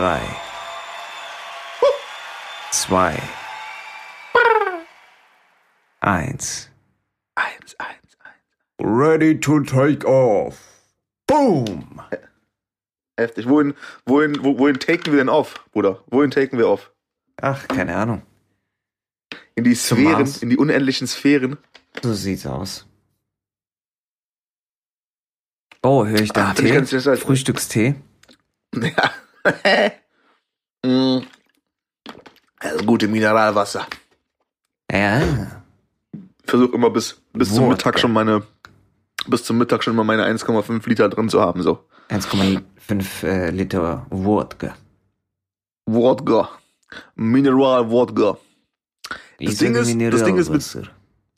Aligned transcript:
drei, 0.00 0.22
zwei, 2.72 3.18
eins. 6.00 6.70
Eins, 7.34 7.74
eins, 7.78 8.16
eins. 8.24 8.78
Ready 8.80 9.38
to 9.38 9.60
take 9.60 10.06
off. 10.06 10.58
Boom! 11.26 12.00
Heftig. 13.18 13.46
Wohin, 13.46 13.74
wohin, 14.06 14.42
wo, 14.42 14.58
wohin 14.58 14.78
taken 14.80 15.12
wir 15.12 15.18
denn 15.18 15.28
off, 15.28 15.62
Bruder? 15.72 16.02
Wohin 16.06 16.30
taken 16.30 16.56
wir 16.56 16.68
off? 16.68 16.90
Ach, 17.42 17.68
keine 17.68 17.94
Ahnung. 17.94 18.22
In 19.54 19.64
die 19.64 19.74
Zum 19.74 19.98
Sphären, 19.98 20.12
Mars. 20.22 20.42
in 20.42 20.48
die 20.48 20.56
unendlichen 20.56 21.06
Sphären. 21.08 21.58
So 22.02 22.14
sieht's 22.14 22.46
aus. 22.46 22.86
Oh, 25.82 26.06
höre 26.06 26.20
ich 26.22 26.32
da 26.32 26.48
Ah, 26.48 26.54
Tee? 26.54 26.70
interessant. 26.70 27.18
Frühstückstee? 27.18 27.96
Ja. 28.74 29.12
mm. 30.84 31.18
Also 32.58 32.84
gute 32.84 33.08
Mineralwasser. 33.08 33.86
Ja. 34.92 35.22
Versuche 36.44 36.74
immer 36.74 36.90
bis, 36.90 37.20
bis 37.32 37.48
zum 37.48 37.64
Wodka. 37.64 37.70
Mittag 37.70 37.98
schon 38.00 38.12
meine, 38.12 38.42
bis 39.26 39.44
zum 39.44 39.58
Mittag 39.58 39.82
schon 39.84 39.96
mal 39.96 40.04
meine 40.04 40.26
1,5 40.26 40.88
Liter 40.88 41.08
drin 41.08 41.28
zu 41.28 41.40
haben, 41.40 41.62
so. 41.62 41.84
1,5 42.10 43.24
äh, 43.26 43.50
Liter 43.50 44.06
Wodka. 44.10 44.74
Wodka. 45.86 46.50
Mineral-Wodka. 47.14 48.36
Ich 49.38 49.56
Ding 49.56 49.74
sage 49.74 49.78
ist- 49.78 50.12
das 50.12 50.24
Ding 50.24 50.36
ist 50.36 50.50
mit-. 50.50 50.90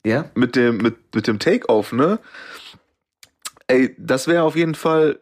Ja? 0.05 0.25
Mit 0.35 0.57
dem, 0.57 0.79
mit, 0.79 1.15
mit 1.15 1.27
dem 1.27 1.39
Take-Off, 1.39 1.93
ne? 1.93 2.19
Ey, 3.69 3.95
das 3.99 4.27
wäre 4.27 4.43
auf 4.43 4.57
jeden 4.57 4.75
Fall, 4.75 5.21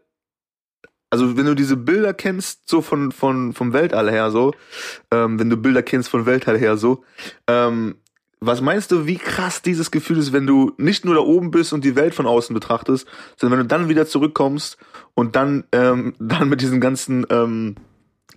also 1.10 1.36
wenn 1.36 1.46
du 1.46 1.54
diese 1.54 1.76
Bilder 1.76 2.14
kennst, 2.14 2.68
so 2.68 2.80
von, 2.80 3.12
von, 3.12 3.52
vom 3.52 3.72
Weltall 3.72 4.10
her, 4.10 4.30
so, 4.30 4.52
ähm, 5.10 5.38
wenn 5.38 5.50
du 5.50 5.56
Bilder 5.56 5.82
kennst 5.82 6.08
von 6.08 6.24
Weltall 6.24 6.56
her, 6.56 6.76
so, 6.76 7.04
ähm, 7.48 7.96
was 8.40 8.62
meinst 8.62 8.90
du, 8.90 9.06
wie 9.06 9.18
krass 9.18 9.60
dieses 9.60 9.90
Gefühl 9.90 10.18
ist, 10.18 10.32
wenn 10.32 10.46
du 10.46 10.72
nicht 10.78 11.04
nur 11.04 11.14
da 11.14 11.20
oben 11.20 11.50
bist 11.50 11.72
und 11.72 11.84
die 11.84 11.94
Welt 11.94 12.14
von 12.14 12.26
außen 12.26 12.54
betrachtest, 12.54 13.06
sondern 13.36 13.58
wenn 13.58 13.68
du 13.68 13.74
dann 13.74 13.88
wieder 13.88 14.06
zurückkommst 14.06 14.78
und 15.14 15.36
dann, 15.36 15.64
ähm, 15.72 16.14
dann 16.18 16.48
mit 16.48 16.62
diesen 16.62 16.80
ganzen 16.80 17.26
ähm, 17.28 17.74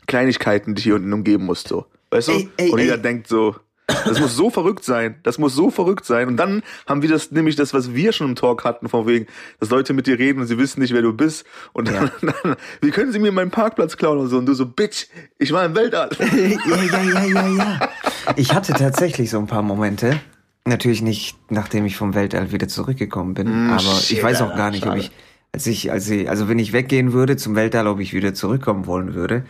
Kleinigkeiten 0.08 0.76
dich 0.76 0.84
hier 0.84 0.96
unten 0.96 1.14
umgeben 1.14 1.46
musst, 1.46 1.70
so. 1.70 1.86
Weißt 2.10 2.28
du? 2.28 2.34
Ey, 2.34 2.50
ey, 2.58 2.70
und 2.72 2.80
jeder 2.80 2.96
ey. 2.96 3.02
denkt 3.02 3.28
so, 3.28 3.56
das 3.88 4.20
muss 4.20 4.36
so 4.36 4.50
verrückt 4.50 4.84
sein. 4.84 5.16
Das 5.24 5.38
muss 5.38 5.54
so 5.54 5.70
verrückt 5.70 6.06
sein. 6.06 6.28
Und 6.28 6.38
dann 6.38 6.64
haben 6.88 7.02
wir 7.02 7.10
das, 7.10 7.32
nämlich 7.32 7.56
das, 7.56 7.74
was 7.74 7.94
wir 7.94 8.14
schon 8.14 8.30
im 8.30 8.36
Talk 8.36 8.64
hatten, 8.64 8.88
von 8.88 9.08
wegen, 9.08 9.28
dass 9.60 9.70
Leute 9.70 9.94
mit 9.94 10.08
dir 10.08 10.18
reden 10.18 10.40
und 10.40 10.48
sie 10.48 10.58
wissen 10.58 10.80
nicht, 10.80 10.94
wer 10.94 11.02
du 11.02 11.14
bist. 11.14 11.46
Und 11.74 11.90
dann, 11.90 12.12
dann 12.22 12.56
wie 12.82 12.92
können 12.92 13.12
sie 13.12 13.20
mir 13.20 13.32
meinen 13.32 13.52
Parkplatz 13.52 13.98
klauen 13.98 14.20
und 14.20 14.28
so? 14.28 14.38
Und 14.38 14.46
du 14.46 14.54
so, 14.54 14.66
Bitch, 14.66 15.08
ich 15.38 15.52
war 15.52 15.66
im 15.66 15.76
Weltall. 15.76 16.10
ja, 16.20 16.28
ja, 16.28 17.04
ja, 17.04 17.26
ja, 17.26 17.48
ja. 17.48 17.90
Ich 18.36 18.54
hatte 18.54 18.74
tatsächlich 18.74 19.30
so 19.30 19.40
ein 19.40 19.48
paar 19.48 19.64
Momente. 19.64 20.20
Natürlich 20.66 21.02
nicht, 21.02 21.36
nachdem 21.50 21.86
ich 21.86 21.98
vom 21.98 22.16
Weltall 22.16 22.54
wieder 22.54 22.70
zurückgekommen 22.70 23.34
bin. 23.34 23.68
Mm, 23.68 23.72
aber 23.72 23.82
shit, 23.82 24.18
ich 24.18 24.24
weiß 24.24 24.42
auch 24.44 24.56
gar 24.56 24.72
nicht, 24.72 24.84
ob 24.84 24.94
schade. 24.94 25.02
ich, 25.02 25.12
als 25.52 25.68
ich, 25.68 25.92
als 25.92 26.10
ich, 26.10 26.30
also 26.30 26.48
wenn 26.48 26.58
ich 26.58 26.72
weggehen 26.72 27.12
würde 27.12 27.36
zum 27.36 27.56
Weltall, 27.56 27.88
ob 27.88 28.00
ich 28.00 28.14
wieder 28.14 28.34
zurückkommen 28.34 28.86
wollen 28.86 29.14
würde. 29.14 29.44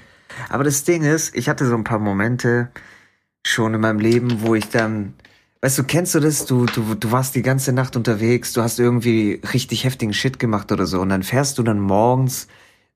Aber 0.49 0.63
das 0.63 0.83
Ding 0.85 1.03
ist, 1.03 1.35
ich 1.35 1.49
hatte 1.49 1.67
so 1.67 1.75
ein 1.75 1.83
paar 1.83 1.99
Momente 1.99 2.69
schon 3.45 3.73
in 3.73 3.81
meinem 3.81 3.99
Leben, 3.99 4.41
wo 4.41 4.55
ich 4.55 4.69
dann, 4.69 5.13
weißt 5.61 5.77
du, 5.79 5.83
kennst 5.83 6.15
du 6.15 6.19
das? 6.19 6.45
Du, 6.45 6.65
du, 6.65 6.95
du 6.95 7.11
warst 7.11 7.35
die 7.35 7.41
ganze 7.41 7.73
Nacht 7.73 7.95
unterwegs, 7.95 8.53
du 8.53 8.61
hast 8.61 8.79
irgendwie 8.79 9.41
richtig 9.53 9.83
heftigen 9.83 10.13
Shit 10.13 10.39
gemacht 10.39 10.71
oder 10.71 10.85
so. 10.85 11.01
Und 11.01 11.09
dann 11.09 11.23
fährst 11.23 11.57
du 11.57 11.63
dann 11.63 11.79
morgens, 11.79 12.47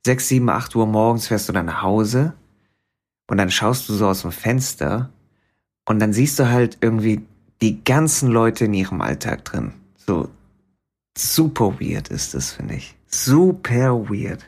sechs, 0.05 0.27
sieben, 0.27 0.49
acht 0.49 0.75
Uhr 0.75 0.85
morgens 0.85 1.27
fährst 1.27 1.49
du 1.49 1.53
dann 1.53 1.65
nach 1.65 1.81
Hause. 1.81 2.33
Und 3.29 3.37
dann 3.37 3.51
schaust 3.51 3.89
du 3.89 3.93
so 3.93 4.07
aus 4.07 4.21
dem 4.21 4.31
Fenster 4.31 5.09
und 5.85 5.99
dann 5.99 6.13
siehst 6.13 6.39
du 6.39 6.49
halt 6.49 6.77
irgendwie 6.81 7.25
die 7.61 7.83
ganzen 7.83 8.29
Leute 8.29 8.65
in 8.65 8.73
ihrem 8.73 9.01
Alltag 9.01 9.43
drin. 9.45 9.73
So 9.97 10.29
super 11.17 11.79
weird 11.79 12.07
ist 12.09 12.33
das, 12.33 12.51
finde 12.51 12.75
ich. 12.75 12.95
Super 13.07 14.09
weird. 14.09 14.45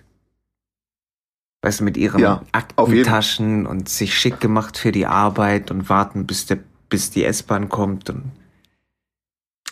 Weißt 1.62 1.82
du, 1.82 1.84
mit 1.84 1.98
ihren 1.98 2.22
Ja, 2.22 2.44
Aktentaschen 2.54 3.66
und 3.66 3.90
sich 3.90 4.18
schick 4.18 4.40
gemacht 4.40 4.78
für 4.78 4.92
die 4.92 5.06
Arbeit 5.06 5.72
und 5.72 5.90
warten, 5.90 6.26
bis 6.26 6.46
der, 6.46 6.60
bis 6.88 7.12
die 7.12 7.26
S-Bahn 7.26 7.68
kommt 7.68 8.10
und 8.10 8.32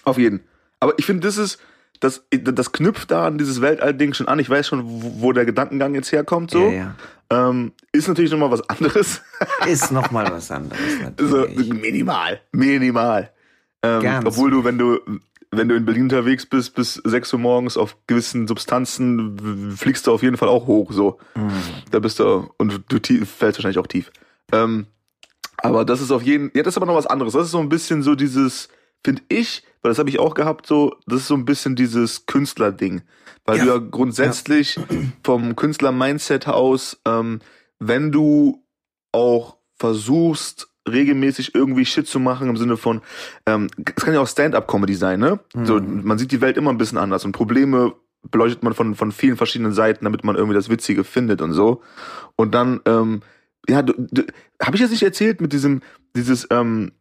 Auf 0.03 0.18
jeden. 0.18 0.42
Aber 0.80 0.94
ich 0.97 1.06
finde, 1.06 1.26
das 1.26 1.38
ist, 1.38 1.59
das, 2.00 2.24
das 2.31 2.72
knüpft 2.72 3.09
da 3.12 3.26
an 3.26 3.38
dieses 3.38 3.62
Weltall-Ding 3.62 4.14
schon 4.14 4.28
an. 4.28 4.40
Ich 4.40 4.50
weiß 4.50 4.68
schon, 4.68 4.84
wo, 5.22 5.31
der 5.31 5.46
Gedankengang 5.46 5.96
jetzt 5.96 6.12
herkommt, 6.12 6.52
so. 6.52 6.70
ja, 6.70 6.72
ja. 6.72 6.96
Ähm, 7.30 7.74
ist 7.92 8.08
natürlich 8.08 8.31
nochmal 8.31 8.52
was 8.52 8.68
anderes. 8.70 9.22
Ist 9.68 9.92
noch 9.92 10.12
mal 10.12 10.31
was 10.31 10.50
anderes 10.50 10.81
so, 11.18 11.38
natürlich. 11.42 11.74
minimal. 11.74 12.40
Minimal. 12.53 13.30
Ähm, 13.84 14.22
obwohl 14.26 14.50
du, 14.50 14.64
wenn 14.64 14.78
du, 14.78 15.00
wenn 15.52 15.69
du 15.69 15.75
in 15.75 15.85
Berlin 15.85 16.03
unterwegs 16.03 16.46
bist, 16.46 16.75
bis 16.75 16.96
6 16.96 17.34
Uhr 17.34 17.40
morgens 17.40 17.78
auf 17.78 17.96
gewissen 18.08 18.47
Substanzen, 18.47 19.75
fliegst 19.78 20.06
du 20.08 20.12
auf 20.13 20.22
jeden 20.24 20.38
Fall 20.38 20.50
auch 20.50 20.68
hoch, 20.68 20.91
so. 20.91 21.19
Mhm. 21.35 21.52
Da 21.91 22.00
bist 22.00 22.19
du, 22.19 22.50
und 22.58 22.81
du 22.90 23.00
tief, 23.00 23.30
fällst 23.30 23.58
wahrscheinlich 23.59 23.80
auch 23.80 23.88
tief. 23.88 24.12
Ähm, 24.52 24.88
aber 25.58 25.85
das 25.85 26.02
ist 26.02 26.12
auf 26.12 26.22
jeden, 26.22 26.52
ja, 26.53 26.63
das 26.63 26.74
ist 26.74 26.78
aber 26.78 26.85
noch 26.85 26.96
was 26.96 27.08
anderes. 27.08 27.34
Das 27.34 27.46
ist 27.46 27.52
so 27.52 27.59
ein 27.59 27.69
bisschen 27.69 28.03
so 28.03 28.16
dieses, 28.16 28.68
finde 29.03 29.24
ich, 29.30 29.63
weil 29.81 29.90
das 29.91 30.00
habe 30.00 30.09
ich 30.09 30.19
auch 30.19 30.34
gehabt, 30.34 30.68
so, 30.68 30.96
das 31.08 31.22
ist 31.22 31.28
so 31.28 31.34
ein 31.35 31.46
bisschen 31.46 31.75
dieses 31.75 32.25
Künstlerding. 32.25 33.02
Weil 33.46 33.58
Ja. 33.59 33.64
du 33.64 33.69
ja 33.72 33.78
grundsätzlich 33.78 34.78
vom 35.24 35.56
Künstler-Mindset 35.56 36.47
aus, 36.47 37.00
ähm, 37.06 37.40
wenn 37.79 38.12
du 38.12 38.64
auch 39.14 39.58
versuchst, 39.79 40.68
regelmäßig 40.92 41.56
irgendwie 41.56 41.86
Shit 41.86 42.08
zu 42.08 42.20
machen 42.20 42.50
im 42.50 42.58
Sinne 42.58 42.78
von, 42.78 43.02
ähm, 43.46 43.68
es 43.96 44.03
kann 44.03 44.14
ja 44.14 44.22
auch 44.22 44.28
Stand-up-Comedy 44.28 44.96
sein, 44.96 45.20
ne? 45.20 45.40
So, 45.64 45.80
man 45.81 46.18
sieht 46.18 46.31
die 46.31 46.42
Welt 46.42 46.58
immer 46.58 46.72
ein 46.72 46.78
bisschen 46.78 46.98
anders 46.98 47.25
und 47.25 47.31
Probleme 47.31 47.94
beleuchtet 48.31 48.64
man 48.64 48.74
von, 48.74 48.96
von 48.96 49.12
vielen 49.12 49.38
verschiedenen 49.38 49.74
Seiten, 49.74 50.06
damit 50.06 50.24
man 50.24 50.36
irgendwie 50.36 50.56
das 50.56 50.70
Witzige 50.70 51.03
findet 51.03 51.42
und 51.42 51.53
so. 51.53 51.81
Und 52.36 52.53
dann, 52.53 52.81
ähm, 52.86 53.22
ja, 53.68 53.81
du, 53.81 53.94
du, 53.97 54.24
habe 54.62 54.76
ich 54.76 54.81
jetzt 54.81 54.92
nicht 54.92 55.03
erzählt 55.03 55.42
mit 55.42 55.53
diesem, 55.53 55.81
dieses, 56.16 56.47
ähm, 56.52 56.92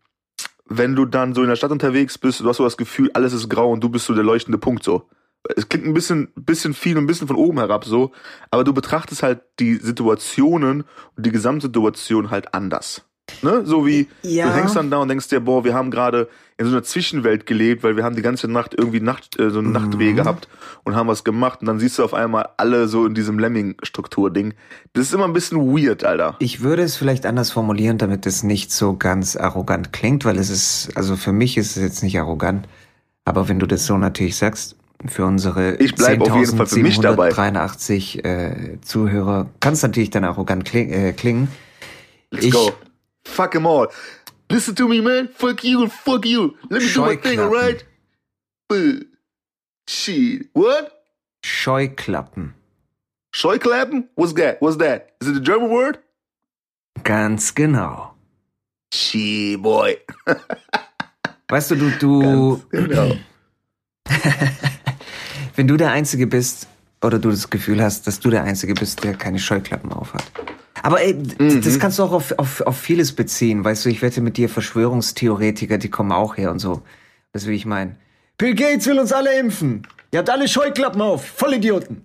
wenn 0.68 0.96
du 0.96 1.04
dann 1.04 1.34
so 1.34 1.42
in 1.42 1.48
der 1.48 1.56
Stadt 1.56 1.70
unterwegs 1.70 2.18
bist, 2.18 2.40
du 2.40 2.48
hast 2.48 2.56
so 2.56 2.64
das 2.64 2.76
Gefühl, 2.76 3.10
alles 3.14 3.32
ist 3.32 3.48
grau 3.48 3.70
und 3.70 3.82
du 3.82 3.88
bist 3.88 4.06
so 4.06 4.14
der 4.14 4.24
leuchtende 4.24 4.58
Punkt 4.58 4.82
so. 4.82 5.08
Es 5.54 5.68
klingt 5.68 5.86
ein 5.86 5.94
bisschen, 5.94 6.32
bisschen 6.34 6.74
viel 6.74 6.96
und 6.96 7.04
ein 7.04 7.06
bisschen 7.06 7.28
von 7.28 7.36
oben 7.36 7.58
herab 7.58 7.84
so, 7.84 8.12
aber 8.50 8.64
du 8.64 8.72
betrachtest 8.72 9.22
halt 9.22 9.42
die 9.60 9.76
Situationen 9.76 10.84
und 11.16 11.26
die 11.26 11.30
Gesamtsituation 11.30 12.30
halt 12.30 12.52
anders. 12.52 13.04
Ne? 13.42 13.62
So 13.64 13.84
wie 13.86 14.06
Ja. 14.22 14.46
du 14.48 14.54
hängst 14.54 14.76
dann 14.76 14.90
da 14.90 14.98
und 14.98 15.08
denkst 15.08 15.28
dir, 15.28 15.40
boah, 15.40 15.64
wir 15.64 15.74
haben 15.74 15.90
gerade 15.90 16.28
in 16.58 16.66
so 16.66 16.72
einer 16.72 16.82
Zwischenwelt 16.84 17.44
gelebt, 17.44 17.82
weil 17.82 17.96
wir 17.96 18.04
haben 18.04 18.16
die 18.16 18.22
ganze 18.22 18.48
Nacht 18.48 18.74
irgendwie 18.78 19.00
Nacht, 19.00 19.38
äh, 19.38 19.50
so 19.50 19.58
eine 19.58 19.68
Nachtweh 19.68 20.12
gehabt 20.14 20.48
und 20.84 20.94
haben 20.94 21.08
was 21.08 21.22
gemacht 21.24 21.60
und 21.60 21.66
dann 21.66 21.78
siehst 21.78 21.98
du 21.98 22.04
auf 22.04 22.14
einmal 22.14 22.48
alle 22.56 22.88
so 22.88 23.04
in 23.04 23.14
diesem 23.14 23.38
Lemming-Struktur-Ding. 23.38 24.54
Das 24.94 25.06
ist 25.08 25.12
immer 25.12 25.24
ein 25.24 25.32
bisschen 25.32 25.58
weird, 25.76 26.04
Alter. 26.04 26.36
Ich 26.38 26.62
würde 26.62 26.82
es 26.82 26.96
vielleicht 26.96 27.26
anders 27.26 27.50
formulieren, 27.50 27.98
damit 27.98 28.26
es 28.26 28.42
nicht 28.42 28.72
so 28.72 28.96
ganz 28.96 29.36
arrogant 29.36 29.92
klingt, 29.92 30.24
weil 30.24 30.38
es 30.38 30.48
ist, 30.48 30.90
also 30.96 31.16
für 31.16 31.32
mich 31.32 31.58
ist 31.58 31.76
es 31.76 31.82
jetzt 31.82 32.02
nicht 32.02 32.18
arrogant, 32.18 32.66
aber 33.24 33.48
wenn 33.48 33.58
du 33.58 33.66
das 33.66 33.84
so 33.86 33.98
natürlich 33.98 34.36
sagst, 34.36 34.76
für 35.08 35.26
unsere 35.26 35.74
Ich 35.76 35.94
bleib 35.94 36.22
auf 36.22 36.34
jeden 36.36 36.56
Fall 36.56 36.66
für 36.66 36.78
mich 36.80 37.00
dabei. 37.00 37.28
10.783 37.30 38.24
äh, 38.24 38.78
Zuhörer 38.80 39.50
kann 39.60 39.74
es 39.74 39.82
natürlich 39.82 40.08
dann 40.10 40.24
arrogant 40.24 40.64
kling, 40.64 40.90
äh, 40.90 41.12
klingen. 41.12 41.48
Let's 42.30 42.46
Ich- 42.46 42.52
go. 42.52 42.72
Fuck 43.26 43.52
them 43.52 43.66
all. 43.66 43.88
Listen 44.48 44.74
to 44.76 44.88
me, 44.88 45.00
man. 45.00 45.28
Fuck 45.28 45.64
you 45.64 45.82
and 45.82 45.92
fuck 45.92 46.24
you. 46.24 46.56
Let 46.70 46.82
me 46.82 46.92
do 46.92 47.00
my 47.00 47.16
thing, 47.16 47.40
alright? 47.40 47.84
Shit. 49.88 50.46
What? 50.52 51.04
Scheuklappen. 51.44 52.54
Scheuklappen? 53.34 54.08
What's 54.14 54.32
that? 54.34 54.62
What's 54.62 54.76
that? 54.78 55.10
Is 55.20 55.28
it 55.28 55.36
a 55.36 55.40
German 55.40 55.70
word? 55.70 55.98
Ganz 57.02 57.54
genau. 57.54 58.14
Shit, 58.92 59.60
boy. 59.60 59.98
Weißt 61.48 61.70
du, 61.72 61.76
du, 61.76 61.90
du, 61.98 62.56
Ganz 62.70 62.88
genau. 62.88 63.16
wenn 65.56 65.68
du 65.68 65.76
der 65.76 65.90
Einzige 65.90 66.26
bist, 66.26 66.68
oder 67.02 67.18
du 67.18 67.30
das 67.30 67.50
Gefühl 67.50 67.82
hast, 67.82 68.06
dass 68.06 68.20
du 68.20 68.30
der 68.30 68.44
Einzige 68.44 68.74
bist, 68.74 69.04
der 69.04 69.14
keine 69.14 69.38
Scheuklappen 69.38 69.92
aufhat. 69.92 70.24
Aber 70.86 71.00
ey, 71.02 71.14
d- 71.14 71.42
Mhm. 71.42 71.62
das 71.62 71.78
kannst 71.80 71.98
du 71.98 72.04
auch 72.04 72.12
auf, 72.12 72.38
auf, 72.38 72.60
auf 72.60 72.76
vieles 72.78 73.12
beziehen. 73.12 73.64
Weißt 73.64 73.84
du, 73.84 73.88
ich 73.88 74.02
wette 74.02 74.20
mit 74.20 74.36
dir, 74.36 74.48
Verschwörungstheoretiker, 74.48 75.78
die 75.78 75.90
kommen 75.90 76.12
auch 76.12 76.36
her 76.36 76.50
und 76.52 76.60
so. 76.60 76.82
Das 77.32 77.46
will 77.46 77.54
ich 77.54 77.66
meinen. 77.66 77.96
Bill 78.38 78.54
Gates 78.54 78.86
will 78.86 78.98
uns 79.00 79.12
alle 79.12 79.36
impfen. 79.38 79.86
Ihr 80.12 80.20
habt 80.20 80.30
alle 80.30 80.46
Scheuklappen 80.46 81.00
auf. 81.00 81.26
Vollidioten. 81.26 82.02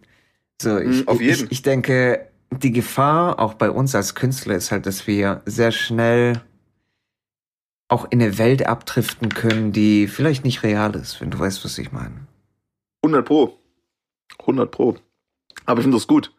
So, 0.62 0.80
ich, 0.80 1.02
Mhm, 1.02 1.08
auf 1.08 1.22
jeden. 1.22 1.46
ich, 1.46 1.52
ich 1.52 1.62
denke, 1.62 2.28
die 2.52 2.72
Gefahr 2.72 3.40
auch 3.40 3.54
bei 3.54 3.70
uns 3.70 3.94
als 3.94 4.16
Künstler 4.16 4.56
ist 4.56 4.72
halt, 4.72 4.86
dass 4.88 5.06
wir 5.06 5.42
sehr 5.46 5.72
schnell 5.72 6.42
auch 7.88 8.06
in 8.10 8.22
eine 8.22 8.38
Welt 8.38 8.66
abdriften 8.66 9.30
können, 9.30 9.74
die 9.74 10.08
vielleicht 10.08 10.44
nicht 10.44 10.64
real 10.64 10.96
ist, 10.96 11.22
wenn 11.22 11.30
du 11.30 11.38
weißt, 11.40 11.64
was 11.66 11.78
ich 11.78 11.92
meine. 11.92 12.26
100 13.04 13.26
Pro. 13.26 13.60
100 14.40 14.72
Pro. 14.72 14.96
Aber 15.66 15.80
ich 15.82 15.84
finde 15.84 15.98
das 15.98 16.08
gut. 16.08 16.34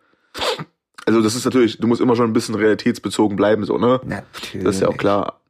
Also 1.07 1.21
das 1.21 1.35
ist 1.35 1.45
natürlich, 1.45 1.79
du 1.79 1.87
musst 1.87 2.01
immer 2.01 2.17
schon 2.17 2.31
ein 2.31 2.33
bisschen 2.33 2.55
realitätsbezogen 2.55 3.37
bleiben, 3.37 3.65
so, 3.65 3.79
ne? 3.79 4.01
Natürlich. 4.05 4.65
Das 4.65 4.77
ist 4.77 4.83
ja 4.83 4.89
auch 4.89 4.97
klar. 4.97 5.41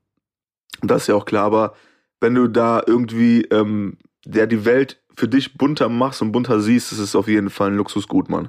Das 0.80 1.02
ist 1.02 1.08
ja 1.08 1.14
auch 1.14 1.26
klar, 1.26 1.44
aber 1.44 1.74
wenn 2.20 2.34
du 2.34 2.48
da 2.48 2.82
irgendwie 2.86 3.42
ähm, 3.42 3.98
der 4.24 4.46
die 4.46 4.64
Welt 4.64 5.00
für 5.14 5.28
dich 5.28 5.58
bunter 5.58 5.88
machst 5.88 6.22
und 6.22 6.32
bunter 6.32 6.60
siehst, 6.60 6.92
das 6.92 6.98
ist 6.98 7.14
auf 7.14 7.28
jeden 7.28 7.50
Fall 7.50 7.70
ein 7.70 7.76
Luxusgut, 7.76 8.28
Mann. 8.28 8.48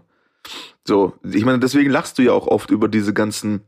So, 0.86 1.14
ich 1.24 1.46
meine, 1.46 1.60
deswegen 1.60 1.90
lachst 1.90 2.18
du 2.18 2.24
ja 2.24 2.32
auch 2.32 2.48
oft 2.48 2.72
über 2.72 2.88
diese 2.88 3.14
ganzen, 3.14 3.62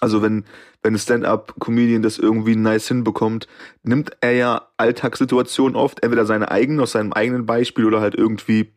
also 0.00 0.22
wenn, 0.22 0.44
wenn 0.82 0.94
ein 0.94 0.98
Stand-up-Comedian 0.98 2.02
das 2.02 2.18
irgendwie 2.18 2.56
nice 2.56 2.88
hinbekommt, 2.88 3.48
nimmt 3.82 4.16
er 4.20 4.32
ja 4.32 4.68
Alltagssituationen 4.76 5.76
oft, 5.76 6.02
entweder 6.02 6.26
seine 6.26 6.50
eigenen, 6.50 6.80
aus 6.80 6.92
seinem 6.92 7.12
eigenen 7.12 7.46
Beispiel 7.46 7.84
oder 7.84 8.00
halt 8.00 8.14
irgendwie 8.14 8.72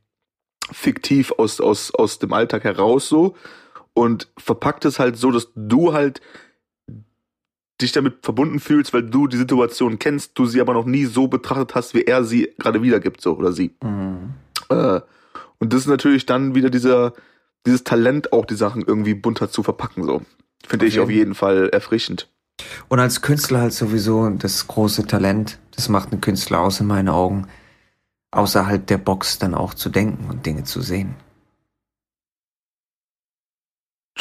fiktiv 0.72 1.32
aus, 1.38 1.60
aus, 1.60 1.94
aus 1.94 2.20
dem 2.20 2.34
Alltag 2.34 2.64
heraus 2.64 3.08
so 3.08 3.36
und 3.94 4.30
verpackt 4.38 4.86
es 4.86 5.00
halt 5.00 5.18
so, 5.18 5.32
dass 5.32 5.50
du 5.56 5.94
halt 5.94 6.22
dich 7.82 7.92
damit 7.92 8.20
verbunden 8.22 8.60
fühlst, 8.60 8.94
weil 8.94 9.04
du 9.04 9.28
die 9.28 9.38
Situation 9.38 10.00
kennst, 10.00 10.38
du 10.38 10.46
sie 10.46 10.62
aber 10.62 10.74
noch 10.74 10.86
nie 10.86 11.06
so 11.06 11.28
betrachtet 11.28 11.76
hast, 11.76 11.94
wie 11.94 12.04
er 12.04 12.24
sie 12.24 12.54
gerade 12.60 12.82
wiedergibt, 12.82 13.22
so 13.22 13.36
oder 13.36 13.52
sie. 13.52 13.72
Mhm. 13.84 14.34
Äh, 14.70 15.02
und 15.60 15.74
das 15.74 15.82
ist 15.82 15.88
natürlich 15.88 16.26
dann 16.26 16.56
wieder 16.56 16.70
dieser, 16.70 17.14
dieses 17.66 17.84
Talent, 17.84 18.34
auch 18.34 18.46
die 18.46 18.56
Sachen 18.56 18.84
irgendwie 18.86 19.14
bunter 19.14 19.50
zu 19.50 19.64
verpacken, 19.64 20.04
so. 20.04 20.22
Finde 20.68 20.86
ich 20.86 20.94
jeden 20.94 21.04
auf 21.04 21.10
jeden 21.10 21.36
Fall 21.36 21.70
erfrischend. 21.70 22.30
Und 22.88 23.00
als 23.00 23.22
Künstler 23.22 23.62
halt 23.62 23.74
sowieso 23.74 24.30
das 24.30 24.68
große 24.68 25.08
Talent, 25.08 25.58
das 25.76 25.90
macht 25.90 26.12
einen 26.12 26.22
Künstler 26.22 26.62
aus 26.62 26.80
in 26.80 26.88
meinen 26.88 27.10
Augen, 27.10 27.48
außerhalb 28.32 28.86
der 28.86 29.00
Box 29.00 29.40
dann 29.40 29.56
auch 29.56 29.74
zu 29.74 29.90
denken 29.90 30.30
und 30.30 30.46
Dinge 30.46 30.64
zu 30.64 30.82
sehen. 30.82 31.16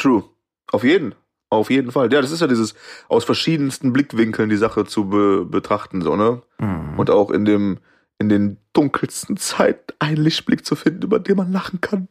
True. 0.01 0.23
Auf 0.71 0.83
jeden. 0.83 1.13
Auf 1.49 1.69
jeden 1.69 1.91
Fall. 1.91 2.11
Ja, 2.11 2.21
das 2.21 2.31
ist 2.31 2.39
ja 2.39 2.47
dieses 2.47 2.73
aus 3.07 3.23
verschiedensten 3.25 3.93
Blickwinkeln 3.93 4.49
die 4.49 4.57
Sache 4.57 4.85
zu 4.85 5.09
be 5.09 5.45
betrachten, 5.45 6.01
so, 6.01 6.15
ne? 6.15 6.41
Mhm. 6.59 6.97
Und 6.97 7.09
auch 7.09 7.29
in 7.29 7.45
dem, 7.45 7.79
in 8.17 8.29
den 8.29 8.57
dunkelsten 8.73 9.37
Zeiten 9.37 9.93
einen 9.99 10.17
Lichtblick 10.17 10.65
zu 10.65 10.75
finden, 10.75 11.03
über 11.03 11.19
den 11.19 11.37
man 11.37 11.51
lachen 11.51 11.81
kann. 11.81 12.07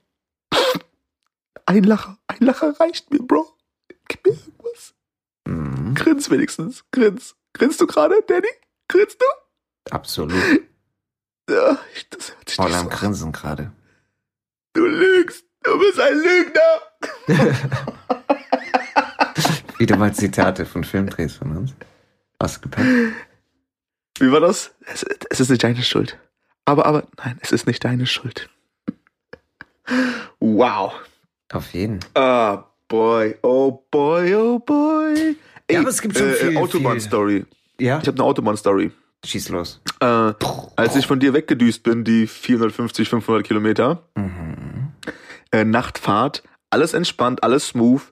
Ein 1.66 1.84
Lacher, 1.84 2.19
ein 2.26 2.44
Lacher 2.44 2.78
reicht 2.78 3.10
mir, 3.12 3.20
Bro. 3.20 3.46
Gib 4.08 4.26
mir 4.26 4.32
irgendwas. 4.32 4.94
Mhm. 5.46 5.94
Grins 5.94 6.31
wenigstens. 6.31 6.84
Grins. 6.92 7.37
Grinst 7.54 7.81
du 7.81 7.87
gerade, 7.87 8.16
Danny? 8.26 8.48
Grinst 8.88 9.20
du? 9.20 9.26
Absolut. 9.90 10.34
Ja, 11.48 11.78
ich, 11.94 12.08
das 12.10 12.34
hört 12.37 12.48
sich 12.48 12.56
Voll 12.56 12.75
am 12.75 12.84
so. 12.84 12.88
Grinsen 12.90 13.32
gerade. 13.32 13.72
Du 14.75 14.84
lügst. 14.84 15.44
Du 15.62 15.79
bist 15.79 16.01
ein 16.01 16.17
Lügner. 16.17 16.81
Wieder 19.79 19.97
mal 19.97 20.12
Zitate 20.15 20.67
von 20.67 20.85
Filmdrehs 20.85 21.35
von 21.37 21.57
uns. 21.57 21.75
Ausgepackt. 22.39 22.87
Wie 24.19 24.31
war 24.33 24.41
das? 24.41 24.75
Es, 24.87 25.05
es 25.31 25.41
ist 25.41 25.49
nicht 25.51 25.62
deine 25.65 25.83
Schuld. 25.83 26.19
Aber, 26.65 26.87
aber, 26.87 27.05
nein, 27.25 27.39
es 27.43 27.53
ist 27.53 27.67
nicht 27.67 27.85
deine 27.85 28.07
Schuld. 28.07 28.49
Wow. 30.41 30.93
Auf 31.53 31.73
jeden. 31.73 32.01
Ah, 32.15 32.65
boy. 32.89 33.37
Oh, 33.43 33.85
boy, 33.91 34.35
oh, 34.35 34.59
boy. 34.59 35.37
Ey, 35.67 35.75
Ja, 35.75 35.81
aber 35.81 35.89
es 35.91 36.01
gibt 36.01 36.17
schon 36.17 36.29
äh, 36.29 36.35
viel- 36.35 36.57
Autobahn-Story. 36.57 37.45
Ja, 37.79 37.99
Ich 38.01 38.07
habe 38.07 38.17
eine 38.19 38.25
Autobahn-Story. 38.25 38.93
schieß 39.25 39.49
los. 39.51 39.81
Äh, 40.01 40.33
als 40.77 40.97
ich 40.97 41.07
von 41.07 41.19
dir 41.21 41.33
weggedüst 41.35 41.83
bin, 41.83 42.05
die 42.05 42.27
450, 42.27 43.09
500 43.09 43.45
Kilometer, 43.47 44.03
Mhm. 44.17 44.39
Äh, 45.52 45.64
Nachtfahrt, 45.64 46.43
alles 46.70 46.94
entspannt, 46.94 47.43
alles 47.43 47.69
smooth, 47.69 48.02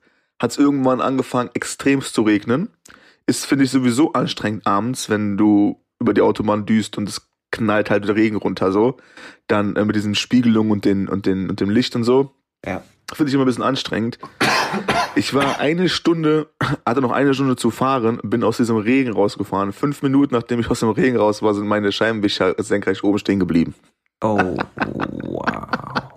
hat 0.40 0.52
es 0.52 0.58
irgendwann 0.58 1.00
angefangen, 1.00 1.50
extremst 1.54 2.14
zu 2.14 2.22
regnen. 2.22 2.70
Ist, 3.26 3.46
finde 3.46 3.64
ich, 3.64 3.70
sowieso 3.70 4.12
anstrengend 4.12 4.66
abends, 4.66 5.10
wenn 5.10 5.36
du 5.36 5.82
über 6.00 6.14
die 6.14 6.22
Autobahn 6.22 6.66
düst 6.66 6.96
und 6.96 7.08
es 7.08 7.28
knallt 7.50 7.90
halt 7.90 8.06
der 8.06 8.16
Regen 8.16 8.36
runter 8.36 8.72
so. 8.72 8.96
Dann 9.46 9.76
äh, 9.76 9.84
mit 9.84 9.96
diesen 9.96 10.14
Spiegelungen 10.14 10.72
und, 10.72 10.84
den, 10.84 11.08
und, 11.08 11.26
den, 11.26 11.50
und 11.50 11.60
dem 11.60 11.70
Licht 11.70 11.96
und 11.96 12.04
so. 12.04 12.34
Ja. 12.64 12.82
Finde 13.12 13.30
ich 13.30 13.34
immer 13.34 13.44
ein 13.44 13.46
bisschen 13.46 13.64
anstrengend. 13.64 14.18
Ich 15.14 15.32
war 15.32 15.58
eine 15.58 15.88
Stunde, 15.88 16.48
hatte 16.84 17.00
noch 17.00 17.10
eine 17.10 17.32
Stunde 17.32 17.56
zu 17.56 17.70
fahren, 17.70 18.20
bin 18.22 18.44
aus 18.44 18.58
diesem 18.58 18.76
Regen 18.76 19.12
rausgefahren. 19.12 19.72
Fünf 19.72 20.02
Minuten 20.02 20.34
nachdem 20.34 20.60
ich 20.60 20.70
aus 20.70 20.80
dem 20.80 20.90
Regen 20.90 21.16
raus 21.16 21.42
war, 21.42 21.54
sind 21.54 21.66
meine 21.66 21.90
Scheibenwischer 21.90 22.54
senkrecht 22.58 23.02
oben 23.02 23.18
stehen 23.18 23.40
geblieben. 23.40 23.74
Oh, 24.22 24.56
wow. 25.24 26.07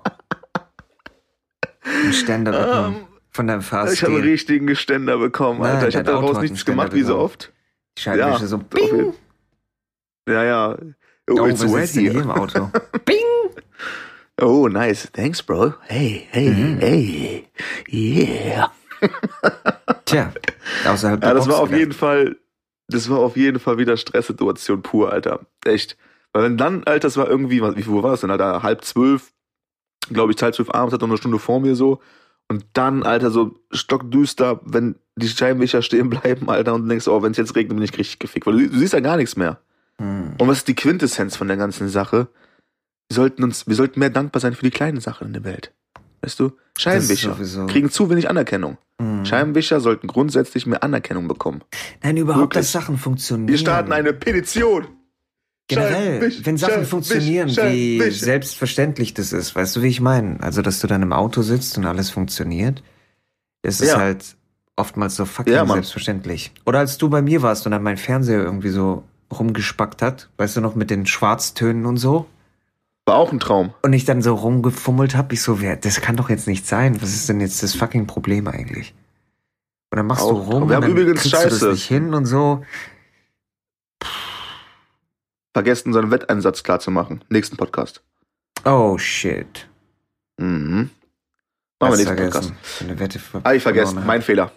Ein 2.05 2.13
Ständer 2.13 2.51
bekommen 2.51 3.07
von 3.31 3.47
deinem 3.47 3.59
Ich 3.61 3.71
habe 3.71 3.81
einen 3.81 3.87
Fahrstil. 3.97 4.15
richtigen 4.19 4.67
Geständer 4.67 5.17
bekommen, 5.17 5.61
Nein, 5.61 5.75
Alter. 5.75 5.87
Ich 5.89 5.95
habe 5.95 6.05
daraus 6.05 6.37
nichts 6.37 6.51
einen 6.51 6.57
Ständer 6.57 6.83
gemacht, 6.83 6.95
wie 6.95 7.03
so 7.03 7.17
oft. 7.17 7.51
Die 7.97 8.01
Scheibenwischer 8.01 8.39
Ja, 8.41 8.47
so, 8.47 8.57
bing. 8.57 9.13
Ja, 10.27 10.43
ja. 10.43 10.77
Oh, 11.29 11.35
Oh, 11.41 11.45
it's 11.47 11.61
wet 11.71 11.89
hier 11.89 12.11
im 12.15 12.29
Auto. 12.31 12.69
bing. 13.05 13.17
Oh, 14.41 14.67
nice. 14.67 15.09
Thanks, 15.13 15.41
bro. 15.43 15.73
Hey, 15.87 16.27
hey, 16.31 16.49
Mhm. 16.49 16.79
hey. 16.79 17.47
Yeah. 17.89 18.71
Tja, 20.05 20.31
außerhalb 20.85 21.21
der 21.21 21.29
Ja, 21.29 21.33
das 21.35 21.45
Box 21.45 21.55
war 21.55 21.61
auf 21.63 21.69
gedacht. 21.69 21.79
jeden 21.79 21.91
Fall, 21.93 22.35
das 22.87 23.09
war 23.09 23.19
auf 23.19 23.37
jeden 23.37 23.59
Fall 23.59 23.77
wieder 23.77 23.97
Stresssituation 23.97 24.81
pur, 24.81 25.11
Alter. 25.11 25.41
Echt. 25.65 25.97
Weil 26.33 26.43
wenn 26.43 26.57
dann, 26.57 26.83
Alter, 26.85 27.07
das 27.07 27.17
war 27.17 27.27
irgendwie, 27.29 27.61
wie 27.61 27.83
viel 27.83 28.03
war 28.03 28.11
das 28.11 28.21
denn, 28.21 28.31
Alter? 28.31 28.63
Halb 28.63 28.83
zwölf, 28.83 29.31
glaube 30.09 30.33
ich, 30.33 30.41
halb 30.41 30.55
zwölf 30.55 30.69
abends, 30.71 30.93
hat 30.93 31.01
noch 31.01 31.07
eine 31.07 31.17
Stunde 31.17 31.39
vor 31.39 31.59
mir 31.59 31.75
so. 31.75 31.99
Und 32.47 32.65
dann, 32.73 33.03
Alter, 33.03 33.31
so 33.31 33.55
stockdüster, 33.71 34.59
wenn 34.65 34.95
die 35.15 35.29
Scheinwischer 35.29 35.81
stehen 35.81 36.09
bleiben, 36.09 36.49
Alter, 36.49 36.73
und 36.73 36.83
du 36.83 36.89
denkst, 36.89 37.07
oh, 37.07 37.21
wenn 37.21 37.31
es 37.31 37.37
jetzt 37.37 37.55
regnet, 37.55 37.77
bin 37.77 37.83
ich 37.83 37.97
richtig 37.97 38.19
gefickt. 38.19 38.45
Weil 38.45 38.57
du, 38.57 38.69
du 38.69 38.77
siehst 38.77 38.93
ja 38.93 38.99
gar 38.99 39.17
nichts 39.17 39.35
mehr. 39.35 39.59
Hm. 39.97 40.33
Und 40.37 40.47
was 40.47 40.59
ist 40.59 40.67
die 40.67 40.75
Quintessenz 40.75 41.35
von 41.35 41.47
der 41.47 41.57
ganzen 41.57 41.87
Sache? 41.89 42.27
Wir 43.07 43.15
sollten 43.15 43.43
uns, 43.43 43.67
wir 43.67 43.75
sollten 43.75 43.99
mehr 43.99 44.09
dankbar 44.09 44.39
sein 44.39 44.53
für 44.53 44.63
die 44.63 44.71
kleinen 44.71 44.99
Sachen 44.99 45.27
in 45.27 45.33
der 45.33 45.43
Welt. 45.43 45.73
Weißt 46.21 46.39
du? 46.39 46.51
Scheibenwischer 46.77 47.35
kriegen 47.67 47.89
zu 47.89 48.09
wenig 48.09 48.29
Anerkennung. 48.29 48.77
Hm. 48.99 49.25
Scheibenwischer 49.25 49.79
sollten 49.79 50.07
grundsätzlich 50.07 50.65
mehr 50.65 50.83
Anerkennung 50.83 51.27
bekommen. 51.27 51.61
Nein, 52.03 52.17
überhaupt, 52.17 52.55
Wirklich. 52.55 52.63
dass 52.63 52.71
Sachen 52.71 52.97
funktionieren. 52.97 53.47
Wir 53.47 53.57
starten 53.57 53.91
eine 53.91 54.13
Petition. 54.13 54.87
Generell, 55.75 56.13
Scheibenwisch, 56.21 56.41
wenn 56.45 56.57
Sachen 56.57 56.85
funktionieren, 56.85 57.49
wie 57.49 58.01
selbstverständlich 58.11 59.13
das 59.13 59.33
ist, 59.33 59.55
weißt 59.55 59.75
du, 59.75 59.81
wie 59.81 59.87
ich 59.87 60.01
meine? 60.01 60.41
Also, 60.41 60.61
dass 60.61 60.79
du 60.79 60.87
dann 60.87 61.01
im 61.01 61.13
Auto 61.13 61.41
sitzt 61.41 61.77
und 61.77 61.85
alles 61.85 62.09
funktioniert, 62.09 62.83
das 63.63 63.81
ist 63.81 63.89
Ja. 63.91 63.97
halt 63.99 64.35
oftmals 64.75 65.15
so 65.15 65.25
fucking 65.25 65.53
Ja, 65.53 65.65
selbstverständlich. 65.65 66.51
Oder 66.65 66.79
als 66.79 66.97
du 66.97 67.09
bei 67.09 67.21
mir 67.21 67.41
warst 67.41 67.65
und 67.65 67.71
dann 67.71 67.83
mein 67.83 67.97
Fernseher 67.97 68.41
irgendwie 68.43 68.69
so 68.69 69.03
rumgespackt 69.31 70.01
hat, 70.01 70.29
weißt 70.37 70.57
du 70.57 70.61
noch, 70.61 70.75
mit 70.75 70.89
den 70.89 71.05
Schwarztönen 71.05 71.85
und 71.85 71.97
so, 71.97 72.25
War 73.05 73.15
auch 73.15 73.31
ein 73.31 73.39
Traum. 73.39 73.73
und 73.81 73.93
ich 73.93 74.05
dann 74.05 74.21
so 74.21 74.35
rumgefummelt 74.35 75.15
hab, 75.15 75.31
ich 75.33 75.41
so, 75.41 75.57
das 75.81 76.01
kann 76.01 76.15
doch 76.15 76.29
jetzt 76.29 76.47
nicht 76.47 76.67
sein. 76.67 77.01
Was 77.01 77.13
ist 77.13 77.29
denn 77.29 77.39
jetzt 77.41 77.61
das 77.63 77.73
fucking 77.75 78.07
Problem 78.07 78.47
eigentlich? 78.47 78.93
Und 79.91 79.97
dann 79.97 80.07
machst 80.07 80.23
du 80.23 80.29
Auch- 80.29 80.47
rum, 80.51 80.69
wir 80.69 80.75
haben 80.77 80.83
und 80.85 80.89
dann 80.89 80.91
übrigens 80.91 81.21
kriegst 81.21 81.33
du 81.33 81.49
das 81.49 81.53
Scheiße. 81.59 81.71
nicht 81.71 81.85
hin 81.87 82.13
und 82.13 82.25
so. 82.25 82.63
Vergessen, 85.53 85.89
unseren 85.89 86.11
Wetteinsatz 86.11 86.63
klar 86.63 86.79
zu 86.79 86.91
machen. 86.91 87.23
Nächsten 87.29 87.57
Podcast. 87.57 88.01
Oh 88.63 88.97
shit. 88.97 89.67
Mhm. 90.37 90.89
Machen 91.79 91.91
wir 91.93 91.97
nächsten 91.97 92.05
vergessen. 92.17 92.41
Podcast. 92.55 92.81
Eine 92.81 92.99
Wette 92.99 93.19
ver 93.19 93.41
Ah, 93.43 93.53
ich 93.53 93.63
vergessen. 93.63 94.03
Mein 94.05 94.21
Fehler. 94.21 94.43
hab. 94.45 94.53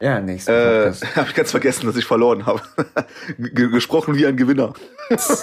Ja, 0.00 0.20
nächsten 0.20 0.50
Äh, 0.52 0.84
Podcast. 0.84 1.04
habe 1.16 1.28
ich 1.28 1.34
ganz 1.34 1.50
vergessen, 1.50 1.86
dass 1.86 1.96
ich 1.96 2.06
verloren 2.06 2.46
habe. 2.46 2.62
Ge- 3.38 3.68
gesprochen 3.70 4.14
wie 4.14 4.26
ein 4.26 4.36
Gewinner. 4.36 4.72
so, 5.18 5.34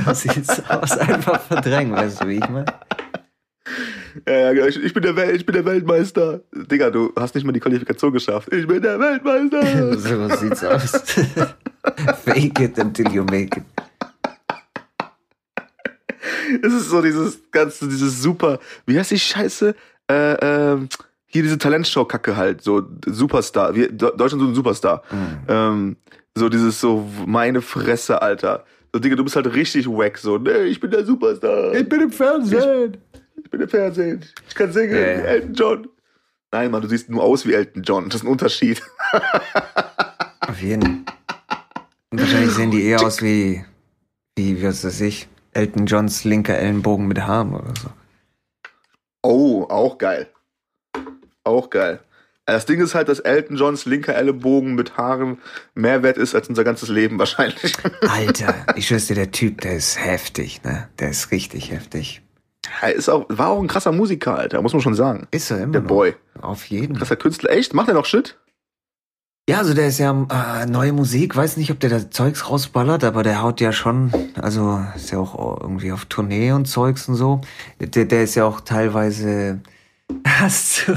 so 0.00 0.14
sieht's 0.14 0.64
aus. 0.70 0.92
Einfach 0.96 1.42
verdrängen, 1.42 1.92
weißt 1.94 2.22
du, 2.22 2.28
wie 2.28 2.36
ich 2.36 2.48
meine? 2.48 2.64
Ja, 4.26 4.52
ja, 4.52 4.66
ich, 4.66 4.82
ich 4.82 4.94
bin 4.94 5.02
der 5.02 5.14
Welt, 5.16 5.36
ich 5.36 5.44
bin 5.44 5.52
der 5.52 5.64
Weltmeister. 5.66 6.40
Digga, 6.54 6.88
du 6.88 7.12
hast 7.18 7.34
nicht 7.34 7.44
mal 7.44 7.52
die 7.52 7.60
Qualifikation 7.60 8.12
geschafft. 8.14 8.50
Ich 8.52 8.66
bin 8.66 8.80
der 8.80 8.98
Weltmeister. 8.98 9.98
so 9.98 10.28
sieht's 10.36 10.64
aus. 10.64 10.92
Fake 12.24 12.60
it 12.60 12.78
until 12.78 13.10
you 13.12 13.24
make 13.24 13.58
it. 13.58 13.64
Es 16.62 16.72
ist 16.72 16.88
so 16.90 17.02
dieses 17.02 17.40
ganze, 17.50 17.88
dieses 17.88 18.22
super, 18.22 18.58
wie 18.86 18.98
heißt 18.98 19.10
die 19.10 19.18
Scheiße? 19.18 19.74
Äh, 20.08 20.32
ähm, 20.40 20.88
hier 21.26 21.42
diese 21.42 21.58
Talentshow-Kacke 21.58 22.36
halt, 22.36 22.62
so 22.62 22.82
Superstar. 23.06 23.74
Wir, 23.74 23.90
De- 23.90 24.16
Deutschland 24.16 24.42
so 24.42 24.48
ein 24.48 24.54
Superstar. 24.54 25.02
Mhm. 25.10 25.38
Ähm, 25.48 25.96
so 26.34 26.48
dieses 26.48 26.80
so, 26.80 27.08
meine 27.26 27.60
Fresse, 27.62 28.20
Alter. 28.22 28.64
So, 28.92 29.00
Digga, 29.00 29.16
du 29.16 29.24
bist 29.24 29.36
halt 29.36 29.52
richtig 29.52 29.86
wack, 29.88 30.16
so, 30.18 30.38
nee, 30.38 30.64
ich 30.64 30.80
bin 30.80 30.90
der 30.90 31.04
Superstar. 31.04 31.74
Ich 31.74 31.88
bin 31.88 32.00
im 32.02 32.12
Fernsehen. 32.12 32.96
bin 33.50 33.60
im 33.60 33.68
Fernsehen. 33.68 34.24
Ich 34.48 34.54
kann 34.54 34.72
singen, 34.72 34.92
wie 34.92 34.96
Elton 35.26 35.54
John. 35.54 35.88
Nein, 36.52 36.70
Mann, 36.70 36.80
du 36.82 36.88
siehst 36.88 37.10
nur 37.10 37.22
aus 37.22 37.44
wie 37.46 37.54
Elton 37.54 37.82
John. 37.82 38.04
Das 38.08 38.16
ist 38.20 38.22
ein 38.24 38.30
Unterschied. 38.30 38.80
Auf 40.40 40.62
jeden. 40.62 41.04
Und 42.10 42.20
wahrscheinlich 42.20 42.52
sehen 42.52 42.70
die 42.70 42.84
eher 42.84 43.00
aus 43.04 43.20
wie, 43.20 43.64
wie, 44.36 44.62
was 44.62 44.84
weiß 44.84 45.00
ich, 45.02 45.28
Elton 45.56 45.86
Johns 45.86 46.24
linker 46.24 46.56
Ellenbogen 46.58 47.08
mit 47.08 47.20
Haaren 47.22 47.54
oder 47.54 47.72
so. 47.80 47.88
Oh, 49.22 49.64
auch 49.68 49.98
geil. 49.98 50.28
Auch 51.44 51.70
geil. 51.70 52.00
Das 52.44 52.64
Ding 52.64 52.80
ist 52.80 52.94
halt, 52.94 53.08
dass 53.08 53.18
Elton 53.18 53.56
Johns 53.56 53.86
linker 53.86 54.14
Ellenbogen 54.14 54.76
mit 54.76 54.96
Haaren 54.96 55.38
mehr 55.74 56.04
wert 56.04 56.16
ist 56.16 56.34
als 56.34 56.48
unser 56.48 56.62
ganzes 56.62 56.88
Leben 56.88 57.18
wahrscheinlich. 57.18 57.72
Alter, 58.08 58.54
ich 58.76 58.86
schwör's 58.86 59.06
dir, 59.06 59.16
der 59.16 59.32
Typ, 59.32 59.62
der 59.62 59.76
ist 59.76 59.98
heftig, 59.98 60.62
ne? 60.62 60.88
Der 61.00 61.10
ist 61.10 61.32
richtig 61.32 61.72
heftig. 61.72 62.22
Er 62.82 62.92
ist 62.92 63.08
auch, 63.08 63.26
war 63.28 63.48
auch 63.48 63.60
ein 63.60 63.66
krasser 63.66 63.90
Musiker, 63.92 64.38
Alter, 64.38 64.62
muss 64.62 64.72
man 64.72 64.82
schon 64.82 64.94
sagen. 64.94 65.26
Ist 65.32 65.50
er 65.50 65.58
immer 65.58 65.72
Der 65.72 65.80
noch. 65.80 65.88
Boy. 65.88 66.14
Auf 66.40 66.66
jeden 66.66 66.94
Fall. 66.94 67.00
Krasser 67.00 67.16
Künstler. 67.16 67.50
Echt? 67.50 67.74
Macht 67.74 67.88
er 67.88 67.94
noch 67.94 68.04
Shit? 68.04 68.38
Ja, 69.48 69.58
also 69.58 69.74
der 69.74 69.86
ist 69.86 69.98
ja 69.98 70.10
äh, 70.10 70.66
neue 70.66 70.92
Musik, 70.92 71.36
weiß 71.36 71.56
nicht, 71.56 71.70
ob 71.70 71.78
der 71.78 71.90
da 71.90 72.10
Zeugs 72.10 72.50
rausballert, 72.50 73.04
aber 73.04 73.22
der 73.22 73.42
haut 73.42 73.60
ja 73.60 73.72
schon, 73.72 74.10
also 74.34 74.84
ist 74.96 75.12
ja 75.12 75.18
auch 75.18 75.60
irgendwie 75.60 75.92
auf 75.92 76.06
Tournee 76.06 76.50
und 76.50 76.66
Zeugs 76.66 77.08
und 77.08 77.14
so. 77.14 77.40
Der, 77.78 78.06
der 78.06 78.24
ist 78.24 78.34
ja 78.34 78.44
auch 78.44 78.60
teilweise. 78.60 79.60
Hast 80.26 80.86
du, 80.88 80.94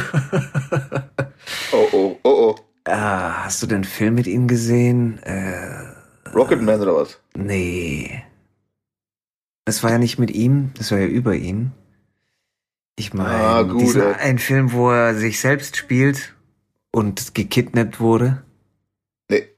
Oh, 1.72 1.88
oh, 1.92 2.18
oh, 2.24 2.30
oh. 2.30 2.56
ah, 2.86 3.44
hast 3.46 3.62
du 3.64 3.68
den 3.68 3.84
Film 3.84 4.14
mit 4.16 4.28
ihm 4.28 4.48
gesehen? 4.48 5.18
Äh, 5.24 6.30
Rocketman 6.34 6.80
oder 6.82 6.96
was? 6.96 7.20
nee. 7.36 8.24
Das 9.66 9.84
war 9.84 9.92
ja 9.92 9.98
nicht 10.00 10.18
mit 10.20 10.32
ihm, 10.32 10.72
das 10.78 10.92
war 10.92 10.98
ja 11.00 11.06
über 11.06 11.36
ihn. 11.36 11.72
Ich 12.96 13.14
meine, 13.14 13.30
Ah, 13.30 13.62
gut, 13.64 13.96
ey. 13.96 14.14
ein 14.16 14.40
Film, 14.40 14.72
wo 14.74 14.90
er 14.92 15.14
sich 15.16 15.40
selbst 15.40 15.78
spielt 15.78 16.34
und 16.92 17.36
gekidnappt 17.36 18.00
wurde. 18.00 18.44
Nee. 19.30 19.50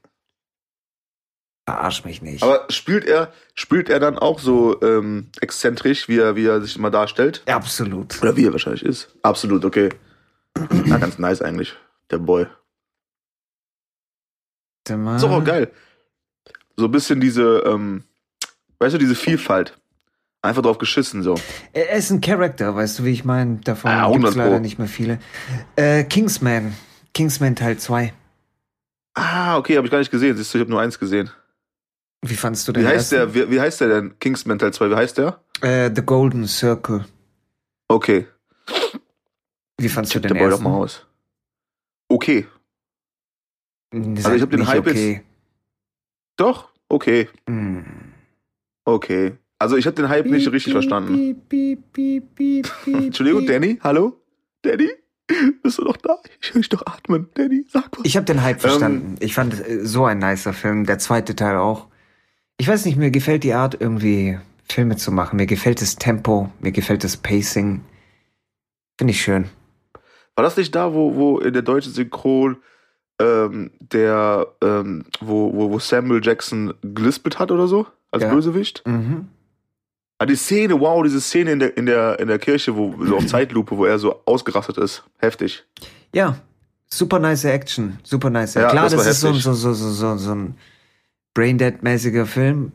Verarsch 1.68 2.04
mich 2.04 2.22
nicht. 2.22 2.42
Aber 2.42 2.66
spielt 2.70 3.04
er, 3.04 3.32
spielt 3.54 3.88
er 3.88 4.00
dann 4.00 4.18
auch 4.18 4.38
so 4.40 4.80
ähm, 4.82 5.30
exzentrisch, 5.40 6.08
wie 6.08 6.18
er, 6.18 6.36
wie 6.36 6.46
er 6.46 6.60
sich 6.60 6.76
immer 6.76 6.90
darstellt? 6.90 7.42
Absolut. 7.46 8.20
Oder 8.22 8.36
wie 8.36 8.46
er 8.46 8.52
wahrscheinlich 8.52 8.84
ist? 8.84 9.16
Absolut, 9.22 9.64
okay. 9.64 9.90
Na, 10.84 10.98
ganz 10.98 11.18
nice 11.18 11.40
eigentlich, 11.42 11.74
der 12.10 12.18
Boy. 12.18 12.46
Mal. 14.90 15.16
Ist 15.16 15.22
doch 15.22 15.30
auch 15.30 15.44
geil. 15.44 15.70
So 16.76 16.86
ein 16.86 16.90
bisschen 16.90 17.20
diese, 17.20 17.62
ähm, 17.66 18.02
weißt 18.80 18.94
du, 18.94 18.98
diese 18.98 19.14
Vielfalt. 19.14 19.78
Einfach 20.44 20.62
drauf 20.62 20.78
geschissen, 20.78 21.22
so. 21.22 21.36
Er 21.72 21.90
ist 21.92 22.10
ein 22.10 22.20
Charakter, 22.20 22.74
weißt 22.74 22.98
du, 22.98 23.04
wie 23.04 23.12
ich 23.12 23.24
meine? 23.24 23.58
Davon 23.58 23.92
Ah, 23.92 24.10
gibt's 24.10 24.26
100 24.26 24.34
leider 24.34 24.58
nicht 24.58 24.78
mehr 24.78 24.88
viele. 24.88 25.20
Äh, 25.76 26.02
Kingsman. 26.02 26.74
Kingsman 27.14 27.56
Teil 27.56 27.78
2. 27.78 28.12
Ah, 29.14 29.58
okay, 29.58 29.76
habe 29.76 29.86
ich 29.86 29.90
gar 29.90 29.98
nicht 29.98 30.10
gesehen. 30.10 30.36
Siehst 30.36 30.52
du, 30.54 30.58
ich 30.58 30.62
habe 30.62 30.70
nur 30.70 30.80
eins 30.80 30.98
gesehen. 30.98 31.30
Wie 32.24 32.36
fandst 32.36 32.66
du 32.68 32.72
den 32.72 32.84
Wie 32.84 32.86
heißt 32.88 33.12
ersten? 33.12 33.32
der, 33.34 33.48
wie, 33.48 33.50
wie 33.54 33.60
heißt 33.60 33.80
der 33.80 33.88
denn? 33.88 34.18
Kingsman 34.18 34.58
Teil 34.58 34.72
2, 34.72 34.90
wie 34.90 34.94
heißt 34.94 35.18
der? 35.18 35.40
Äh, 35.60 35.90
The 35.94 36.02
Golden 36.02 36.46
Circle. 36.46 37.04
Okay, 37.88 38.26
Wie 39.76 39.88
fandst 39.88 40.14
du 40.14 40.18
check 40.18 40.22
den 40.22 40.34
der 40.34 40.40
Boy 40.40 40.48
doch 40.50 40.56
ersten? 40.58 40.64
mal 40.64 40.76
aus. 40.78 41.06
Okay, 42.08 42.46
Also 43.92 44.32
ich 44.32 44.40
hab 44.42 44.50
den 44.50 44.66
Hype 44.66 44.86
okay. 44.86 45.22
doch, 46.36 46.70
okay, 46.88 47.28
Mm. 47.46 47.80
okay. 48.86 49.36
Also 49.58 49.76
ich 49.76 49.84
habe 49.86 49.94
den 49.96 50.08
Hype 50.08 50.26
nicht 50.26 50.50
richtig 50.50 50.72
verstanden. 50.72 51.42
Entschuldigung. 52.86 53.46
Danny, 53.46 53.78
hallo? 53.82 54.20
Danny? 54.62 54.88
Bist 55.62 55.78
du 55.78 55.84
noch 55.84 55.96
da? 55.96 56.16
Ich 56.40 56.52
höre 56.54 56.60
dich 56.60 56.68
doch 56.68 56.84
atmen. 56.86 57.28
Danny, 57.34 57.64
sag 57.68 57.90
was. 57.96 58.04
Ich 58.04 58.16
habe 58.16 58.26
den 58.26 58.42
Hype 58.42 58.56
Ähm, 58.56 58.60
verstanden. 58.60 59.14
ich 59.20 59.34
fand 59.34 59.54
äh, 59.54 59.84
so 59.84 60.04
ein 60.04 60.18
nicer 60.18 60.52
Film. 60.52 60.86
Der 60.86 60.98
zweite 60.98 61.34
Teil 61.36 61.56
auch. 61.56 61.86
Ich 62.58 62.68
weiß 62.68 62.84
nicht, 62.84 62.96
mir 62.96 63.10
gefällt 63.10 63.44
die 63.44 63.54
Art, 63.54 63.76
irgendwie 63.80 64.38
Filme 64.68 64.96
zu 64.96 65.10
machen. 65.12 65.36
Mir 65.36 65.46
gefällt 65.46 65.80
das 65.82 65.96
Tempo, 65.96 66.50
mir 66.60 66.72
gefällt 66.72 67.04
das 67.04 67.16
Pacing. 67.16 67.82
Finde 68.98 69.10
ich 69.12 69.20
schön. 69.22 69.46
War 70.36 70.44
das 70.44 70.56
nicht 70.56 70.74
da, 70.74 70.94
wo, 70.94 71.14
wo 71.14 71.38
in 71.38 71.52
der 71.52 71.62
deutschen 71.62 71.92
Synchron 71.92 72.56
ähm, 73.20 73.70
der, 73.80 74.46
ähm, 74.62 75.04
wo, 75.20 75.52
wo, 75.54 75.70
wo 75.70 75.78
Samuel 75.78 76.24
Jackson 76.24 76.72
gelispelt 76.82 77.38
hat 77.38 77.50
oder 77.50 77.66
so? 77.66 77.86
Als 78.10 78.22
Ja. 78.22 78.32
Bösewicht? 78.32 78.82
Mhm. 78.86 79.28
Ah, 80.22 80.26
die 80.26 80.36
Szene, 80.36 80.78
wow, 80.78 81.02
diese 81.02 81.20
Szene 81.20 81.50
in 81.50 81.58
der, 81.58 81.76
in 81.76 81.86
der, 81.86 82.20
in 82.20 82.28
der 82.28 82.38
Kirche, 82.38 82.76
wo 82.76 82.94
so 83.04 83.16
auf 83.16 83.26
Zeitlupe, 83.34 83.76
wo 83.76 83.86
er 83.86 83.98
so 83.98 84.20
ausgerastet 84.24 84.78
ist. 84.78 85.02
Heftig. 85.18 85.64
Ja, 86.14 86.36
super 86.88 87.18
nice 87.18 87.44
Action, 87.44 87.98
super 88.04 88.30
nice. 88.30 88.54
Ja, 88.54 88.68
Klar, 88.70 88.84
das 88.84 88.94
das, 88.94 89.06
ist 89.08 89.20
so, 89.20 89.32
so, 89.32 89.52
so, 89.52 89.72
so, 89.74 90.16
so 90.16 90.32
ein 90.32 90.54
Braindead-mäßiger 91.34 92.26
Film. 92.26 92.70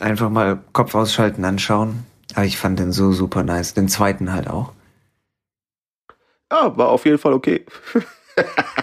Einfach 0.00 0.30
mal 0.30 0.60
Kopf 0.72 0.94
ausschalten, 0.94 1.44
anschauen. 1.44 2.04
Aber 2.36 2.44
ich 2.44 2.56
fand 2.56 2.78
den 2.78 2.92
so 2.92 3.10
super 3.10 3.42
nice. 3.42 3.74
Den 3.74 3.88
zweiten 3.88 4.32
halt 4.32 4.48
auch. 4.48 4.72
Ja, 6.52 6.76
war 6.76 6.90
auf 6.90 7.04
jeden 7.04 7.18
Fall 7.18 7.32
okay. 7.32 7.66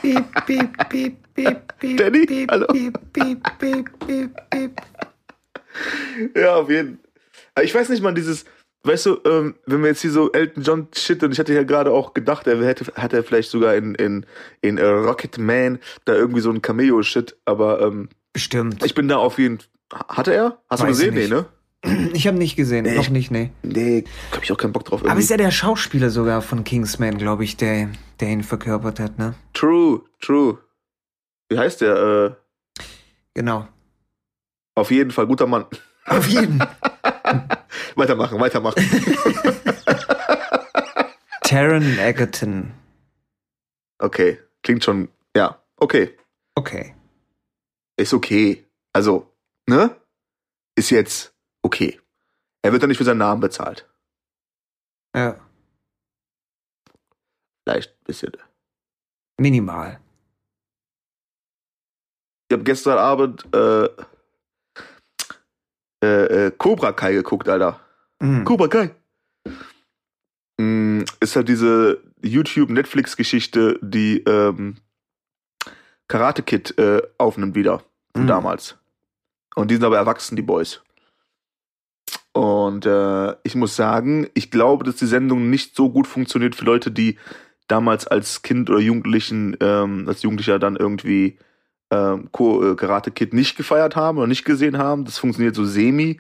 Piep, 0.02 0.46
piep, 0.46 0.90
piep, 0.90 1.34
piep, 1.36 1.74
piep, 1.80 1.98
Danny, 1.98 2.26
piep, 2.26 2.52
hallo? 2.52 2.68
piep, 2.68 3.00
piep, 3.14 3.60
piep, 3.60 4.00
piep, 4.06 4.50
piep. 4.50 4.82
Ja, 6.36 6.56
auf 6.56 6.70
jeden 6.70 6.98
Fall. 6.98 7.03
Ich 7.62 7.74
weiß 7.76 7.90
nicht, 7.90 8.02
man, 8.02 8.16
dieses, 8.16 8.46
weißt 8.84 9.06
du, 9.06 9.20
ähm, 9.26 9.56
wenn 9.66 9.82
wir 9.82 9.90
jetzt 9.90 10.02
hier 10.02 10.12
so 10.12 10.32
Elton 10.32 10.64
John 10.64 10.88
shit, 10.96 11.22
und 11.24 11.32
ich 11.32 11.40
hatte 11.40 11.54
ja 11.54 11.64
gerade 11.64 11.92
auch 11.92 12.14
gedacht, 12.14 12.48
er 12.48 12.64
hätte, 12.66 12.92
hat 12.96 13.14
er 13.14 13.24
vielleicht 13.24 13.50
sogar 13.52 13.76
in, 13.76 13.94
in, 13.96 14.26
in 14.62 14.78
äh, 14.78 14.86
Rocket 14.86 15.38
Man 15.38 15.80
da 16.06 16.14
irgendwie 16.14 16.42
so 16.42 16.50
ein 16.50 16.62
Cameo-Shit, 16.62 17.38
aber 17.46 17.82
ähm, 17.82 18.10
Bestimmt. 18.34 18.84
ich 18.84 18.96
bin 18.96 19.08
da 19.08 19.18
auf 19.18 19.38
jeden 19.38 19.60
Hatte 19.94 20.34
er? 20.34 20.60
Hast 20.70 20.82
du 20.82 20.88
Weiß 20.88 20.98
gesehen? 20.98 21.16
ich 21.18 21.30
Nee, 21.30 21.36
ne? 21.36 21.46
Ich 22.14 22.26
habe 22.28 22.38
nicht 22.38 22.56
gesehen, 22.56 22.86
Nee, 22.86 22.96
noch 22.96 23.04
ich- 23.04 23.10
nicht, 23.12 23.30
nee. 23.30 23.52
Nee, 23.62 24.06
hab 24.32 24.42
ich 24.42 24.52
auch 24.52 24.58
keinen 24.58 24.72
Bock 24.74 24.86
drauf. 24.86 25.02
Aber 25.02 25.10
irgendwie. 25.10 25.24
ist 25.24 25.30
ja 25.30 25.38
der 25.38 25.52
Schauspieler 25.52 26.10
sogar 26.10 26.42
von 26.42 26.64
Kingsman, 26.64 27.18
glaube 27.18 27.44
ich, 27.44 27.58
der, 27.58 27.90
der 28.20 28.30
ihn 28.30 28.42
verkörpert 28.44 29.00
hat, 29.00 29.20
ne? 29.20 29.36
True, 29.54 30.02
true. 30.22 30.58
Wie 31.50 31.58
heißt 31.60 31.82
der? 31.82 32.36
Äh, 32.80 32.82
Genau. 33.36 33.68
auf 34.76 34.92
jeden 34.92 35.12
Fall, 35.12 35.28
guter 35.28 35.46
Mann. 35.48 35.66
Auf 36.06 36.28
jeden. 36.28 36.64
weitermachen, 37.96 38.40
weitermachen. 38.40 38.84
Taron 41.44 42.00
Egerton. 42.00 42.74
Okay, 44.00 44.40
klingt 44.64 44.84
schon, 44.84 45.10
ja, 45.36 45.62
okay. 45.78 46.18
Okay. 46.56 46.96
Ist 47.98 48.14
okay. 48.14 48.66
Also, 48.94 49.32
ne? 49.68 49.96
Ist 50.76 50.90
jetzt 50.90 51.34
okay. 51.62 52.00
Er 52.62 52.72
wird 52.72 52.82
dann 52.82 52.90
nicht 52.90 52.98
für 52.98 53.04
seinen 53.04 53.20
Namen 53.20 53.42
bezahlt. 53.42 53.88
Ja. 55.16 55.40
Vielleicht 57.64 57.92
ein 57.92 58.04
bisschen. 58.06 58.34
Minimal. 59.40 60.00
Ich 62.50 62.54
habe 62.54 62.64
gestern 62.64 62.98
Abend 62.98 63.46
äh, 63.54 63.90
äh, 66.04 66.48
äh, 66.48 66.52
Cobra 66.52 66.92
Kai 66.92 67.14
geguckt, 67.14 67.48
Alter. 67.48 67.80
Mhm. 68.20 68.44
Cobra 68.44 68.68
Kai. 68.68 68.92
Mm, 70.58 71.02
ist 71.20 71.36
halt 71.36 71.48
diese 71.50 72.02
YouTube-Netflix-Geschichte, 72.22 73.80
die 73.82 74.20
ähm, 74.26 74.76
Karate 76.08 76.44
Kid 76.44 76.78
äh, 76.78 77.02
aufnimmt 77.18 77.56
wieder. 77.56 77.82
Von 78.14 78.24
Mhm. 78.24 78.28
damals. 78.28 78.78
Und 79.56 79.72
die 79.72 79.76
sind 79.76 79.84
aber 79.84 79.98
erwachsen, 79.98 80.36
die 80.36 80.42
Boys. 80.44 80.82
Und 82.34 82.86
äh, 82.86 83.36
ich 83.44 83.56
muss 83.56 83.76
sagen, 83.76 84.28
ich 84.34 84.52
glaube, 84.52 84.84
dass 84.84 84.96
die 84.98 85.06
Sendung 85.06 85.50
nicht 85.50 85.76
so 85.76 85.90
gut 85.90 86.08
funktioniert 86.08 86.56
für 86.56 86.66
Leute, 86.66 86.92
die 86.92 87.18
damals 87.68 88.08
als 88.08 88.42
Kind 88.42 88.70
oder 88.70 88.80
Jugendlichen, 88.80 89.56
ähm, 89.62 90.06
als 90.08 90.22
Jugendlicher 90.24 90.60
dann 90.60 90.76
irgendwie 90.76 91.38
ähm, 91.92 92.30
äh, 92.34 92.76
Karate 92.76 93.12
Kid 93.12 93.34
nicht 93.34 93.56
gefeiert 93.56 93.96
haben 93.96 94.18
oder 94.18 94.28
nicht 94.28 94.46
gesehen 94.46 94.78
haben. 94.78 95.06
Das 95.06 95.18
funktioniert 95.18 95.56
so 95.56 95.66
semi. 95.66 96.20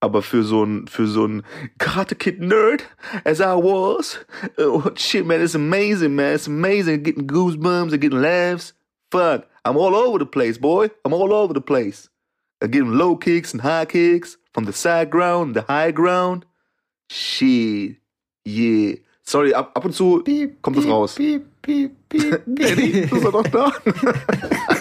Aber 0.00 0.20
für 0.20 0.42
so 0.42 0.64
ein, 0.64 0.86
für 0.86 1.06
so 1.06 1.26
ein 1.26 1.44
Karate 1.78 2.14
Kid 2.14 2.38
Nerd, 2.40 2.84
as 3.24 3.40
I 3.40 3.54
was, 3.54 4.18
oh, 4.58 4.82
shit, 4.96 5.24
man, 5.24 5.40
it's 5.40 5.54
amazing, 5.54 6.14
man, 6.14 6.34
it's 6.34 6.46
amazing. 6.46 7.02
Getting 7.02 7.26
goosebumps 7.26 7.92
and 7.92 8.00
getting 8.02 8.20
laughs. 8.20 8.74
Fuck, 9.10 9.46
I'm 9.64 9.78
all 9.78 9.94
over 9.94 10.18
the 10.18 10.26
place, 10.26 10.58
boy. 10.58 10.90
I'm 11.06 11.14
all 11.14 11.32
over 11.32 11.54
the 11.54 11.62
place. 11.62 12.10
I'm 12.60 12.70
getting 12.70 12.92
low 12.92 13.16
kicks 13.16 13.54
and 13.54 13.62
high 13.62 13.86
kicks 13.86 14.36
from 14.52 14.66
the 14.66 14.74
side 14.74 15.10
ground, 15.10 15.54
the 15.54 15.62
high 15.62 15.90
ground. 15.90 16.44
Shit, 17.08 17.96
yeah. 18.44 18.96
Sorry, 19.22 19.54
ab, 19.54 19.70
ab 19.74 19.84
und 19.86 19.94
zu 19.94 20.20
Piep, 20.22 20.60
kommt 20.60 20.76
piep, 20.76 20.90
raus. 20.90 21.14
Piep, 21.14 21.46
piep, 21.62 21.92
piep, 22.10 22.42
Danny, 22.46 23.06
piep. 23.06 23.12
ist 23.12 23.24
er 23.24 23.32
doch 23.32 23.48
da? 23.48 23.72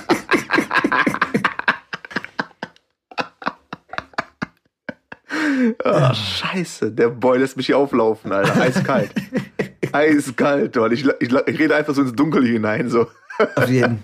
Ah, 5.83 6.13
scheiße, 6.13 6.91
der 6.91 7.09
Boy 7.09 7.39
lässt 7.39 7.57
mich 7.57 7.67
hier 7.67 7.77
auflaufen, 7.77 8.31
Alter. 8.31 8.59
Eiskalt. 8.61 9.11
Eiskalt, 9.91 10.75
Mann. 10.75 10.91
Ich, 10.91 11.05
ich, 11.05 11.31
ich 11.31 11.59
rede 11.59 11.75
einfach 11.75 11.93
so 11.93 12.01
ins 12.01 12.13
Dunkel 12.13 12.45
hinein, 12.45 12.89
so. 12.89 13.07
Auf 13.55 13.69
jeden. 13.69 14.01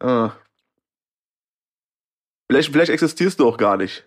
Ah. 0.00 0.32
Vielleicht, 2.50 2.70
vielleicht 2.72 2.90
existierst 2.90 3.40
du 3.40 3.48
auch 3.48 3.56
gar 3.56 3.76
nicht. 3.76 4.06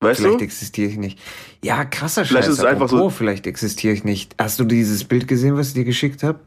Weißt 0.00 0.20
Vielleicht 0.20 0.40
du? 0.40 0.44
existiere 0.44 0.88
ich 0.90 0.96
nicht. 0.96 1.18
Ja, 1.64 1.84
krasser 1.84 2.24
Scheiß. 2.24 2.28
Vielleicht 2.28 2.48
ist 2.48 2.58
es 2.58 2.64
einfach 2.64 2.88
so- 2.88 3.10
Vielleicht 3.10 3.46
existiere 3.48 3.92
ich 3.94 4.04
nicht. 4.04 4.34
Hast 4.38 4.60
du 4.60 4.64
dieses 4.64 5.04
Bild 5.04 5.26
gesehen, 5.26 5.56
was 5.56 5.68
ich 5.68 5.74
dir 5.74 5.84
geschickt 5.84 6.22
habe? 6.22 6.38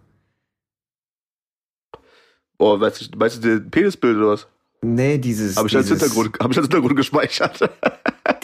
Oh, 2.57 2.79
weißt 2.79 3.13
du, 3.13 3.19
weißt 3.19 3.43
du, 3.43 3.59
Penisbild 3.59 4.17
oder 4.17 4.27
was? 4.27 4.47
Nee, 4.83 5.17
dieses. 5.17 5.57
Habe 5.57 5.67
ich 5.67 5.75
als 5.75 5.87
dieses, 5.87 6.01
Hintergrund, 6.01 6.37
hab 6.39 6.51
ich 6.51 6.57
als 6.57 6.65
Hintergrund 6.67 6.95
gespeichert. 6.95 7.59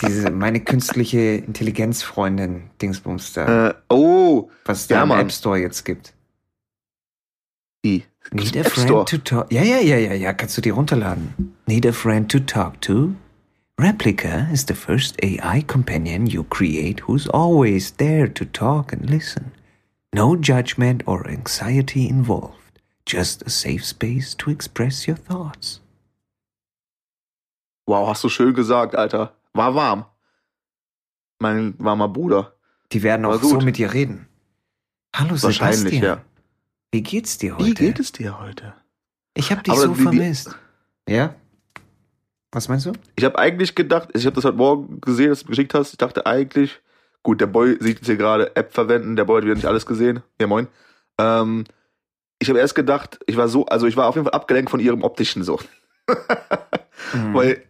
Diese, 0.01 0.30
meine 0.30 0.60
künstliche 0.60 1.18
Intelligenzfreundin 1.18 2.70
Dingsbums 2.82 3.34
da, 3.34 3.70
äh, 3.70 3.74
oh, 3.89 4.50
was 4.66 4.88
da 4.88 4.96
ja, 4.96 5.04
im 5.04 5.10
Mann. 5.10 5.20
App 5.22 5.32
Store 5.32 5.58
jetzt 5.58 5.86
gibt. 5.86 6.13
die. 7.88 8.04
Need 8.32 8.56
a 8.56 8.60
App 8.60 8.68
friend 8.68 8.89
Store. 8.89 9.06
to 9.06 9.18
talk. 9.18 9.51
Ja, 9.51 9.63
ja, 9.63 9.77
ja, 9.77 9.98
ja, 9.98 10.13
ja, 10.13 10.34
kannst 10.34 10.58
du 10.58 10.62
die 10.62 10.72
runterladen. 10.72 11.56
Need 11.66 11.86
a 11.86 11.94
friend 11.94 12.30
to 12.30 12.39
talk 12.39 12.82
to? 12.82 13.16
Replica 13.80 14.48
is 14.51 14.66
the 14.66 14.74
first 14.74 15.16
AI 15.24 15.62
companion 15.62 16.25
you 16.25 16.44
create 16.44 17.01
who's 17.08 17.27
always 17.30 17.92
there 17.98 18.27
to 18.27 18.44
talk 18.44 18.92
and 18.92 19.10
listen. 19.10 19.51
No 20.13 20.36
judgment 20.36 21.04
or 21.08 21.27
anxiety 21.27 22.10
involved. 22.10 22.82
Just 23.06 23.44
a 23.46 23.50
safe 23.50 23.86
space 23.86 24.36
to 24.36 24.50
express 24.50 25.08
your 25.08 25.18
thoughts. 25.18 25.80
Wow, 27.88 28.08
hast 28.08 28.24
du 28.24 28.30
schön 28.30 28.54
gesagt, 28.54 28.96
Alter. 28.96 29.32
War 29.58 29.76
warm. 29.76 30.06
Mein 31.40 31.76
warmer 31.78 32.08
Bruder. 32.08 32.54
Die 32.92 33.04
werden 33.04 33.26
auch 33.26 33.42
so 33.42 33.56
gut. 33.56 33.66
mit 33.66 33.78
dir 33.78 33.94
reden. 33.94 34.28
Hallo 35.16 35.32
Wahrscheinlich, 35.42 35.80
Sebastian. 35.96 36.04
ja. 36.04 36.22
Wie 36.92 37.04
geht's 37.04 37.38
dir 37.38 37.56
heute? 37.58 37.66
Wie 37.66 37.74
geht 37.74 38.00
es 38.00 38.12
dir 38.12 38.40
heute? 38.40 38.74
Ich 39.34 39.52
hab 39.52 39.64
dich 39.64 39.74
Aber 39.74 39.82
so 39.82 39.88
die- 39.90 39.98
die- 39.98 40.04
vermisst. 40.04 40.56
Ja? 41.10 41.36
Was 42.52 42.70
meinst 42.70 42.86
du? 42.86 42.94
Ich 43.16 43.24
habe 43.26 43.38
eigentlich 43.38 43.76
gedacht, 43.76 44.10
ich 44.14 44.26
habe 44.26 44.36
das 44.36 44.46
heute 44.46 44.58
Morgen 44.58 45.02
gesehen, 45.02 45.30
dass 45.30 45.42
du 45.42 45.48
geschickt 45.48 45.74
hast. 45.74 45.92
Ich 45.92 45.98
dachte 45.98 46.26
eigentlich, 46.26 46.80
gut, 47.24 47.42
der 47.42 47.48
Boy 47.48 47.78
sieht 47.80 47.98
jetzt 47.98 48.06
hier 48.06 48.16
gerade 48.18 48.56
App 48.56 48.74
verwenden, 48.74 49.16
der 49.16 49.26
Boy 49.26 49.38
hat 49.38 49.46
wieder 49.46 49.56
nicht 49.56 49.66
alles 49.66 49.86
gesehen. 49.86 50.24
Ja, 50.40 50.48
moin. 50.48 50.68
Ähm, 51.20 51.66
ich 52.40 52.48
habe 52.50 52.60
erst 52.60 52.76
gedacht, 52.76 53.20
ich 53.28 53.36
war 53.38 53.48
so, 53.50 53.66
also 53.66 53.86
ich 53.88 53.98
war 53.98 54.08
auf 54.08 54.16
jeden 54.16 54.26
Fall 54.26 54.34
abgelenkt 54.34 54.70
von 54.72 54.80
ihrem 54.80 55.04
optischen 55.04 55.44
so. 55.44 55.60
Mhm. 57.14 57.34
Weil 57.34 57.64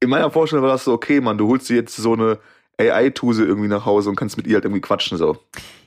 in 0.00 0.10
meiner 0.10 0.30
Vorstellung 0.30 0.64
war 0.64 0.72
das 0.72 0.84
so, 0.84 0.92
okay, 0.92 1.20
Mann, 1.20 1.38
du 1.38 1.48
holst 1.48 1.68
dir 1.68 1.76
jetzt 1.76 1.96
so 1.96 2.12
eine 2.12 2.38
AI-Tuse 2.78 3.44
irgendwie 3.44 3.68
nach 3.68 3.84
Hause 3.84 4.10
und 4.10 4.16
kannst 4.16 4.36
mit 4.36 4.46
ihr 4.46 4.54
halt 4.54 4.64
irgendwie 4.64 4.80
quatschen 4.80 5.18
so. 5.18 5.38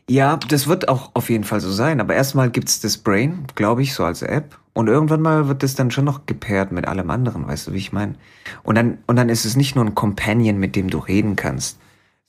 Ja, 0.10 0.36
das 0.36 0.68
wird 0.68 0.89
auch 0.89 1.12
auf 1.13 1.30
jeden 1.30 1.46
Fall 1.46 1.62
so 1.62 1.72
sein. 1.72 2.01
Aber 2.01 2.13
erstmal 2.13 2.50
gibt's 2.50 2.82
das 2.82 2.98
Brain, 2.98 3.46
glaube 3.56 3.82
ich, 3.82 3.94
so 3.94 4.03
als 4.03 4.22
App. 4.22 4.58
Und 4.74 4.88
irgendwann 4.88 5.22
mal 5.22 5.48
wird 5.48 5.63
das 5.63 5.75
dann 5.75 5.91
schon 5.91 6.06
noch 6.06 6.25
gepaart 6.25 6.72
mit 6.72 6.88
allem 6.88 7.10
anderen, 7.10 7.48
weißt 7.48 7.68
du, 7.68 7.74
wie 7.74 7.77
ich 7.77 7.91
meine? 7.91 8.15
Und 8.63 8.75
dann, 8.75 9.00
und 9.06 9.15
dann 9.18 9.30
ist 9.30 9.46
es 9.46 9.56
nicht 9.56 9.75
nur 9.75 9.86
ein 9.86 9.96
Companion, 9.96 10.58
mit 10.58 10.75
dem 10.75 10.89
du 10.89 10.98
reden 10.98 11.36
kannst, 11.36 11.77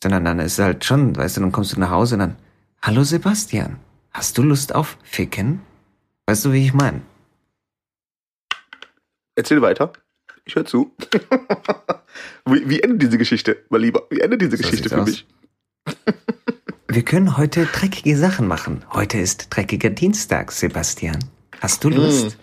sondern 0.03 0.25
dann 0.25 0.41
ist 0.41 0.59
es 0.59 0.65
halt 0.65 0.85
schon, 0.85 1.17
weißt 1.17 1.37
du, 1.37 1.41
dann 1.41 1.53
kommst 1.53 1.75
du 1.75 1.81
nach 1.81 1.91
Hause 1.91 2.17
und 2.17 2.21
dann, 2.21 2.37
hallo 2.83 3.05
Sebastian, 3.05 3.77
hast 4.13 4.39
du 4.39 4.43
Lust 4.43 4.75
auf 4.75 4.99
Ficken? 5.05 5.61
Weißt 6.27 6.45
du, 6.45 6.53
wie 6.53 6.65
ich 6.65 6.75
meine? 6.75 7.03
Erzähl 9.37 9.63
weiter. 9.63 9.93
Ich 10.45 10.55
höre 10.57 10.65
zu. 10.65 10.93
wie, 12.47 12.69
wie 12.69 12.81
endet 12.81 13.03
diese 13.03 13.19
Geschichte, 13.19 13.65
mein 13.71 13.81
Lieber? 13.83 14.03
Wie 14.11 14.21
endet 14.21 14.41
diese 14.43 14.57
So 14.57 14.63
Geschichte 14.63 14.89
für 14.89 15.03
aus. 15.03 15.09
mich? 15.09 15.27
Wir 16.89 17.03
können 17.05 17.37
heute 17.39 17.65
dreckige 17.67 18.17
Sachen 18.19 18.47
machen. 18.47 18.85
Heute 18.93 19.19
ist 19.19 19.47
dreckiger 19.51 19.89
Dienstag, 19.91 20.53
Sebastian. 20.53 21.19
Hast 21.61 21.83
du 21.85 21.89
Lust? 21.89 22.37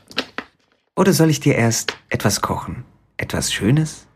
Oder 0.95 1.13
soll 1.13 1.29
ich 1.29 1.39
dir 1.39 1.55
erst 1.55 1.97
etwas 2.09 2.41
kochen? 2.41 2.83
Etwas 3.17 3.53
Schönes? 3.53 4.07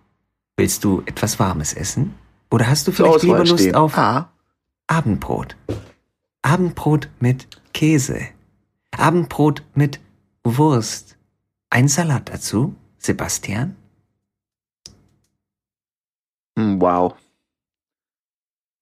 Willst 0.57 0.83
du 0.83 1.03
etwas 1.05 1.37
Warmes 1.39 1.73
essen? 1.73 2.15
Oder 2.49 2.67
hast 2.67 2.87
du 2.87 2.91
Zur 2.91 3.05
vielleicht 3.05 3.15
Auswahl 3.25 3.37
lieber 3.41 3.49
Lust 3.49 3.63
stehen. 3.63 3.75
auf 3.75 3.97
Ah, 3.97 4.31
Abendbrot? 4.87 5.55
Abendbrot 6.41 7.09
mit 7.19 7.47
Käse. 7.73 8.19
Abendbrot 8.91 9.63
mit 9.75 9.99
Wurst. 10.43 11.17
Ein 11.69 11.87
Salat 11.87 12.29
dazu, 12.29 12.75
Sebastian? 13.03 13.75
Hm, 16.57 16.81
Wow. 16.81 17.15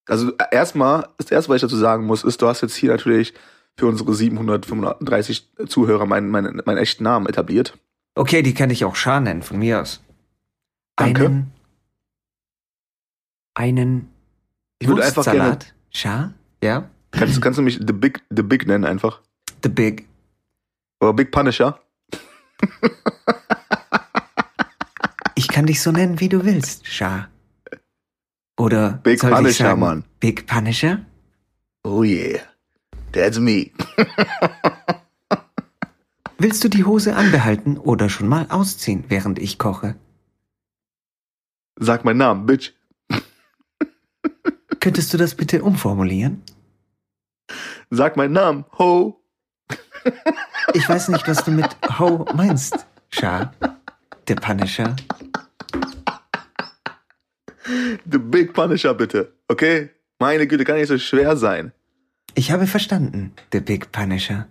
Also 0.07 0.35
äh, 0.37 0.45
erstmal, 0.51 1.07
das 1.17 1.31
erste, 1.31 1.49
was 1.49 1.57
ich 1.57 1.61
dazu 1.61 1.77
sagen 1.77 2.05
muss, 2.05 2.23
ist, 2.23 2.41
du 2.41 2.47
hast 2.47 2.61
jetzt 2.61 2.75
hier 2.75 2.91
natürlich 2.91 3.33
für 3.77 3.87
unsere 3.87 4.13
735 4.13 5.49
Zuhörer 5.67 6.05
meinen, 6.05 6.29
meinen, 6.29 6.61
meinen 6.65 6.77
echten 6.77 7.03
Namen 7.03 7.27
etabliert. 7.27 7.77
Okay, 8.15 8.41
die 8.41 8.53
kann 8.53 8.69
ich 8.69 8.83
auch 8.83 8.95
Schar 8.95 9.21
nennen, 9.21 9.41
von 9.41 9.59
mir 9.59 9.81
aus. 9.81 10.03
Danke. 10.97 11.25
Einen, 11.25 11.51
einen 13.55 14.11
Ich 14.79 14.87
würde 14.87 15.03
einfach 15.05 15.23
gerne. 15.23 15.59
Schar? 15.91 16.33
Ja? 16.61 16.89
kannst, 17.11 17.41
kannst 17.41 17.59
du 17.59 17.63
mich 17.63 17.75
The 17.77 17.93
Big, 17.93 18.21
The 18.29 18.43
Big 18.43 18.67
nennen 18.67 18.85
einfach? 18.85 19.21
The 19.63 19.69
Big. 19.69 20.07
Oder 20.99 21.13
Big 21.13 21.31
Punisher? 21.31 21.79
Ich 25.51 25.55
kann 25.55 25.65
dich 25.65 25.81
so 25.81 25.91
nennen, 25.91 26.21
wie 26.21 26.29
du 26.29 26.45
willst, 26.45 26.87
Schar. 26.87 27.27
Oder 28.57 29.01
Big 29.03 29.19
soll 29.19 29.31
ich 29.31 29.35
Punisher, 29.35 29.65
sagen, 29.65 29.81
Mann. 29.81 30.05
Big 30.21 30.47
Punisher? 30.47 31.05
Oh 31.83 32.03
yeah. 32.03 32.39
That's 33.11 33.37
me. 33.37 33.71
Willst 36.37 36.63
du 36.63 36.69
die 36.69 36.85
Hose 36.85 37.17
anbehalten 37.17 37.77
oder 37.77 38.07
schon 38.07 38.29
mal 38.29 38.45
ausziehen, 38.47 39.03
während 39.09 39.39
ich 39.39 39.59
koche? 39.59 39.95
Sag 41.75 42.05
meinen 42.05 42.19
Namen, 42.19 42.45
Bitch. 42.45 42.71
Könntest 44.79 45.13
du 45.13 45.17
das 45.17 45.35
bitte 45.35 45.63
umformulieren? 45.63 46.43
Sag 47.89 48.15
meinen 48.15 48.31
Namen. 48.31 48.63
Ho. 48.79 49.21
Ich 50.73 50.87
weiß 50.87 51.09
nicht, 51.09 51.27
was 51.27 51.43
du 51.43 51.51
mit 51.51 51.75
Ho 51.99 52.25
meinst, 52.33 52.87
Schar. 53.09 53.53
Der 54.29 54.35
Punisher. 54.35 54.95
The 58.05 58.17
Big 58.17 58.53
Punisher, 58.53 58.93
bitte. 58.93 59.33
Okay? 59.47 59.89
Meine 60.19 60.47
Güte, 60.47 60.65
kann 60.65 60.77
nicht 60.77 60.87
so 60.87 60.97
schwer 60.97 61.35
sein. 61.35 61.71
Ich 62.35 62.51
habe 62.51 62.67
verstanden, 62.67 63.33
der 63.53 63.61
Big 63.61 63.91
Punisher. 63.91 64.47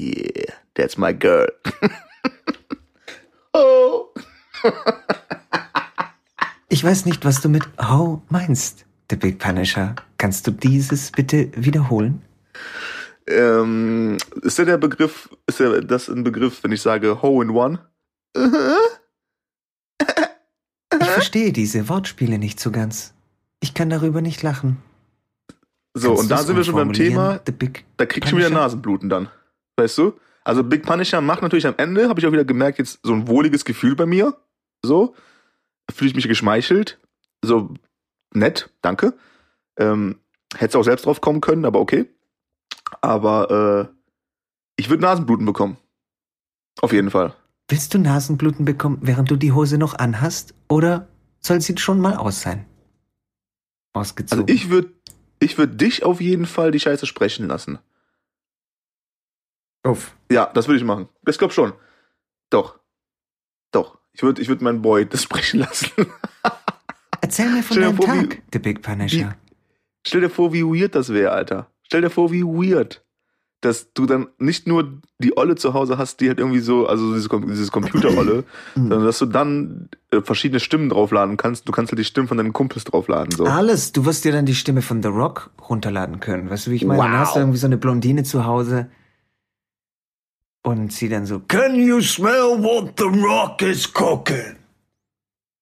Yeah, 0.00 0.52
that's 0.74 0.96
my 0.96 1.12
girl. 1.12 1.50
oh. 3.52 4.06
Ich 6.68 6.84
weiß 6.84 7.06
nicht, 7.06 7.24
was 7.24 7.40
du 7.40 7.48
mit 7.48 7.62
Ho 7.80 8.20
meinst, 8.28 8.84
der 9.08 9.16
Big 9.16 9.38
Punisher. 9.38 9.94
Kannst 10.18 10.46
du 10.46 10.50
dieses 10.50 11.10
bitte 11.10 11.50
wiederholen? 11.54 12.20
Ähm, 13.28 14.18
ist 14.42 14.58
der 14.58 14.66
der 14.66 14.76
Begriff, 14.76 15.30
ist 15.46 15.60
der 15.60 15.80
das 15.80 16.08
ein 16.08 16.22
Begriff, 16.22 16.62
wenn 16.62 16.72
ich 16.72 16.82
sage 16.82 17.22
Ho 17.22 17.40
in 17.40 17.50
One? 17.50 17.78
Ich 18.34 18.42
verstehe 21.26 21.52
diese 21.52 21.88
Wortspiele 21.88 22.38
nicht 22.38 22.60
so 22.60 22.70
ganz. 22.70 23.12
Ich 23.58 23.74
kann 23.74 23.90
darüber 23.90 24.20
nicht 24.20 24.44
lachen. 24.44 24.76
So, 25.92 26.10
Kannst 26.10 26.22
und 26.22 26.28
da 26.30 26.38
sind 26.38 26.56
wir 26.56 26.62
schon 26.62 26.76
beim 26.76 26.92
Thema, 26.92 27.40
The 27.44 27.50
Big 27.50 27.84
da 27.96 28.06
krieg 28.06 28.22
ich 28.22 28.30
schon 28.30 28.38
wieder? 28.38 28.48
Nasenbluten 28.48 29.08
dann. 29.08 29.28
Weißt 29.76 29.98
du? 29.98 30.12
Also 30.44 30.62
Big 30.62 30.84
Punisher 30.84 31.20
macht 31.20 31.42
natürlich 31.42 31.66
am 31.66 31.74
Ende, 31.78 32.08
habe 32.08 32.20
ich 32.20 32.26
auch 32.28 32.32
wieder 32.32 32.44
gemerkt, 32.44 32.78
jetzt 32.78 33.00
so 33.02 33.12
ein 33.12 33.26
wohliges 33.26 33.64
Gefühl 33.64 33.96
bei 33.96 34.06
mir. 34.06 34.36
So. 34.84 35.16
Fühle 35.92 36.10
ich 36.10 36.14
mich 36.14 36.28
geschmeichelt. 36.28 37.00
So 37.42 37.74
nett, 38.32 38.70
danke. 38.80 39.14
Ähm, 39.78 40.20
Hätte 40.56 40.78
auch 40.78 40.84
selbst 40.84 41.06
drauf 41.06 41.20
kommen 41.20 41.40
können, 41.40 41.64
aber 41.64 41.80
okay. 41.80 42.08
Aber 43.00 43.88
äh, 43.90 43.94
ich 44.76 44.90
würde 44.90 45.02
Nasenbluten 45.02 45.44
bekommen. 45.44 45.76
Auf 46.80 46.92
jeden 46.92 47.10
Fall. 47.10 47.34
Willst 47.68 47.94
du 47.94 47.98
Nasenbluten 47.98 48.64
bekommen, 48.64 48.98
während 49.00 49.28
du 49.28 49.34
die 49.34 49.50
Hose 49.50 49.76
noch 49.76 49.98
anhast? 49.98 50.54
Oder 50.68 51.08
soll 51.46 51.60
sie 51.60 51.76
schon 51.78 52.00
mal 52.00 52.16
aus 52.16 52.42
sein? 52.42 52.66
Ausgezogen. 53.92 54.44
Also 54.44 54.54
ich 54.54 54.68
würde 54.70 54.92
ich 55.38 55.58
würd 55.58 55.80
dich 55.80 56.02
auf 56.04 56.20
jeden 56.20 56.46
Fall 56.46 56.70
die 56.70 56.80
Scheiße 56.80 57.06
sprechen 57.06 57.46
lassen. 57.46 57.78
Uff. 59.86 60.16
Ja, 60.30 60.46
das 60.52 60.66
würde 60.66 60.78
ich 60.78 60.84
machen. 60.84 61.08
Das 61.22 61.38
glaub 61.38 61.52
schon. 61.52 61.72
Doch. 62.50 62.78
Doch. 63.72 63.98
Ich 64.12 64.22
würde 64.22 64.42
ich 64.42 64.48
würd 64.48 64.62
meinen 64.62 64.82
Boy 64.82 65.06
das 65.06 65.22
sprechen 65.22 65.60
lassen. 65.60 65.90
Erzähl 67.20 67.50
mir 67.50 67.62
von 67.62 67.76
Stell 67.76 67.82
deinem 67.84 67.96
vor, 67.96 68.06
wie- 68.14 68.28
Tag, 68.28 68.42
The 68.52 68.58
Big 68.58 68.82
Punisher. 68.82 69.36
Stell 70.06 70.20
dir 70.20 70.30
vor, 70.30 70.52
wie 70.52 70.62
weird 70.64 70.94
das 70.94 71.12
wäre, 71.12 71.32
Alter. 71.32 71.70
Stell 71.82 72.00
dir 72.00 72.10
vor, 72.10 72.30
wie 72.32 72.42
weird. 72.44 73.04
Dass 73.62 73.92
du 73.94 74.04
dann 74.06 74.28
nicht 74.38 74.66
nur 74.66 75.00
die 75.18 75.36
Olle 75.36 75.54
zu 75.54 75.72
Hause 75.72 75.96
hast, 75.96 76.20
die 76.20 76.28
halt 76.28 76.38
irgendwie 76.38 76.60
so, 76.60 76.86
also 76.86 77.14
dieses, 77.14 77.28
dieses 77.30 77.72
Computer-Olle, 77.72 78.44
sondern 78.74 79.04
dass 79.04 79.18
du 79.18 79.26
dann 79.26 79.88
äh, 80.10 80.20
verschiedene 80.20 80.60
Stimmen 80.60 80.90
draufladen 80.90 81.36
kannst. 81.38 81.66
Du 81.66 81.72
kannst 81.72 81.90
halt 81.90 81.98
die 81.98 82.04
Stimmen 82.04 82.28
von 82.28 82.36
deinen 82.36 82.52
Kumpels 82.52 82.84
draufladen. 82.84 83.30
So. 83.32 83.44
Alles. 83.46 83.92
Du 83.92 84.04
wirst 84.04 84.24
dir 84.26 84.32
dann 84.32 84.44
die 84.46 84.54
Stimme 84.54 84.82
von 84.82 85.02
The 85.02 85.08
Rock 85.08 85.50
runterladen 85.68 86.20
können. 86.20 86.50
Weißt 86.50 86.66
du, 86.66 86.70
wie 86.70 86.76
ich 86.76 86.84
meine? 86.84 87.02
Dann 87.02 87.12
Wow. 87.12 87.18
hast 87.18 87.34
du 87.36 87.40
irgendwie 87.40 87.58
so 87.58 87.66
eine 87.66 87.78
Blondine 87.78 88.24
zu 88.24 88.44
Hause 88.44 88.90
und 90.62 90.92
sie 90.92 91.08
dann 91.08 91.26
so, 91.26 91.40
Can 91.48 91.76
you 91.76 92.00
smell 92.02 92.62
what 92.62 92.92
The 92.98 93.04
Rock 93.04 93.62
is 93.62 93.92
cooking? 93.92 94.56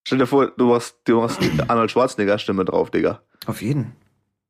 Stell 0.07 0.19
dir 0.19 0.27
vor, 0.27 0.49
du 0.49 0.75
hast, 0.75 0.97
du 1.05 1.23
hast 1.23 1.41
die 1.41 1.51
Arnold 1.69 1.91
Schwarzenegger-Stimme 1.91 2.65
drauf, 2.65 2.91
Digga. 2.91 3.23
Auf 3.47 3.63
jeden. 3.63 3.93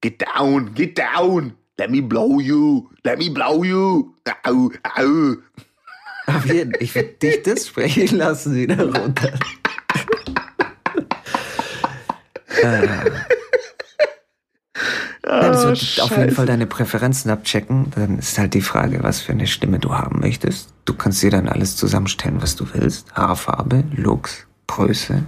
Get 0.01 0.23
down, 0.37 0.75
get 0.75 0.99
down. 0.99 1.55
Let 1.79 1.91
me 1.91 2.01
blow 2.01 2.41
you. 2.41 2.89
Let 3.05 3.19
me 3.19 3.31
blow 3.31 3.65
you. 3.65 4.15
Au, 4.45 4.71
au. 4.97 5.37
Auf 6.27 6.47
jeden 6.47 6.73
Ich 6.81 6.95
werde 6.95 7.15
dich 7.15 7.43
das 7.43 7.67
sprechen 7.67 8.17
lassen 8.17 8.55
wieder 8.55 8.85
runter. 8.85 9.33
äh. 12.63 13.11
Nein, 15.27 15.53
das 15.53 15.65
wird 15.65 16.01
auf 16.01 16.17
jeden 16.17 16.31
Fall 16.33 16.47
deine 16.47 16.67
Präferenzen 16.67 17.31
abchecken. 17.31 17.91
Dann 17.95 18.19
ist 18.19 18.39
halt 18.39 18.55
die 18.55 18.61
Frage, 18.61 19.03
was 19.03 19.21
für 19.21 19.33
eine 19.33 19.47
Stimme 19.47 19.79
du 19.79 19.95
haben 19.95 20.21
möchtest. 20.21 20.73
Du 20.85 20.95
kannst 20.95 21.23
dir 21.23 21.31
dann 21.31 21.49
alles 21.49 21.77
zusammenstellen, 21.77 22.41
was 22.43 22.57
du 22.57 22.67
willst. 22.73 23.13
Haarfarbe, 23.15 23.85
Looks, 23.97 24.47
Größe. 24.67 25.25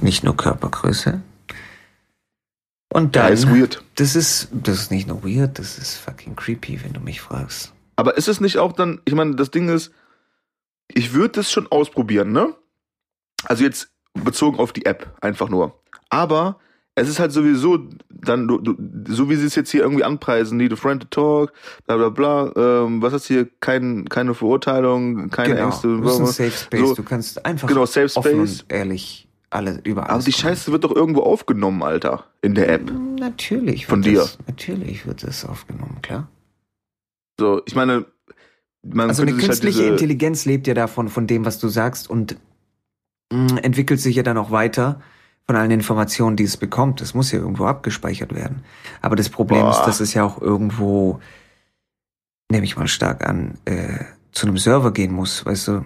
Nicht 0.00 0.24
nur 0.24 0.36
Körpergröße. 0.36 1.20
Und 2.90 3.16
dann. 3.16 3.26
Ja, 3.26 3.32
ist 3.32 3.48
weird. 3.48 3.82
Das 3.96 4.16
ist, 4.16 4.48
das 4.52 4.80
ist 4.80 4.90
nicht 4.90 5.08
nur 5.08 5.22
weird, 5.24 5.58
das 5.58 5.78
ist 5.78 5.96
fucking 5.96 6.36
creepy, 6.36 6.82
wenn 6.82 6.92
du 6.92 7.00
mich 7.00 7.20
fragst. 7.20 7.72
Aber 7.96 8.16
ist 8.16 8.28
es 8.28 8.40
nicht 8.40 8.58
auch 8.58 8.72
dann, 8.72 9.00
ich 9.04 9.14
meine, 9.14 9.34
das 9.36 9.50
Ding 9.50 9.68
ist, 9.68 9.92
ich 10.88 11.12
würde 11.12 11.34
das 11.34 11.50
schon 11.50 11.66
ausprobieren, 11.70 12.32
ne? 12.32 12.54
Also 13.44 13.64
jetzt 13.64 13.90
bezogen 14.14 14.58
auf 14.58 14.72
die 14.72 14.86
App, 14.86 15.14
einfach 15.20 15.48
nur. 15.48 15.80
Aber 16.08 16.58
es 16.94 17.08
ist 17.08 17.18
halt 17.18 17.32
sowieso 17.32 17.78
dann, 18.08 18.48
du, 18.48 18.58
du, 18.58 18.74
so 19.12 19.28
wie 19.28 19.36
sie 19.36 19.46
es 19.46 19.54
jetzt 19.54 19.70
hier 19.70 19.82
irgendwie 19.82 20.04
anpreisen, 20.04 20.56
need 20.56 20.72
a 20.72 20.76
friend 20.76 21.02
to 21.02 21.08
talk, 21.08 21.52
bla 21.86 21.96
bla 21.96 22.08
bla, 22.08 22.52
ähm, 22.56 23.02
was 23.02 23.12
ist 23.12 23.26
hier, 23.26 23.48
kein, 23.60 24.08
keine 24.08 24.34
Verurteilung, 24.34 25.30
keine 25.30 25.54
genau. 25.54 25.66
Ängste. 25.66 25.88
Du 25.88 26.00
bist 26.00 26.20
ein 26.20 26.26
Safe 26.26 26.50
Space, 26.50 26.80
So, 26.80 26.94
du 26.94 27.02
kannst 27.02 27.44
einfach 27.44 27.68
genau, 27.68 27.86
Safe 27.86 28.10
offen 28.16 28.46
Space. 28.46 28.62
und 28.62 28.72
ehrlich 28.72 29.27
alle 29.50 29.80
über 29.84 30.10
Aber 30.10 30.22
die 30.22 30.30
kommen. 30.30 30.42
Scheiße 30.42 30.72
wird 30.72 30.84
doch 30.84 30.94
irgendwo 30.94 31.22
aufgenommen, 31.22 31.82
Alter, 31.82 32.24
in 32.42 32.54
der 32.54 32.68
App. 32.68 32.90
Natürlich 33.18 33.86
Von 33.86 34.02
dir. 34.02 34.20
Das, 34.20 34.38
natürlich 34.46 35.06
wird 35.06 35.22
das 35.22 35.44
aufgenommen, 35.44 35.98
klar. 36.02 36.28
So, 37.38 37.62
ich 37.66 37.74
meine, 37.74 38.06
man 38.82 39.08
Also 39.08 39.22
eine 39.22 39.32
halt 39.32 39.40
künstliche 39.40 39.78
diese, 39.78 39.92
Intelligenz 39.92 40.44
lebt 40.44 40.66
ja 40.66 40.74
davon, 40.74 41.08
von 41.08 41.26
dem, 41.26 41.44
was 41.44 41.58
du 41.58 41.68
sagst 41.68 42.10
und 42.10 42.36
mh, 43.32 43.60
entwickelt 43.60 44.00
sich 44.00 44.16
ja 44.16 44.22
dann 44.22 44.38
auch 44.38 44.50
weiter 44.50 45.00
von 45.46 45.56
allen 45.56 45.70
Informationen, 45.70 46.36
die 46.36 46.44
es 46.44 46.56
bekommt. 46.56 47.00
Das 47.00 47.14
muss 47.14 47.32
ja 47.32 47.38
irgendwo 47.38 47.64
abgespeichert 47.64 48.34
werden. 48.34 48.64
Aber 49.00 49.16
das 49.16 49.30
Problem 49.30 49.62
Boah. 49.62 49.70
ist, 49.70 49.82
dass 49.82 50.00
es 50.00 50.14
ja 50.14 50.24
auch 50.24 50.40
irgendwo, 50.42 51.20
nehme 52.50 52.64
ich 52.64 52.76
mal 52.76 52.88
stark 52.88 53.26
an, 53.26 53.56
äh, 53.64 54.04
zu 54.32 54.46
einem 54.46 54.58
Server 54.58 54.92
gehen 54.92 55.12
muss, 55.12 55.46
weißt 55.46 55.68
du? 55.68 55.84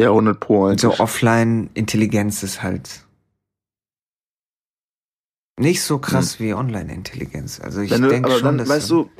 Ja, 0.00 0.08
100 0.08 0.40
Pro. 0.40 0.64
Eigentlich. 0.64 0.80
so 0.80 0.98
Offline-Intelligenz 0.98 2.42
ist 2.42 2.62
halt 2.62 3.04
nicht 5.58 5.82
so 5.82 5.98
krass 5.98 6.40
wie 6.40 6.54
Online-Intelligenz. 6.54 7.60
Also 7.60 7.82
ich 7.82 7.90
denke 7.90 8.30
schon, 8.30 8.42
dann, 8.42 8.58
dass 8.58 8.68
weißt 8.70 8.88
du, 8.88 9.10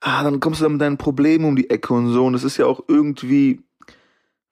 ah, 0.00 0.22
dann 0.22 0.38
kommst 0.38 0.60
du 0.60 0.64
dann 0.64 0.72
mit 0.74 0.80
deinen 0.80 0.96
Problemen 0.96 1.44
um 1.44 1.56
die 1.56 1.70
Ecke 1.70 1.92
und 1.92 2.12
so. 2.12 2.24
Und 2.24 2.34
das 2.34 2.44
ist 2.44 2.56
ja 2.56 2.66
auch 2.66 2.84
irgendwie, 2.86 3.64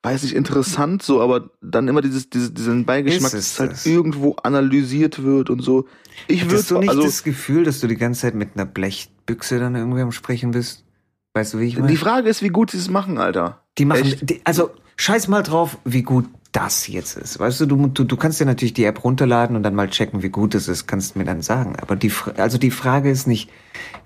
weiß 0.03 0.25
nicht, 0.25 0.35
interessant 0.35 1.05
so, 1.05 1.21
aber 1.21 1.51
dann 1.61 1.87
immer 1.87 2.03
dieses, 2.03 2.29
dieses 2.31 2.53
diesen 2.53 2.85
Beigeschmack, 2.85 3.33
Ist 3.33 3.39
es 3.39 3.51
dass 3.51 3.61
halt 3.61 3.73
das? 3.73 3.87
irgendwo 3.87 4.35
analysiert 4.43 5.23
wird 5.23 5.51
und 5.51 5.63
so. 5.63 5.87
Ich 6.27 6.51
würde 6.51 6.65
du 6.65 6.79
nicht 6.81 6.89
also, 6.89 7.05
das 7.05 7.23
Gefühl, 7.23 7.63
dass 7.63 7.79
du 7.79 7.87
die 7.87 7.97
ganze 7.97 8.23
Zeit 8.23 8.35
mit 8.35 8.57
einer 8.57 8.67
Blechbüchse 8.67 9.61
dann 9.61 9.77
irgendwie 9.77 10.01
am 10.01 10.11
Sprechen 10.11 10.51
bist? 10.51 10.85
Weißt 11.33 11.55
du, 11.55 11.61
wie 11.61 11.67
ich 11.67 11.77
meine? 11.77 11.87
die 11.87 11.97
Frage 11.97 12.29
ist, 12.29 12.43
wie 12.43 12.49
gut 12.49 12.73
sie 12.73 12.79
es 12.79 12.91
machen, 12.91 13.19
Alter. 13.19 13.61
Die 13.79 13.85
machen, 13.85 14.17
die, 14.21 14.41
also 14.45 14.73
scheiß 14.97 15.29
mal 15.29 15.43
drauf, 15.43 15.79
wie 15.85 16.03
gut 16.03 16.27
das 16.53 16.87
jetzt 16.87 17.17
ist. 17.17 17.41
Weißt 17.41 17.61
du, 17.61 17.67
du, 17.67 17.89
du, 17.89 18.05
du 18.05 18.17
kannst 18.17 18.41
dir 18.41 18.45
natürlich 18.45 18.75
die 18.75 18.85
App 18.85 19.03
runterladen 19.03 19.57
und 19.57 19.65
dann 19.65 19.75
mal 19.75 19.91
checken, 19.91 20.23
wie 20.23 20.29
gut 20.29 20.55
es 20.55 20.69
ist, 20.69 20.87
kannst 20.87 21.17
mir 21.17 21.25
dann 21.25 21.43
sagen. 21.43 21.75
Aber 21.81 21.97
die, 21.97 22.13
also 22.37 22.59
die 22.59 22.71
Frage 22.71 23.11
ist 23.11 23.27
nicht, 23.27 23.51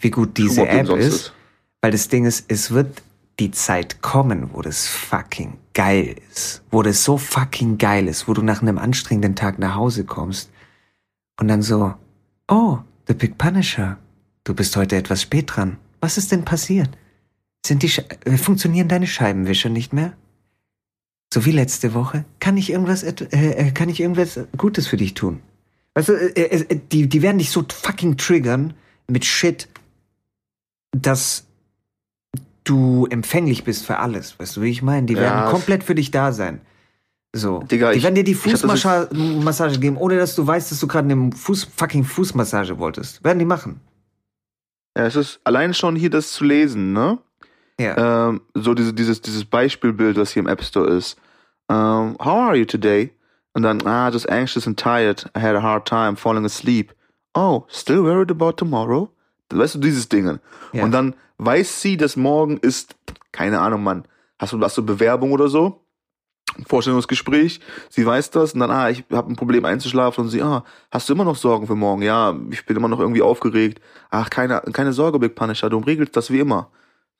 wie 0.01 0.11
gut 0.11 0.39
diese 0.39 0.67
App 0.67 0.89
umsonst 0.89 1.07
ist, 1.07 1.33
weil 1.83 1.91
das 1.91 2.09
Ding 2.09 2.25
ist, 2.25 2.47
es 2.49 2.71
wird 2.71 3.03
die 3.39 3.51
Zeit 3.51 4.03
kommen, 4.03 4.51
wo 4.53 4.63
das 4.63 4.89
fucking 4.89 5.59
geil 5.75 6.17
ist. 6.33 6.63
Wo 6.71 6.83
das 6.83 7.05
so 7.05 7.19
fucking 7.19 7.79
geil 7.79 8.09
ist, 8.09 8.27
wo 8.27 8.35
du 8.35 8.43
nach 8.43 8.63
einem 8.63 8.79
anstrengenden 8.79 9.37
Tag 9.37 9.59
nach 9.59 9.75
Hause 9.75 10.05
kommst 10.05 10.51
und 11.39 11.49
dann 11.49 11.63
so, 11.63 11.95
oh, 12.49 12.79
The 13.07 13.15
Big 13.15 13.39
Punisher, 13.39 13.99
du 14.45 14.55
bist 14.55 14.77
heute 14.77 14.97
etwas 14.97 15.23
spät 15.23 15.55
dran. 15.55 15.77
Was 16.01 16.19
ist 16.19 16.33
denn 16.33 16.45
passiert? 16.45 16.91
Sind 17.65 17.83
die 17.83 17.89
Sche 17.89 18.05
äh, 18.25 18.37
funktionieren 18.37 18.89
deine 18.89 19.07
Scheibenwischer 19.07 19.69
nicht 19.69 19.93
mehr? 19.93 20.15
So 21.33 21.45
wie 21.45 21.51
letzte 21.53 21.93
Woche? 21.95 22.25
Kann 22.41 22.57
ich 22.57 22.71
irgendwas 22.71 23.03
äh, 23.03 23.13
äh, 23.31 23.71
kann 23.73 23.89
ich 23.89 24.01
irgendwas 24.01 24.41
Gutes 24.57 24.87
für 24.87 24.97
dich 24.97 25.15
tun? 25.15 25.41
Weißt 25.95 26.09
du, 26.09 26.13
äh, 26.15 26.29
äh, 26.41 26.65
äh, 26.75 26.81
die 26.91 27.09
die 27.09 27.23
werden 27.23 27.39
dich 27.39 27.51
so 27.51 27.65
fucking 27.71 28.17
triggern 28.17 28.75
mit 29.09 29.25
Shit, 29.25 29.69
dass 30.93 31.45
du 32.65 33.07
empfänglich 33.07 33.65
bist 33.65 33.87
für 33.87 33.99
alles. 33.99 34.39
Weißt 34.39 34.57
du, 34.57 34.63
wie 34.63 34.71
ich 34.71 34.83
meine? 34.83 35.07
Die 35.07 35.15
Ja, 35.15 35.21
werden 35.21 35.51
komplett 35.51 35.85
für 35.85 35.95
dich 35.95 36.11
da 36.11 36.33
sein. 36.33 36.61
So. 37.35 37.61
Digga, 37.61 37.93
die 37.93 37.99
ich- 37.99 38.03
werden 38.05 38.15
dir 38.15 38.25
die 38.25 38.35
Fußmassage 38.35 39.79
geben, 39.81 39.97
ohne 39.99 40.17
dass 40.17 40.35
du 40.35 40.47
weißt, 40.47 40.71
dass 40.73 40.81
du 40.81 40.87
gerade 40.87 41.11
eine 41.11 41.31
Fuß 41.33 41.65
fucking 41.77 42.05
Fußmassage 42.05 42.79
wolltest. 42.79 43.23
Werden 43.23 43.39
die 43.39 43.45
machen. 43.45 43.81
Ja, 44.97 45.05
es 45.07 45.15
ist 45.15 45.41
allein 45.45 45.75
schon 45.75 45.95
hier 45.95 46.11
das 46.11 46.33
zu 46.33 46.45
lesen, 46.45 46.93
ne? 46.95 47.19
Ja. 47.79 48.29
Ähm, 48.29 48.41
so 48.55 48.75
diese, 48.75 48.93
dieses, 48.93 49.21
dieses 49.21 49.45
Beispielbild, 49.45 50.17
was 50.17 50.33
hier 50.33 50.41
im 50.41 50.49
App 50.49 50.63
Store 50.63 50.89
ist. 50.89 51.17
Ähm, 51.69 52.17
how 52.19 52.49
are 52.49 52.57
you 52.57 52.65
today? 52.65 53.13
Und 53.55 53.63
dann, 53.63 53.87
ah, 53.87 54.09
just 54.11 54.29
anxious 54.29 54.67
and 54.67 54.79
tired. 54.79 55.31
I 55.37 55.41
had 55.41 55.57
a 55.57 55.63
hard 55.63 55.87
time 55.87 56.17
falling 56.17 56.45
asleep. 56.45 56.93
Oh, 57.35 57.65
still 57.69 58.03
worried 58.03 58.31
about 58.31 58.53
tomorrow? 58.53 59.11
Weißt 59.51 59.77
du, 59.77 59.79
dieses 59.79 60.09
Ding. 60.09 60.39
Ja. 60.73 60.85
Und 60.85 60.93
dann 60.93 61.15
weiß 61.39 61.81
sie, 61.81 61.97
dass 61.97 62.17
morgen 62.17 62.59
ist, 62.59 62.97
keine 63.33 63.61
Ahnung, 63.61 63.83
Mann. 63.83 64.05
Hast 64.39 64.53
du, 64.53 64.61
hast 64.61 64.77
du 64.77 64.85
Bewerbung 64.85 65.33
oder 65.33 65.49
so? 65.49 65.85
Ein 66.57 66.65
Vorstellungsgespräch. 66.65 67.61
Sie 67.89 68.05
weiß 68.05 68.31
das 68.31 68.55
und 68.55 68.61
dann, 68.61 68.71
ah, 68.71 68.91
ich 68.91 69.05
habe 69.13 69.33
ein 69.33 69.37
Problem 69.37 69.65
einzuschlafen 69.65 70.25
und 70.25 70.31
sie, 70.31 70.43
ah, 70.43 70.65
hast 70.91 71.09
du 71.09 71.15
immer 71.15 71.25
noch 71.25 71.37
Sorgen 71.37 71.67
für 71.67 71.77
morgen? 71.77 72.03
Ja, 72.03 72.37
ich 72.51 72.67
bin 72.67 72.77
immer 72.77 72.89
noch 72.89 73.01
irgendwie 73.01 73.23
aufgeregt. 73.23 73.81
Ach, 74.11 74.31
keine, 74.31 74.61
keine 74.73 74.93
Sorge, 74.93 75.19
Big 75.19 75.35
Punisher, 75.35 75.71
du 75.71 75.79
regelst 75.79 76.17
das 76.17 76.31
wie 76.31 76.41
immer. 76.41 76.71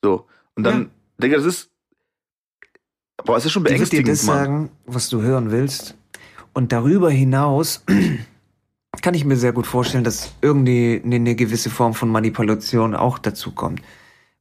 So. 0.03 0.25
Und 0.55 0.63
dann, 0.63 0.81
Ja. 0.83 0.89
Digga, 1.21 1.37
das 1.37 1.45
ist, 1.45 1.69
boah, 3.25 3.37
es 3.37 3.45
ist 3.45 3.51
schon 3.51 3.63
Die 3.63 3.71
wird 3.71 3.91
dir 3.91 4.03
beängstigend, 4.03 4.07
das 4.09 4.23
Mann. 4.23 4.37
sagen, 4.37 4.71
was 4.85 5.09
du 5.09 5.21
hören 5.21 5.51
willst. 5.51 5.95
Und 6.53 6.71
darüber 6.71 7.09
hinaus 7.11 7.83
kann 9.01 9.13
ich 9.13 9.25
mir 9.25 9.35
sehr 9.37 9.53
gut 9.53 9.67
vorstellen, 9.67 10.03
dass 10.03 10.33
irgendwie 10.41 11.01
eine, 11.03 11.15
eine 11.15 11.35
gewisse 11.35 11.69
Form 11.69 11.93
von 11.93 12.09
Manipulation 12.09 12.95
auch 12.95 13.19
dazu 13.19 13.51
kommt. 13.51 13.81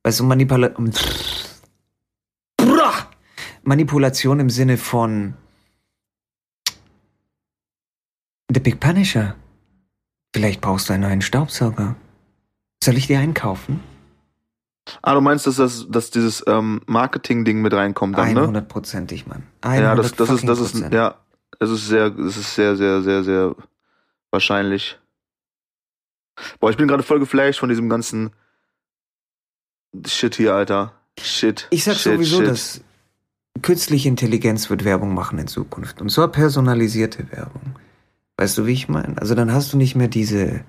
Weißt 0.04 0.20
du, 0.20 0.24
Manipula! 0.24 0.72
Manipulation 3.62 4.40
im 4.40 4.50
Sinne 4.50 4.78
von 4.78 5.34
The 8.52 8.60
Big 8.60 8.80
Punisher. 8.80 9.34
Vielleicht 10.34 10.60
brauchst 10.60 10.88
du 10.88 10.94
einen 10.94 11.02
neuen 11.02 11.20
Staubsauger. 11.22 11.96
Soll 12.82 12.96
ich 12.96 13.06
dir 13.08 13.18
einen 13.18 13.34
kaufen? 13.34 13.80
Ah, 15.02 15.14
du 15.14 15.20
meinst, 15.20 15.46
dass 15.46 15.56
das, 15.56 15.86
dass 15.88 16.10
dieses 16.10 16.44
ähm, 16.46 16.80
Marketing-Ding 16.86 17.60
mit 17.60 17.74
reinkommt 17.74 18.16
dann, 18.16 18.32
ne? 18.32 18.46
100%ig, 18.46 19.26
Mann. 19.26 19.42
Ja, 19.64 19.94
das, 19.94 20.12
das 20.12 20.30
ist, 20.30 20.48
das 20.48 20.58
100 20.58 20.74
ist, 20.74 20.92
ja, 20.92 21.16
es 21.60 21.70
ist 21.70 21.88
sehr, 21.88 22.06
es 22.18 22.36
ist 22.36 22.54
sehr, 22.54 22.76
sehr, 22.76 23.02
sehr, 23.02 23.24
sehr 23.24 23.56
wahrscheinlich. 24.30 24.98
Boah, 26.60 26.70
ich 26.70 26.76
bin 26.76 26.88
gerade 26.88 27.02
voll 27.02 27.18
geflasht 27.18 27.60
von 27.60 27.68
diesem 27.68 27.88
ganzen 27.88 28.30
Shit 30.06 30.36
hier, 30.36 30.54
Alter. 30.54 30.92
Shit. 31.20 31.66
Ich 31.70 31.84
sag 31.84 31.96
shit, 31.96 32.14
sowieso, 32.14 32.38
shit. 32.38 32.48
dass 32.48 32.80
künstliche 33.62 34.08
Intelligenz 34.08 34.70
wird 34.70 34.84
Werbung 34.84 35.14
machen 35.14 35.38
in 35.38 35.48
Zukunft. 35.48 36.00
Und 36.00 36.10
zwar 36.10 36.28
personalisierte 36.28 37.30
Werbung. 37.32 37.74
Weißt 38.36 38.56
du, 38.58 38.66
wie 38.66 38.72
ich 38.72 38.88
meine? 38.88 39.18
Also 39.18 39.34
dann 39.34 39.52
hast 39.52 39.72
du 39.72 39.76
nicht 39.76 39.96
mehr 39.96 40.08
diese. 40.08 40.64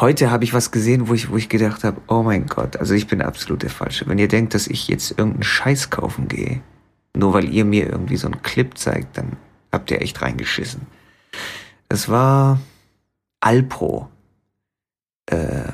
Heute 0.00 0.30
habe 0.30 0.44
ich 0.44 0.54
was 0.54 0.70
gesehen, 0.70 1.08
wo 1.08 1.14
ich, 1.14 1.28
wo 1.28 1.36
ich 1.36 1.48
gedacht 1.48 1.82
habe, 1.82 2.00
oh 2.06 2.22
mein 2.22 2.46
Gott, 2.46 2.76
also 2.76 2.94
ich 2.94 3.08
bin 3.08 3.20
absolut 3.20 3.64
der 3.64 3.70
Falsche. 3.70 4.06
Wenn 4.06 4.18
ihr 4.18 4.28
denkt, 4.28 4.54
dass 4.54 4.68
ich 4.68 4.86
jetzt 4.86 5.10
irgendeinen 5.10 5.42
Scheiß 5.42 5.90
kaufen 5.90 6.28
gehe, 6.28 6.62
nur 7.16 7.32
weil 7.34 7.52
ihr 7.52 7.64
mir 7.64 7.88
irgendwie 7.88 8.16
so 8.16 8.28
einen 8.28 8.40
Clip 8.42 8.78
zeigt, 8.78 9.18
dann 9.18 9.36
habt 9.72 9.90
ihr 9.90 10.00
echt 10.00 10.22
reingeschissen. 10.22 10.86
Das 11.88 12.08
war 12.08 12.60
Alpro. 13.40 14.08
Äh, 15.26 15.72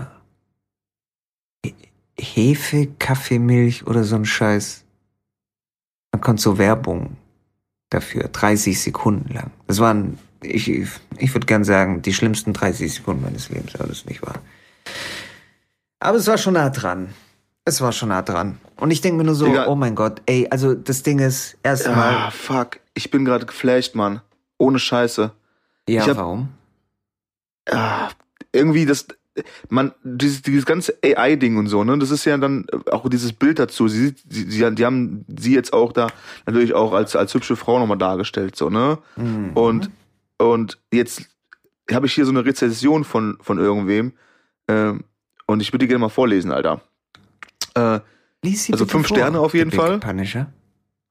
Hefe, 2.19 2.87
Kaffeemilch 2.99 3.87
oder 3.87 4.05
so 4.05 4.17
ein 4.17 4.25
Scheiß. 4.25 4.85
Man 6.13 6.23
konnte 6.23 6.43
so 6.43 6.57
Werbung 6.57 7.19
dafür, 7.91 8.29
30 8.29 8.81
Sekunden 8.81 9.35
lang. 9.35 9.51
Das 9.67 9.81
waren, 9.81 10.19
ich, 10.45 10.69
ich 10.69 11.35
würde 11.35 11.47
gern 11.47 11.65
sagen, 11.65 12.03
die 12.03 12.13
schlimmsten 12.15 12.53
30 12.53 12.93
Sekunden 12.95 13.23
meines 13.23 13.49
Lebens, 13.51 13.75
aber 13.75 13.89
das 13.89 13.99
ist 13.99 14.09
nicht 14.09 14.23
wahr. 14.23 14.37
Aber 16.01 16.19
es 16.19 16.27
war 16.27 16.39
schon 16.39 16.55
nah 16.55 16.71
dran. 16.71 17.09
Es 17.65 17.81
war 17.81 17.93
schon 17.93 18.11
nah 18.11 18.23
dran. 18.23 18.59
Und 18.77 18.91
ich 18.91 19.01
denke 19.01 19.17
mir 19.19 19.25
nur 19.25 19.35
so, 19.35 19.47
Digga. 19.47 19.67
oh 19.69 19.75
mein 19.75 19.95
Gott, 19.95 20.21
ey, 20.27 20.47
also 20.51 20.75
das 20.75 21.03
Ding 21.03 21.19
ist 21.19 21.57
erstmal, 21.63 22.15
Ah, 22.15 22.31
fuck. 22.31 22.81
Ich 22.95 23.11
bin 23.11 23.25
gerade 23.25 23.47
geflasht, 23.47 23.95
Mann. 23.95 24.21
Ohne 24.59 24.79
Scheiße. 24.79 25.31
ja, 25.89 26.07
hab- 26.07 26.17
warum? 26.17 26.49
Ah, 27.71 28.11
irgendwie 28.53 28.85
das, 28.85 29.07
man, 29.71 29.93
dieses, 30.05 30.43
dieses 30.43 30.67
ganze 30.67 30.95
AI-Ding 31.03 31.57
und 31.57 31.69
so, 31.69 31.83
ne, 31.83 31.97
das 31.99 32.11
ist 32.11 32.27
ja 32.27 32.37
dann 32.37 32.67
auch 32.93 33.09
dieses 33.09 33.33
Bild 33.33 33.59
dazu. 33.59 33.89
Sie, 33.89 34.15
sie, 34.29 34.51
sie, 34.51 34.75
die 34.75 34.85
haben 34.85 35.25
sie 35.39 35.55
jetzt 35.55 35.73
auch 35.73 35.93
da 35.93 36.09
natürlich 36.47 36.75
auch 36.75 36.93
als, 36.93 37.17
als 37.17 37.33
hübsche 37.33 37.57
Frau 37.57 37.79
nochmal 37.79 37.97
dargestellt, 37.99 38.55
so, 38.57 38.69
ne? 38.69 38.99
Mhm. 39.17 39.53
Und, 39.55 39.91
und 40.39 40.79
jetzt 40.93 41.29
habe 41.93 42.07
ich 42.07 42.15
hier 42.15 42.25
so 42.25 42.31
eine 42.31 42.45
Rezession 42.45 43.05
von, 43.05 43.39
von 43.41 43.59
irgendwem, 43.59 44.15
ähm, 44.69 45.05
und 45.47 45.61
ich 45.61 45.73
würde 45.73 45.85
die 45.85 45.89
gerne 45.89 46.01
mal 46.01 46.09
vorlesen, 46.09 46.53
Alter. 46.53 46.81
Äh, 47.75 48.01
also 48.43 48.87
fünf 48.87 49.09
vor, 49.09 49.17
Sterne 49.17 49.41
auf 49.41 49.55
jeden 49.55 49.71
Fall. 49.71 49.99
Punisher. 49.99 50.53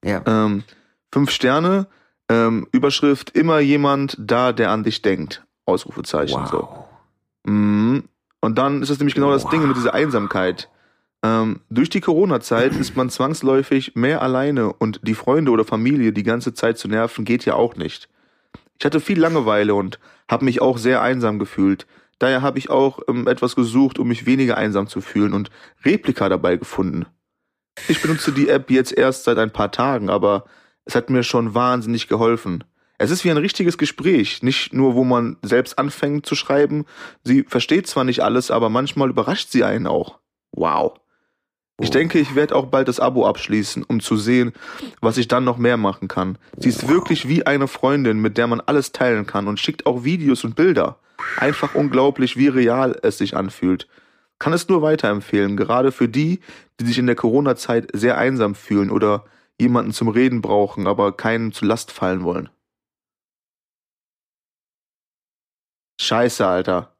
Ja. 0.04 0.22
Ähm, 0.26 0.64
fünf 1.12 1.30
Sterne, 1.30 1.86
ähm, 2.28 2.66
Überschrift, 2.72 3.30
immer 3.30 3.60
jemand 3.60 4.16
da, 4.18 4.52
der 4.52 4.70
an 4.70 4.84
dich 4.84 5.02
denkt. 5.02 5.44
Ausrufezeichen, 5.66 6.40
wow. 6.40 6.50
so. 6.50 7.50
Mhm. 7.50 8.04
Und 8.40 8.58
dann 8.58 8.82
ist 8.82 8.90
es 8.90 8.98
nämlich 8.98 9.14
genau 9.14 9.30
das 9.30 9.44
wow. 9.44 9.50
Ding 9.50 9.66
mit 9.66 9.76
dieser 9.76 9.94
Einsamkeit. 9.94 10.68
Ähm, 11.22 11.60
durch 11.70 11.88
die 11.88 12.00
Corona-Zeit 12.00 12.74
ist 12.78 12.96
man 12.96 13.08
zwangsläufig 13.08 13.94
mehr 13.94 14.20
alleine 14.20 14.72
und 14.72 15.00
die 15.02 15.14
Freunde 15.14 15.50
oder 15.50 15.64
Familie 15.64 16.12
die 16.12 16.22
ganze 16.22 16.54
Zeit 16.54 16.78
zu 16.78 16.88
nerven 16.88 17.24
geht 17.24 17.44
ja 17.44 17.54
auch 17.54 17.76
nicht. 17.76 18.08
Ich 18.78 18.84
hatte 18.84 19.00
viel 19.00 19.18
Langeweile 19.18 19.74
und 19.74 19.98
habe 20.28 20.44
mich 20.44 20.60
auch 20.60 20.78
sehr 20.78 21.02
einsam 21.02 21.38
gefühlt. 21.38 21.86
Daher 22.18 22.42
habe 22.42 22.58
ich 22.58 22.70
auch 22.70 23.00
ähm, 23.08 23.26
etwas 23.26 23.56
gesucht, 23.56 23.98
um 23.98 24.08
mich 24.08 24.26
weniger 24.26 24.56
einsam 24.56 24.88
zu 24.88 25.00
fühlen 25.00 25.32
und 25.32 25.50
Replika 25.84 26.28
dabei 26.28 26.56
gefunden. 26.56 27.06
Ich 27.88 28.00
benutze 28.00 28.32
die 28.32 28.48
App 28.48 28.70
jetzt 28.70 28.92
erst 28.96 29.24
seit 29.24 29.38
ein 29.38 29.52
paar 29.52 29.72
Tagen, 29.72 30.08
aber 30.08 30.44
es 30.84 30.94
hat 30.94 31.10
mir 31.10 31.22
schon 31.22 31.54
wahnsinnig 31.54 32.08
geholfen. 32.08 32.64
Es 32.98 33.10
ist 33.10 33.24
wie 33.24 33.30
ein 33.30 33.36
richtiges 33.36 33.76
Gespräch, 33.78 34.42
nicht 34.42 34.72
nur, 34.72 34.94
wo 34.94 35.02
man 35.02 35.36
selbst 35.42 35.78
anfängt 35.78 36.26
zu 36.26 36.36
schreiben. 36.36 36.86
Sie 37.24 37.42
versteht 37.42 37.88
zwar 37.88 38.04
nicht 38.04 38.20
alles, 38.20 38.50
aber 38.50 38.68
manchmal 38.68 39.10
überrascht 39.10 39.50
sie 39.50 39.64
einen 39.64 39.86
auch. 39.86 40.20
Wow. 40.52 40.94
Ich 41.80 41.90
denke, 41.90 42.20
ich 42.20 42.36
werde 42.36 42.54
auch 42.54 42.66
bald 42.66 42.86
das 42.86 43.00
Abo 43.00 43.26
abschließen, 43.26 43.82
um 43.82 43.98
zu 44.00 44.16
sehen, 44.16 44.52
was 45.00 45.16
ich 45.16 45.26
dann 45.26 45.42
noch 45.42 45.58
mehr 45.58 45.76
machen 45.76 46.06
kann. 46.06 46.38
Sie 46.56 46.68
ist 46.68 46.86
wirklich 46.86 47.28
wie 47.28 47.46
eine 47.46 47.66
Freundin, 47.66 48.20
mit 48.20 48.38
der 48.38 48.46
man 48.46 48.60
alles 48.60 48.92
teilen 48.92 49.26
kann 49.26 49.48
und 49.48 49.58
schickt 49.58 49.84
auch 49.84 50.04
Videos 50.04 50.44
und 50.44 50.54
Bilder. 50.54 50.98
Einfach 51.38 51.74
unglaublich, 51.74 52.36
wie 52.36 52.48
real 52.48 52.96
es 53.02 53.18
sich 53.18 53.36
anfühlt. 53.36 53.88
Kann 54.38 54.52
es 54.52 54.68
nur 54.68 54.82
weiterempfehlen, 54.82 55.56
gerade 55.56 55.90
für 55.90 56.08
die, 56.08 56.40
die 56.78 56.86
sich 56.86 56.98
in 56.98 57.06
der 57.06 57.16
Corona-Zeit 57.16 57.90
sehr 57.92 58.18
einsam 58.18 58.54
fühlen 58.54 58.90
oder 58.90 59.24
jemanden 59.60 59.92
zum 59.92 60.08
Reden 60.08 60.42
brauchen, 60.42 60.86
aber 60.86 61.16
keinen 61.16 61.52
zu 61.52 61.64
Last 61.64 61.90
fallen 61.90 62.22
wollen. 62.22 62.50
Scheiße, 66.00 66.46
Alter. 66.46 66.96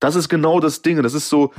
Das 0.00 0.16
ist 0.16 0.28
genau 0.28 0.60
das 0.60 0.82
Ding. 0.82 1.02
Das 1.02 1.14
ist 1.14 1.28
so, 1.28 1.52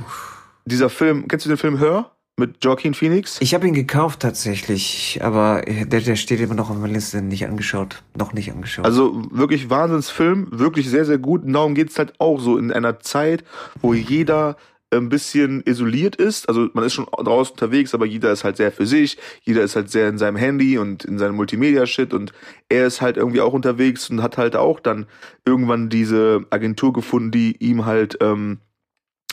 dieser 0.64 0.90
Film, 0.90 1.28
kennst 1.28 1.46
du 1.46 1.50
den 1.50 1.58
Film 1.58 1.78
Hör? 1.78 2.10
Mit 2.36 2.64
Joaquin 2.64 2.94
Phoenix? 2.94 3.40
Ich 3.40 3.54
habe 3.54 3.68
ihn 3.68 3.74
gekauft 3.74 4.18
tatsächlich, 4.18 5.20
aber 5.22 5.62
der, 5.62 6.00
der 6.00 6.16
steht 6.16 6.40
immer 6.40 6.54
noch 6.54 6.68
auf 6.68 6.76
meiner 6.76 6.92
Liste, 6.92 7.22
nicht 7.22 7.46
angeschaut. 7.46 8.02
Noch 8.18 8.32
nicht 8.32 8.50
angeschaut. 8.50 8.84
Also 8.84 9.22
wirklich 9.30 9.70
Wahnsinnsfilm, 9.70 10.48
wirklich 10.50 10.90
sehr, 10.90 11.04
sehr 11.04 11.18
gut. 11.18 11.44
Und 11.44 11.52
darum 11.52 11.74
geht's 11.74 11.96
halt 11.96 12.14
auch 12.18 12.40
so 12.40 12.58
in 12.58 12.72
einer 12.72 12.98
Zeit, 12.98 13.44
wo 13.80 13.94
jeder 13.94 14.56
ein 14.90 15.08
bisschen 15.08 15.62
isoliert 15.64 16.16
ist. 16.16 16.48
Also 16.48 16.68
man 16.72 16.84
ist 16.84 16.94
schon 16.94 17.06
draußen 17.06 17.52
unterwegs, 17.52 17.94
aber 17.94 18.06
jeder 18.06 18.32
ist 18.32 18.42
halt 18.42 18.56
sehr 18.56 18.72
für 18.72 18.86
sich. 18.86 19.16
Jeder 19.42 19.62
ist 19.62 19.76
halt 19.76 19.90
sehr 19.90 20.08
in 20.08 20.18
seinem 20.18 20.36
Handy 20.36 20.78
und 20.78 21.04
in 21.04 21.18
seinem 21.18 21.36
Multimedia-Shit 21.36 22.12
und 22.12 22.32
er 22.68 22.86
ist 22.86 23.00
halt 23.00 23.16
irgendwie 23.16 23.40
auch 23.40 23.52
unterwegs 23.52 24.10
und 24.10 24.22
hat 24.22 24.38
halt 24.38 24.56
auch 24.56 24.80
dann 24.80 25.06
irgendwann 25.44 25.88
diese 25.88 26.44
Agentur 26.50 26.92
gefunden, 26.92 27.30
die 27.30 27.56
ihm 27.58 27.86
halt 27.86 28.18
ähm, 28.20 28.58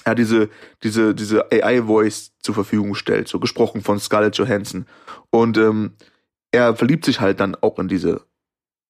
ja, 0.05 0.15
diese, 0.15 0.49
diese, 0.83 1.13
diese 1.13 1.51
AI-Voice 1.51 2.33
zur 2.39 2.55
Verfügung 2.55 2.95
stellt, 2.95 3.27
so 3.27 3.39
gesprochen 3.39 3.81
von 3.81 3.99
Scarlett 3.99 4.37
Johansson. 4.37 4.85
Und 5.29 5.57
ähm, 5.57 5.91
er 6.51 6.75
verliebt 6.75 7.05
sich 7.05 7.21
halt 7.21 7.39
dann 7.39 7.55
auch 7.55 7.79
in 7.79 7.87
diese 7.87 8.21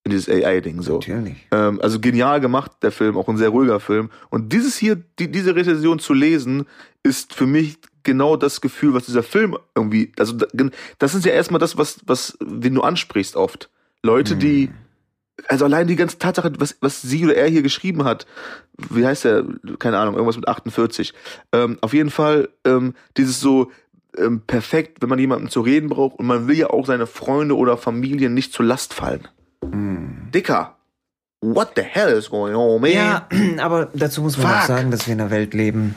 in 0.03 0.11
dieses 0.11 0.29
AI-Ding 0.29 0.81
so. 0.81 0.93
Natürlich. 0.95 1.47
Ähm, 1.51 1.79
also 1.81 1.99
genial 1.99 2.41
gemacht, 2.41 2.71
der 2.81 2.91
Film, 2.91 3.17
auch 3.17 3.27
ein 3.27 3.37
sehr 3.37 3.49
ruhiger 3.49 3.79
Film. 3.79 4.09
Und 4.29 4.51
dieses 4.51 4.75
hier, 4.75 4.95
die, 5.19 5.31
diese 5.31 5.55
Rezension 5.55 5.99
zu 5.99 6.13
lesen, 6.13 6.65
ist 7.03 7.35
für 7.35 7.45
mich 7.45 7.77
genau 8.03 8.35
das 8.35 8.61
Gefühl, 8.61 8.93
was 8.93 9.05
dieser 9.05 9.21
Film 9.21 9.55
irgendwie, 9.75 10.11
also 10.17 10.35
das 10.97 11.13
ist 11.13 11.25
ja 11.25 11.33
erstmal 11.33 11.59
das, 11.59 11.77
was, 11.77 11.99
was, 12.07 12.35
wen 12.39 12.73
du 12.73 12.81
ansprichst 12.81 13.35
oft. 13.35 13.69
Leute, 14.01 14.35
die, 14.35 14.67
hm. 14.67 14.73
Also 15.47 15.65
allein 15.65 15.87
die 15.87 15.95
ganze 15.95 16.17
Tatsache, 16.17 16.51
was, 16.57 16.77
was 16.81 17.01
sie 17.01 17.25
oder 17.25 17.35
er 17.35 17.47
hier 17.47 17.61
geschrieben 17.61 18.03
hat, 18.03 18.25
wie 18.77 19.05
heißt 19.05 19.25
der, 19.25 19.45
keine 19.79 19.97
Ahnung, 19.97 20.15
irgendwas 20.15 20.35
mit 20.35 20.47
48. 20.47 21.13
Ähm, 21.51 21.77
auf 21.81 21.93
jeden 21.93 22.09
Fall, 22.09 22.49
ähm, 22.65 22.93
dieses 23.17 23.39
so, 23.39 23.71
ähm, 24.17 24.41
perfekt, 24.45 25.01
wenn 25.01 25.09
man 25.09 25.19
jemanden 25.19 25.49
zu 25.49 25.61
reden 25.61 25.89
braucht 25.89 26.19
und 26.19 26.25
man 26.25 26.47
will 26.47 26.57
ja 26.57 26.69
auch 26.69 26.85
seine 26.85 27.07
Freunde 27.07 27.55
oder 27.55 27.77
Familie 27.77 28.29
nicht 28.29 28.53
zur 28.53 28.65
Last 28.65 28.93
fallen. 28.93 29.27
Mm. 29.63 30.31
Dicker, 30.33 30.75
what 31.41 31.73
the 31.75 31.81
hell 31.81 32.09
is 32.17 32.29
going 32.29 32.55
on, 32.55 32.81
man? 32.81 32.91
Ja, 32.91 33.27
aber 33.59 33.89
dazu 33.93 34.21
muss 34.21 34.37
man 34.37 34.47
Fuck. 34.47 34.57
auch 34.57 34.65
sagen, 34.65 34.91
dass 34.91 35.07
wir 35.07 35.13
in 35.13 35.21
einer 35.21 35.31
Welt 35.31 35.53
leben, 35.53 35.95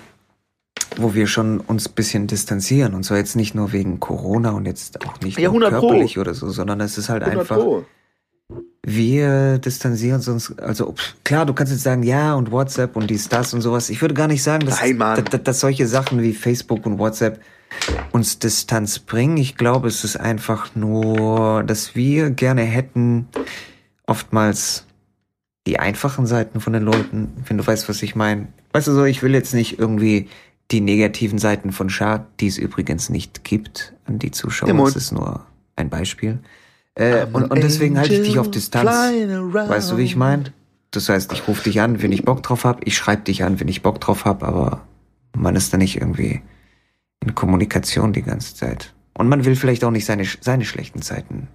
wo 0.96 1.14
wir 1.14 1.26
schon 1.26 1.60
uns 1.60 1.88
bisschen 1.88 2.26
distanzieren. 2.26 2.94
Und 2.94 3.04
zwar 3.04 3.18
jetzt 3.18 3.36
nicht 3.36 3.54
nur 3.54 3.72
wegen 3.72 4.00
Corona 4.00 4.50
und 4.50 4.66
jetzt 4.66 5.04
auch 5.06 5.20
nicht 5.20 5.38
ja, 5.38 5.50
nur 5.50 5.68
körperlich 5.68 6.14
Pro. 6.14 6.20
oder 6.20 6.34
so, 6.34 6.50
sondern 6.50 6.80
es 6.80 6.98
ist 6.98 7.08
halt 7.08 7.24
einfach. 7.24 7.56
Pro. 7.56 7.84
Wir 8.86 9.58
distanzieren 9.58 10.22
uns, 10.26 10.58
also 10.58 10.94
klar, 11.24 11.46
du 11.46 11.54
kannst 11.54 11.72
jetzt 11.72 11.84
sagen, 11.84 12.02
ja, 12.02 12.34
und 12.34 12.50
WhatsApp 12.50 12.96
und 12.96 13.08
dies, 13.08 13.28
das 13.30 13.54
und 13.54 13.62
sowas. 13.62 13.88
Ich 13.88 14.02
würde 14.02 14.14
gar 14.14 14.28
nicht 14.28 14.42
sagen, 14.42 14.66
dass, 14.66 14.80
Nein, 14.80 14.98
dass, 14.98 15.42
dass 15.42 15.60
solche 15.60 15.86
Sachen 15.86 16.20
wie 16.22 16.34
Facebook 16.34 16.84
und 16.84 16.98
WhatsApp 16.98 17.40
uns 18.12 18.38
Distanz 18.38 18.98
bringen. 18.98 19.38
Ich 19.38 19.56
glaube, 19.56 19.88
es 19.88 20.04
ist 20.04 20.16
einfach 20.16 20.74
nur, 20.74 21.62
dass 21.64 21.94
wir 21.94 22.30
gerne 22.30 22.62
hätten, 22.62 23.28
oftmals 24.06 24.86
die 25.66 25.78
einfachen 25.78 26.26
Seiten 26.26 26.60
von 26.60 26.74
den 26.74 26.82
Leuten, 26.82 27.32
wenn 27.46 27.56
du 27.56 27.66
weißt, 27.66 27.88
was 27.88 28.02
ich 28.02 28.14
meine. 28.14 28.48
Weißt 28.72 28.86
du 28.86 28.92
so, 28.92 29.04
ich 29.04 29.22
will 29.22 29.32
jetzt 29.32 29.54
nicht 29.54 29.78
irgendwie 29.78 30.28
die 30.70 30.80
negativen 30.80 31.38
Seiten 31.38 31.72
von 31.72 31.88
Chart, 31.88 32.26
die 32.40 32.48
es 32.48 32.58
übrigens 32.58 33.08
nicht 33.08 33.44
gibt, 33.44 33.94
an 34.04 34.18
die 34.18 34.30
Zuschauer. 34.30 34.68
Ja, 34.68 34.74
das 34.76 34.96
ist 34.96 35.12
nur 35.12 35.46
ein 35.76 35.88
Beispiel. 35.88 36.38
Äh, 36.94 37.26
und, 37.32 37.50
und 37.50 37.62
deswegen 37.62 37.98
halte 37.98 38.14
ich 38.14 38.28
dich 38.28 38.38
auf 38.38 38.50
Distanz. 38.50 38.90
Weißt 38.90 39.90
du, 39.90 39.96
wie 39.96 40.04
ich 40.04 40.16
meine? 40.16 40.52
Das 40.90 41.08
heißt, 41.08 41.32
ich 41.32 41.48
rufe 41.48 41.64
dich 41.64 41.80
an, 41.80 42.02
wenn 42.02 42.12
ich 42.12 42.24
Bock 42.24 42.42
drauf 42.42 42.64
hab. 42.64 42.86
Ich 42.86 42.96
schreibe 42.96 43.22
dich 43.22 43.42
an, 43.42 43.58
wenn 43.58 43.68
ich 43.68 43.82
Bock 43.82 44.00
drauf 44.00 44.24
hab, 44.24 44.44
aber 44.44 44.86
man 45.36 45.56
ist 45.56 45.72
da 45.72 45.76
nicht 45.76 45.96
irgendwie 45.96 46.42
in 47.20 47.34
Kommunikation 47.34 48.12
die 48.12 48.22
ganze 48.22 48.54
Zeit. 48.54 48.94
Und 49.12 49.28
man 49.28 49.44
will 49.44 49.56
vielleicht 49.56 49.82
auch 49.84 49.90
nicht 49.90 50.04
seine, 50.04 50.24
seine 50.40 50.64
schlechten 50.64 51.02
Zeiten 51.02 51.48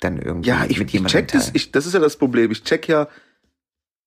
dann 0.00 0.18
irgendwie 0.18 0.48
ja, 0.48 0.64
ich, 0.68 0.78
mit 0.78 0.90
jemandem 0.90 1.20
ich 1.20 1.26
check 1.26 1.32
das, 1.32 1.50
ich, 1.54 1.72
das 1.72 1.86
ist 1.86 1.94
ja 1.94 2.00
das 2.00 2.16
Problem. 2.16 2.50
Ich 2.50 2.64
check 2.64 2.88
ja, 2.88 3.08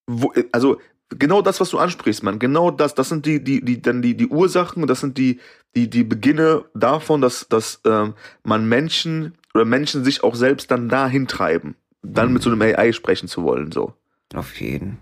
wo, 0.08 0.34
also 0.52 0.80
genau 1.10 1.42
das, 1.42 1.60
was 1.60 1.70
du 1.70 1.78
ansprichst, 1.78 2.24
man. 2.24 2.40
Genau 2.40 2.72
das, 2.72 2.96
das 2.96 3.10
sind 3.10 3.26
die, 3.26 3.44
die, 3.44 3.64
die, 3.64 3.82
dann 3.82 4.02
die, 4.02 4.16
die 4.16 4.28
Ursachen 4.28 4.82
und 4.82 4.90
das 4.90 5.00
sind 5.00 5.18
die, 5.18 5.40
die, 5.76 5.90
die 5.90 6.04
Beginne 6.04 6.66
davon, 6.74 7.22
dass, 7.22 7.48
dass 7.48 7.82
ähm, 7.86 8.14
man 8.44 8.68
Menschen 8.68 9.36
oder 9.54 9.66
Menschen 9.66 10.04
sich 10.04 10.24
auch 10.24 10.36
selbst 10.36 10.72
dann 10.72 10.90
dahin 10.90 11.28
treiben, 11.28 11.76
dann 12.02 12.28
mhm. 12.28 12.34
mit 12.34 12.44
so 12.44 12.52
einem 12.52 12.62
AI 12.62 12.92
sprechen 12.92 13.28
zu 13.28 13.44
wollen, 13.44 13.72
so. 13.72 13.94
Auf 14.34 14.60
jeden. 14.60 14.98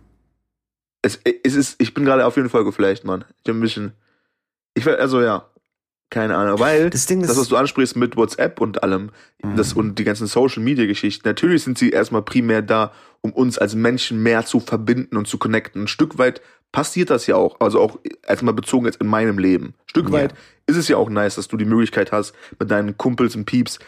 Es, 1.01 1.19
es 1.43 1.55
ist, 1.55 1.81
ich 1.81 1.93
bin 1.93 2.05
gerade 2.05 2.25
auf 2.25 2.35
jeden 2.35 2.49
Fall 2.49 2.63
geflasht, 2.63 3.05
Mann. 3.05 3.25
Ich 3.37 3.43
bin 3.43 3.57
ein 3.57 3.61
bisschen, 3.61 3.93
ich 4.73 4.85
will, 4.85 4.95
also 4.95 5.21
ja, 5.21 5.47
keine 6.11 6.35
Ahnung, 6.35 6.59
weil 6.59 6.89
das, 6.89 7.05
Ding 7.05 7.21
ist, 7.21 7.29
das 7.29 7.37
was 7.37 7.47
du 7.47 7.55
ansprichst 7.55 7.95
mit 7.95 8.17
WhatsApp 8.17 8.59
und 8.59 8.83
allem, 8.83 9.11
mhm. 9.41 9.55
das 9.55 9.73
und 9.73 9.97
die 9.97 10.03
ganzen 10.03 10.27
Social 10.27 10.61
Media 10.61 10.85
Geschichten, 10.85 11.27
natürlich 11.27 11.63
sind 11.63 11.77
sie 11.77 11.89
erstmal 11.89 12.21
primär 12.21 12.61
da, 12.61 12.91
um 13.21 13.31
uns 13.31 13.57
als 13.57 13.75
Menschen 13.75 14.21
mehr 14.21 14.45
zu 14.45 14.59
verbinden 14.59 15.15
und 15.15 15.27
zu 15.27 15.37
connecten. 15.37 15.83
Ein 15.83 15.87
Stück 15.87 16.17
weit 16.17 16.41
passiert 16.71 17.09
das 17.09 17.27
ja 17.27 17.35
auch, 17.35 17.59
also 17.61 17.79
auch 17.79 17.99
erstmal 18.27 18.53
bezogen 18.53 18.85
jetzt 18.85 19.01
in 19.01 19.07
meinem 19.07 19.39
Leben. 19.39 19.67
Ein 19.67 19.89
Stück 19.89 20.07
ja. 20.07 20.11
weit 20.11 20.33
ist 20.67 20.75
es 20.75 20.87
ja 20.89 20.97
auch 20.97 21.09
nice, 21.09 21.35
dass 21.35 21.47
du 21.47 21.57
die 21.57 21.65
Möglichkeit 21.65 22.11
hast, 22.11 22.35
mit 22.59 22.69
deinen 22.69 22.97
Kumpels 22.97 23.35
und 23.35 23.45
Peeps 23.45 23.79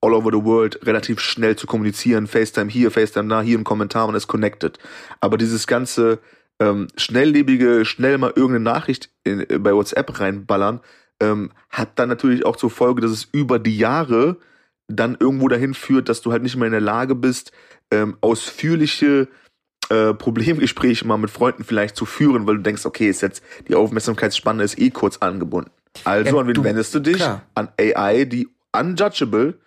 all 0.00 0.14
over 0.14 0.30
the 0.30 0.44
world 0.44 0.78
relativ 0.86 1.20
schnell 1.20 1.56
zu 1.56 1.66
kommunizieren. 1.66 2.26
FaceTime 2.26 2.70
hier, 2.70 2.90
FaceTime 2.90 3.28
da, 3.28 3.42
hier 3.42 3.58
ein 3.58 3.64
Kommentar, 3.64 4.06
man 4.06 4.16
ist 4.16 4.28
connected. 4.28 4.78
Aber 5.20 5.36
dieses 5.36 5.66
ganze 5.66 6.20
ähm, 6.58 6.88
schnelllebige, 6.96 7.84
schnell 7.84 8.18
mal 8.18 8.32
irgendeine 8.34 8.60
Nachricht 8.60 9.10
in, 9.24 9.40
äh, 9.40 9.58
bei 9.58 9.74
WhatsApp 9.74 10.20
reinballern, 10.20 10.80
ähm, 11.20 11.50
hat 11.68 11.98
dann 11.98 12.08
natürlich 12.08 12.46
auch 12.46 12.56
zur 12.56 12.70
Folge, 12.70 13.02
dass 13.02 13.10
es 13.10 13.28
über 13.32 13.58
die 13.58 13.76
Jahre 13.76 14.36
dann 14.88 15.16
irgendwo 15.18 15.48
dahin 15.48 15.74
führt, 15.74 16.08
dass 16.08 16.20
du 16.22 16.32
halt 16.32 16.42
nicht 16.42 16.56
mehr 16.56 16.66
in 16.66 16.72
der 16.72 16.80
Lage 16.80 17.14
bist, 17.14 17.52
ähm, 17.90 18.16
ausführliche 18.20 19.28
äh, 19.88 20.14
Problemgespräche 20.14 21.06
mal 21.06 21.16
mit 21.16 21.30
Freunden 21.30 21.64
vielleicht 21.64 21.96
zu 21.96 22.06
führen, 22.06 22.46
weil 22.46 22.56
du 22.56 22.62
denkst, 22.62 22.86
okay, 22.86 23.08
ist 23.08 23.22
jetzt 23.22 23.42
die 23.68 23.74
Aufmerksamkeitsspanne 23.74 24.62
ist 24.62 24.78
eh 24.78 24.90
kurz 24.90 25.18
angebunden. 25.18 25.70
Also 26.04 26.36
ja, 26.36 26.40
an 26.40 26.46
wen 26.46 26.54
du, 26.54 26.64
wendest 26.64 26.94
du 26.94 27.00
dich? 27.00 27.16
Klar. 27.16 27.42
An 27.54 27.68
AI, 27.78 28.24
die 28.24 28.48
unjudgeable 28.72 29.58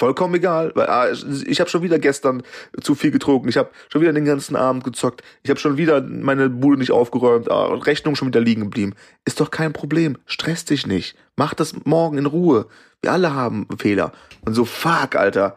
Vollkommen 0.00 0.34
egal, 0.36 0.72
weil 0.76 0.86
ah, 0.86 1.08
ich 1.44 1.60
habe 1.60 1.68
schon 1.68 1.82
wieder 1.82 1.98
gestern 1.98 2.42
zu 2.80 2.94
viel 2.94 3.10
getrunken, 3.10 3.50
ich 3.50 3.58
habe 3.58 3.68
schon 3.92 4.00
wieder 4.00 4.14
den 4.14 4.24
ganzen 4.24 4.56
Abend 4.56 4.82
gezockt, 4.82 5.22
ich 5.42 5.50
habe 5.50 5.60
schon 5.60 5.76
wieder 5.76 6.00
meine 6.00 6.48
Bude 6.48 6.78
nicht 6.78 6.90
aufgeräumt, 6.90 7.50
ah, 7.50 7.66
Rechnung 7.74 8.16
schon 8.16 8.28
wieder 8.28 8.40
liegen 8.40 8.62
geblieben. 8.62 8.94
Ist 9.26 9.40
doch 9.40 9.50
kein 9.50 9.74
Problem, 9.74 10.16
stress 10.24 10.64
dich 10.64 10.86
nicht, 10.86 11.16
mach 11.36 11.52
das 11.52 11.74
morgen 11.84 12.16
in 12.16 12.24
Ruhe. 12.24 12.66
Wir 13.02 13.12
alle 13.12 13.34
haben 13.34 13.68
Fehler. 13.78 14.12
Und 14.46 14.54
so 14.54 14.64
fuck, 14.64 15.16
Alter. 15.16 15.54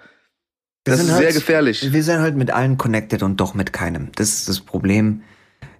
Das 0.83 0.99
ist 0.99 1.09
halt, 1.09 1.21
sehr 1.21 1.31
gefährlich. 1.31 1.93
Wir 1.93 2.03
sind 2.03 2.19
halt 2.19 2.35
mit 2.35 2.51
allen 2.51 2.77
connected 2.77 3.23
und 3.23 3.39
doch 3.39 3.53
mit 3.53 3.71
keinem. 3.71 4.11
Das 4.15 4.27
ist 4.27 4.49
das 4.49 4.59
Problem 4.59 5.23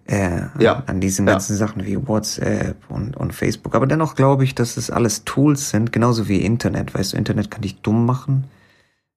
äh, 0.05 0.41
ja. 0.59 0.83
an 0.85 0.99
diesen 0.99 1.25
ganzen 1.25 1.53
ja. 1.53 1.57
Sachen 1.57 1.85
wie 1.85 2.07
WhatsApp 2.07 2.77
und, 2.89 3.15
und 3.15 3.33
Facebook. 3.33 3.75
Aber 3.75 3.87
dennoch 3.87 4.15
glaube 4.15 4.43
ich, 4.43 4.55
dass 4.55 4.77
es 4.77 4.89
alles 4.89 5.23
Tools 5.23 5.69
sind, 5.69 5.91
genauso 5.91 6.27
wie 6.27 6.41
Internet. 6.41 6.93
Weißt 6.93 7.13
du, 7.13 7.17
Internet 7.17 7.49
kann 7.49 7.61
dich 7.61 7.81
dumm 7.81 8.05
machen. 8.05 8.45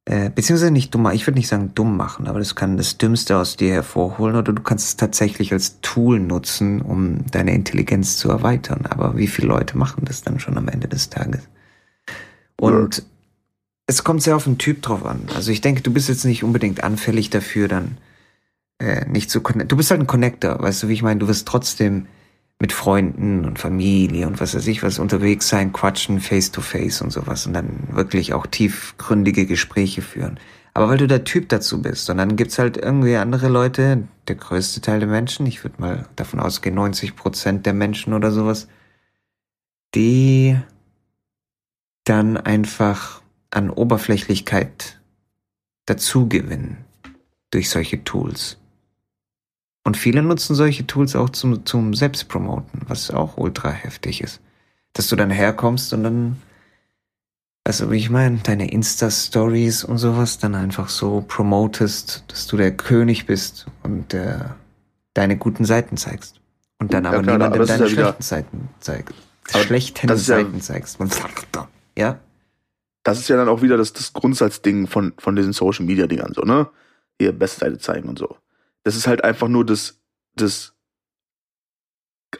Äh, 0.09 0.31
beziehungsweise 0.31 0.71
nicht 0.71 0.95
dumm, 0.95 1.11
ich 1.13 1.27
würde 1.27 1.39
nicht 1.39 1.49
sagen 1.49 1.73
dumm 1.75 1.97
machen, 1.97 2.29
aber 2.29 2.39
das 2.39 2.55
kann 2.55 2.77
das 2.77 2.97
Dümmste 2.97 3.37
aus 3.37 3.57
dir 3.57 3.73
hervorholen 3.73 4.37
oder 4.37 4.53
du 4.53 4.63
kannst 4.63 4.87
es 4.87 4.97
tatsächlich 4.97 5.53
als 5.53 5.81
Tool 5.81 6.21
nutzen, 6.21 6.81
um 6.81 7.27
deine 7.33 7.53
Intelligenz 7.53 8.17
zu 8.17 8.31
erweitern. 8.31 8.87
Aber 8.89 9.17
wie 9.17 9.27
viele 9.27 9.49
Leute 9.49 9.77
machen 9.77 10.05
das 10.05 10.23
dann 10.23 10.39
schon 10.39 10.57
am 10.59 10.69
Ende 10.69 10.87
des 10.87 11.11
Tages? 11.11 11.49
Und 12.57 12.99
ja. 12.99 13.05
es 13.89 14.05
kommt 14.05 14.23
sehr 14.23 14.37
auf 14.37 14.45
den 14.45 14.59
Typ 14.59 14.81
drauf 14.83 15.05
an. 15.05 15.23
Also 15.35 15.51
ich 15.51 15.61
denke, 15.61 15.83
du 15.83 15.93
bist 15.93 16.09
jetzt 16.09 16.25
nicht 16.25 16.45
unbedingt 16.45 16.85
anfällig 16.85 17.31
dafür, 17.31 17.67
dann 17.67 17.99
äh, 18.79 19.07
nicht 19.07 19.31
so 19.31 19.41
connect. 19.41 19.73
Du 19.73 19.77
bist 19.77 19.91
halt 19.91 20.01
ein 20.01 20.07
Connector, 20.07 20.61
weißt 20.61 20.83
du, 20.83 20.89
wie 20.89 20.95
ich 20.95 21.03
meine? 21.03 21.21
Du 21.21 21.29
wirst 21.29 21.49
trotzdem 21.49 22.07
mit 22.59 22.73
Freunden 22.73 23.45
und 23.45 23.59
Familie 23.59 24.27
und 24.27 24.41
was 24.41 24.55
weiß 24.55 24.67
ich 24.67 24.83
was 24.83 24.99
unterwegs 24.99 25.49
sein, 25.49 25.73
quatschen, 25.73 26.21
face 26.21 26.53
to 26.53 26.63
face 26.63 27.03
und 27.03 27.11
sowas 27.11 27.47
und 27.47 27.53
dann 27.53 27.89
wirklich 27.91 28.33
auch 28.33 28.47
tiefgründige 28.47 29.47
Gespräche 29.47 30.01
führen. 30.01 30.41
Aber 30.73 30.89
weil 30.89 30.99
du 30.99 31.07
der 31.07 31.25
Typ 31.25 31.49
dazu 31.49 31.81
bist 31.83 32.09
und 32.11 32.19
dann 32.19 32.37
gibt's 32.37 32.59
halt 32.59 32.77
irgendwie 32.77 33.17
andere 33.17 33.49
Leute, 33.49 34.09
der 34.29 34.37
größte 34.37 34.81
Teil 34.81 35.01
der 35.01 35.09
Menschen, 35.09 35.47
ich 35.47 35.65
würde 35.65 35.81
mal 35.81 36.07
davon 36.17 36.41
ausgehen, 36.41 36.75
90 36.75 37.17
Prozent 37.17 37.67
der 37.67 37.73
Menschen 37.75 38.13
oder 38.13 38.31
sowas, 38.31 38.69
die 39.95 40.59
dann 42.05 42.37
einfach 42.37 43.23
an 43.51 43.71
Oberflächlichkeit 43.71 45.01
dazu 45.87 46.29
gewinnen 46.29 46.85
durch 47.51 47.71
solche 47.71 48.05
Tools. 48.05 48.59
Und 49.87 49.97
viele 49.97 50.21
nutzen 50.21 50.57
solche 50.57 50.85
Tools 50.85 51.15
auch 51.15 51.31
zum, 51.31 51.65
zum 51.65 51.95
Selbstpromoten, 51.95 52.81
was 52.89 53.13
auch 53.13 53.37
ultra 53.37 53.71
heftig 53.71 54.21
ist. 54.21 54.41
Dass 54.95 55.07
du 55.07 55.15
dann 55.15 55.31
herkommst 55.31 55.93
und 55.93 56.03
dann, 56.03 56.43
also 57.63 57.93
wie 57.93 57.99
ich 57.99 58.11
meine, 58.11 58.39
deine 58.39 58.69
Insta-Stories 58.69 59.85
und 59.85 59.99
sowas 59.99 60.39
dann 60.39 60.57
einfach 60.57 60.89
so 60.89 61.25
promotest, 61.29 62.25
dass 62.27 62.49
du 62.49 62.57
der 62.57 62.77
König 62.77 63.27
bist 63.27 63.67
und 63.85 64.13
äh, 64.13 64.41
deine 65.15 65.37
guten 65.37 65.65
Seiten 65.65 65.97
zeigst. 65.97 66.41
Und 66.81 66.93
dann 66.93 67.07
aber 67.07 67.19
ja, 67.19 67.23
klar, 67.23 67.39
niemandem 67.39 67.67
deine 67.67 67.85
ja 67.85 67.89
schlechten 67.89 68.23
Seiten 68.25 68.69
zeigst. 68.81 69.15
Schlechten 69.51 70.17
Seiten 70.17 70.55
ja, 70.55 70.61
zeigst. 70.63 70.99
Ja? 71.97 72.19
Das 73.05 73.21
ist 73.21 73.29
ja 73.29 73.37
dann 73.37 73.49
auch 73.49 73.63
wieder 73.63 73.77
das, 73.77 73.93
das 73.93 74.13
Grundsatzding 74.13 74.89
von, 74.89 75.13
von 75.17 75.37
diesen 75.37 75.53
Social 75.53 75.87
Media 75.87 76.09
Dingern, 76.09 76.33
so, 76.35 76.43
ne? 76.43 76.69
Ihr 77.21 77.31
beste 77.31 77.61
Seite 77.61 77.79
zeigen 77.79 78.09
und 78.09 78.19
so. 78.19 78.37
Das 78.87 78.95
ist 78.95 79.09
halt 79.09 79.25
einfach 79.25 79.49
nur 79.49 79.67
das, 79.67 80.01
das 80.37 80.77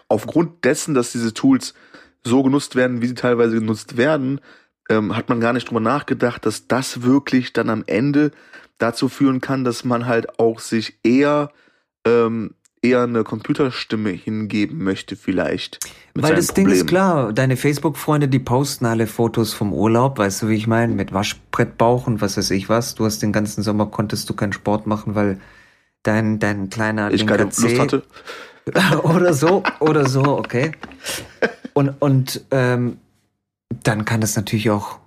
aufgrund 0.07 0.65
dessen, 0.65 0.95
dass 0.95 1.11
diese 1.11 1.35
Tools 1.35 1.75
so 2.23 2.45
genutzt 2.45 2.77
werden, 2.77 3.03
wie 3.03 3.09
sie 3.09 3.17
teilweise 3.17 3.57
genutzt 3.57 3.97
werden, 3.97 4.41
ähm, 4.89 5.17
hat 5.17 5.29
man 5.29 5.41
gar 5.41 5.53
nicht 5.53 5.69
drüber 5.69 5.81
nachgedacht, 5.81 6.47
dass 6.47 6.69
das 6.69 7.03
wirklich 7.03 7.53
dann 7.53 7.69
am 7.69 7.83
Ende 7.89 8.31
dazu 8.79 9.09
führen 9.09 9.41
kann, 9.41 9.65
dass 9.65 9.85
man 9.85 10.07
halt 10.07 10.39
auch 10.39 10.61
sich 10.61 11.01
eher 11.03 11.51
ähm, 12.07 12.55
eher 12.81 13.03
eine 13.03 13.25
Computerstimme 13.25 14.11
hingeben 14.11 14.85
möchte 14.85 15.17
vielleicht. 15.17 15.81
Weil 16.15 16.37
das 16.37 16.47
Problem. 16.47 16.69
Ding 16.69 16.77
ist 16.77 16.87
klar, 16.87 17.33
deine 17.33 17.57
Facebook-Freunde, 17.57 18.29
die 18.29 18.39
posten 18.39 18.87
alle 18.87 19.09
Fotos 19.09 19.53
vom 19.53 19.73
Urlaub, 19.73 20.19
weißt 20.19 20.43
du, 20.43 20.49
wie 20.49 20.55
ich 20.55 20.69
meine, 20.69 20.95
mit 20.95 21.13
Waschbrettbauch 21.13 22.07
und 22.07 22.21
was 22.21 22.37
weiß 22.37 22.53
ich 22.53 22.69
was. 22.69 22.95
Du 22.95 23.05
hast 23.05 23.19
den 23.19 23.33
ganzen 23.33 23.65
Sommer 23.65 23.87
konntest 23.87 24.31
du 24.31 24.35
keinen 24.35 24.53
Sport 24.53 24.87
machen, 24.87 25.17
weil 25.17 25.41
dein, 26.07 26.39
dein 26.39 26.71
kleiner 26.71 27.11
ich 27.11 27.27
keine 27.27 27.49
C 27.51 27.69
Lust 27.69 27.81
hatte. 27.81 28.03
oder 29.03 29.33
so, 29.35 29.63
oder 29.81 30.09
so, 30.09 30.23
okay. 30.39 30.73
Und, 31.75 31.91
und 32.01 32.43
ähm, 32.53 32.97
dann 33.83 34.07
kann 34.07 34.23
das 34.23 34.35
natürlich 34.35 34.71
auch 34.71 34.99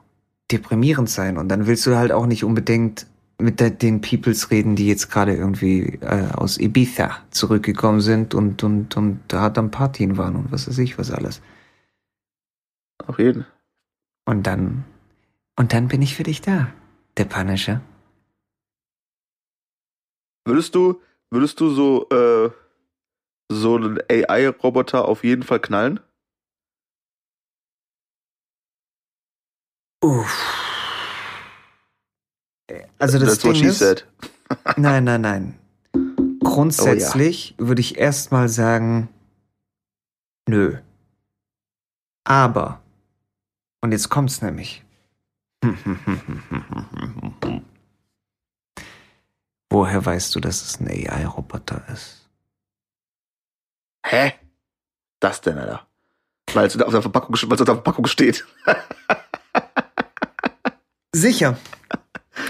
deprimierend 0.52 1.10
sein. 1.10 1.40
Und 1.40 1.50
dann 1.50 1.66
willst 1.66 1.88
du 1.88 1.96
halt 1.96 2.12
auch 2.12 2.28
nicht 2.28 2.44
unbedingt 2.44 3.08
mit 3.40 3.60
der, 3.60 3.72
den 3.72 4.02
Peoples 4.02 4.52
reden, 4.52 4.76
die 4.76 4.88
jetzt 4.88 5.10
gerade 5.10 5.36
irgendwie 5.36 5.98
äh, 6.02 6.28
aus 6.34 6.60
Ibiza 6.60 7.18
zurückgekommen 7.32 8.02
sind 8.02 8.36
und, 8.36 8.64
und, 8.64 8.96
und 8.98 9.22
da 9.30 9.42
hat 9.42 9.58
dann 9.58 9.72
Partien 9.72 10.18
waren 10.18 10.36
und 10.36 10.52
was 10.52 10.68
weiß 10.68 10.78
ich, 10.78 11.00
was 11.00 11.10
alles. 11.10 11.42
Auf 13.08 13.18
jeden. 13.18 13.46
Und 14.26 14.46
dann, 14.46 14.84
und 15.56 15.74
dann 15.74 15.88
bin 15.88 16.02
ich 16.02 16.16
für 16.16 16.24
dich 16.24 16.42
da, 16.42 16.68
der 17.18 17.26
Punisher. 17.26 17.82
Würdest 20.50 20.74
du, 20.74 21.00
würdest 21.30 21.60
du 21.60 21.70
so, 21.70 22.10
äh, 22.10 22.50
so 23.52 23.76
einen 23.76 24.00
AI-Roboter 24.10 25.08
auf 25.08 25.24
jeden 25.24 25.44
Fall 25.44 25.60
knallen? 25.60 26.00
Uff. 30.02 30.56
Also 32.98 33.20
das 33.20 33.38
That's 33.38 33.60
Ding 33.60 33.64
ist, 33.64 33.78
said. 33.78 34.08
nein, 34.78 35.04
nein, 35.04 35.22
nein. 35.22 35.60
Grundsätzlich 36.40 37.54
oh, 37.60 37.62
ja. 37.62 37.68
würde 37.68 37.82
ich 37.82 38.00
erstmal 38.00 38.50
sagen, 38.50 39.10
nö. 40.48 40.78
Aber, 42.24 42.82
und 43.82 43.92
jetzt 43.92 44.10
kommt's 44.10 44.42
nämlich. 44.42 44.84
Woher 49.70 50.06
weißt 50.06 50.36
du, 50.36 50.40
dass 50.40 50.64
es 50.64 50.80
ein 50.80 50.88
AI-Roboter 50.88 51.84
ist? 51.94 52.30
Hä? 54.06 54.34
Das 55.20 55.42
denn, 55.42 55.58
Alter? 55.58 55.86
Weil 56.54 56.66
es 56.66 56.82
auf 56.82 56.92
der 56.92 57.02
Verpackung, 57.02 57.36
auf 57.36 57.58
der 57.58 57.66
Verpackung 57.66 58.08
steht. 58.08 58.46
Sicher. 61.16 61.58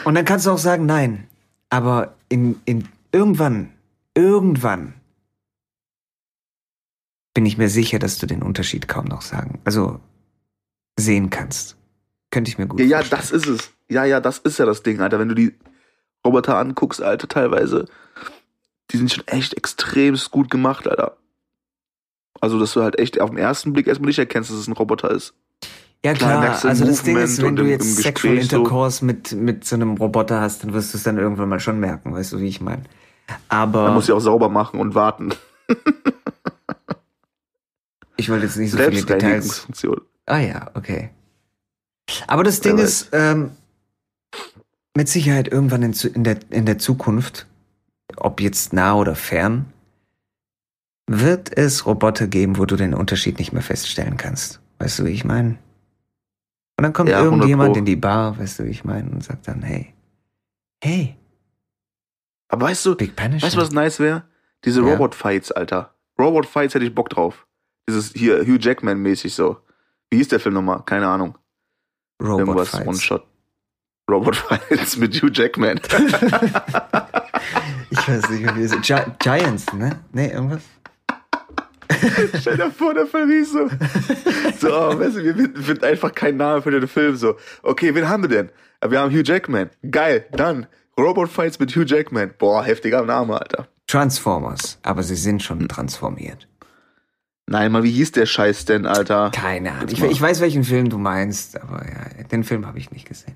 Und 0.06 0.16
dann 0.16 0.26
kannst 0.26 0.46
du 0.46 0.52
auch 0.52 0.58
sagen, 0.58 0.86
nein. 0.86 1.28
Aber 1.70 2.16
in, 2.30 2.62
in 2.66 2.88
irgendwann, 3.12 3.74
irgendwann 4.14 4.94
bin 7.34 7.46
ich 7.46 7.58
mir 7.58 7.70
sicher, 7.70 8.00
dass 8.00 8.18
du 8.18 8.26
den 8.26 8.42
Unterschied 8.42 8.88
kaum 8.88 9.06
noch 9.06 9.22
sagen, 9.22 9.60
also 9.66 10.00
sehen 10.98 11.30
kannst. 11.30 11.76
Könnte 12.32 12.50
ich 12.50 12.58
mir 12.58 12.68
gut 12.68 12.80
ja, 12.80 12.98
vorstellen. 12.98 13.12
Ja, 13.12 13.18
das 13.18 13.32
ist 13.32 13.48
es. 13.48 13.72
Ja, 13.90 14.06
ja, 14.06 14.22
das 14.22 14.38
ist 14.40 14.60
ja 14.60 14.66
das 14.66 14.84
Ding, 14.84 15.02
Alter. 15.02 15.20
Wenn 15.20 15.30
du 15.30 15.36
die 15.36 15.56
Roboter 16.26 16.58
anguckst, 16.58 17.02
Alter, 17.02 17.28
teilweise, 17.28 17.86
die 18.92 18.98
sind 18.98 19.12
schon 19.12 19.28
echt 19.28 19.56
extremst 19.56 20.32
gut 20.32 20.50
gemacht, 20.50 20.88
Alter. 20.88 21.18
Also, 22.42 22.60
dass 22.60 22.74
du 22.74 22.82
halt 22.82 22.98
echt 23.00 23.20
auf 23.20 23.30
den 23.30 23.40
ersten 23.40 23.74
Blick 23.74 23.88
erstmal 23.88 24.08
nicht 24.08 24.20
erkennst, 24.20 24.50
dass 24.50 24.58
es 24.58 24.68
ein 24.68 24.74
Roboter 24.74 25.12
ist. 25.12 25.34
Ja 26.04 26.14
klar, 26.14 26.42
klar 26.42 26.66
also 26.70 26.86
das 26.86 27.04
Ding 27.04 27.18
ist, 27.18 27.42
wenn 27.42 27.58
du 27.58 27.66
jetzt 27.66 27.98
Sexual 27.98 28.38
Intercourse 28.38 29.00
so. 29.00 29.06
mit, 29.06 29.34
mit 29.34 29.66
so 29.66 29.76
einem 29.76 29.98
Roboter 29.98 30.40
hast, 30.40 30.64
dann 30.64 30.72
wirst 30.72 30.94
du 30.94 30.98
es 30.98 31.04
dann 31.04 31.18
irgendwann 31.18 31.50
mal 31.50 31.60
schon 31.60 31.78
merken, 31.80 32.14
weißt 32.14 32.34
du, 32.34 32.40
wie 32.40 32.48
ich 32.48 32.62
meine. 32.62 32.84
Aber. 33.50 33.84
Man 33.84 33.96
muss 33.96 34.08
ja 34.08 34.16
auch 34.16 34.22
sauber 34.22 34.48
machen 34.48 34.80
und 34.80 34.96
warten. 34.96 35.34
ich 38.16 38.30
wollte 38.30 38.46
jetzt 38.46 38.56
nicht 38.56 38.72
so 38.72 38.78
viele 38.78 39.04
Details. 39.04 39.68
Ah 40.26 40.40
ja, 40.40 40.72
okay. 40.74 41.10
Aber 42.28 42.44
das 42.44 42.62
Ding 42.62 42.78
ist, 42.78 43.10
ähm, 43.12 43.52
mit 44.96 45.08
Sicherheit 45.08 45.48
irgendwann 45.48 45.84
in, 45.84 45.94
in, 46.14 46.24
der, 46.24 46.40
in 46.50 46.66
der 46.66 46.78
Zukunft, 46.78 47.48
ob 48.18 48.42
jetzt 48.42 48.74
nah 48.74 48.96
oder 48.96 49.16
fern, 49.16 49.72
wird 51.08 51.58
es 51.58 51.86
Roboter 51.86 52.28
geben, 52.28 52.58
wo 52.58 52.66
du 52.66 52.76
den 52.76 52.94
Unterschied 52.94 53.40
nicht 53.40 53.52
mehr 53.52 53.62
feststellen 53.62 54.18
kannst. 54.18 54.62
Weißt 54.78 55.00
du, 55.00 55.06
wie 55.06 55.12
ich 55.12 55.26
meine? 55.26 55.58
Und 56.78 56.84
dann 56.84 56.94
kommt 56.94 57.10
ja, 57.10 57.22
irgendjemand 57.22 57.76
in 57.78 57.86
die 57.86 57.96
Bar, 57.96 58.38
weißt 58.40 58.60
du, 58.60 58.66
wie 58.66 58.70
ich 58.70 58.86
meine, 58.86 59.10
und 59.10 59.24
sagt 59.24 59.48
dann, 59.48 59.62
hey, 59.62 59.94
hey. 60.84 61.18
Aber 62.48 62.68
weißt 62.68 62.86
du, 62.86 62.92
weißt 62.98 63.56
du, 63.56 63.58
was 63.58 63.72
nice 63.72 64.00
wäre? 64.00 64.24
Diese 64.66 64.82
ja. 64.82 64.88
Robot-Fights, 64.88 65.52
Alter. 65.52 65.94
Robot-Fights 66.18 66.76
hätte 66.76 66.86
ich 66.86 66.96
Bock 66.96 67.10
drauf. 67.10 67.48
Dieses 67.88 68.14
hier 68.14 68.42
Hugh 68.42 68.60
Jackman-mäßig 68.60 69.34
so. 69.34 69.58
Wie 70.10 70.18
hieß 70.18 70.30
der 70.30 70.40
Film 70.40 70.56
nochmal? 70.56 70.84
Keine 70.84 71.08
Ahnung. 71.08 71.38
Robot 72.22 72.40
Irgendwas. 72.40 72.88
One-Shot. 72.88 73.29
Robot 74.10 74.36
Fights 74.36 74.98
mit 75.02 75.16
Hugh 75.22 75.32
Jackman. 75.32 75.80
ich 77.90 78.08
weiß 78.08 78.30
nicht, 78.30 78.56
wie 78.56 78.64
es 78.64 78.74
ist. 78.74 78.82
Gi 78.82 78.96
Giants, 79.20 79.72
ne? 79.74 80.00
Ne, 80.12 80.32
irgendwas? 80.32 80.62
Stell 82.40 82.58
dir 82.58 82.72
vor, 82.72 82.94
der 82.94 83.08
Film 83.08 83.30
hieß 83.30 83.52
so. 83.52 83.68
So, 84.60 84.74
oh, 84.74 85.00
weißt 85.00 85.18
du, 85.18 85.24
wir 85.24 85.36
finden 85.64 85.84
einfach 85.84 86.14
keinen 86.14 86.38
Namen 86.38 86.62
für 86.62 86.72
den 86.72 86.88
Film. 86.88 87.16
So, 87.16 87.36
okay, 87.64 87.94
wen 87.96 88.08
haben 88.08 88.24
wir 88.24 88.30
denn? 88.30 88.50
Wir 88.88 89.00
haben 89.00 89.12
Hugh 89.12 89.24
Jackman. 89.24 89.70
Geil, 89.90 90.26
dann. 90.32 90.68
Robot 90.98 91.30
Fights 91.30 91.60
mit 91.60 91.76
Hugh 91.76 91.86
Jackman. 91.86 92.34
Boah, 92.38 92.64
heftiger 92.64 93.04
Name, 93.04 93.40
Alter. 93.40 93.68
Transformers, 93.88 94.78
aber 94.84 95.02
sie 95.04 95.16
sind 95.16 95.42
schon 95.42 95.68
transformiert. 95.68 96.48
Nein, 97.48 97.72
mal, 97.72 97.84
wie 97.84 97.92
hieß 97.92 98.12
der 98.12 98.28
Scheiß 98.28 98.66
denn, 98.66 98.86
Alter? 98.86 99.32
Keine 99.34 99.72
Ahnung. 99.72 99.90
Ich, 99.90 100.04
ich 100.04 100.22
weiß, 100.22 100.40
welchen 100.40 100.64
Film 100.64 100.90
du 100.90 101.00
meinst, 101.00 101.60
aber 101.60 101.84
ja, 101.84 102.24
den 102.24 102.44
Film 102.44 102.68
habe 102.68 102.78
ich 102.78 102.92
nicht 102.92 103.08
gesehen. 103.08 103.36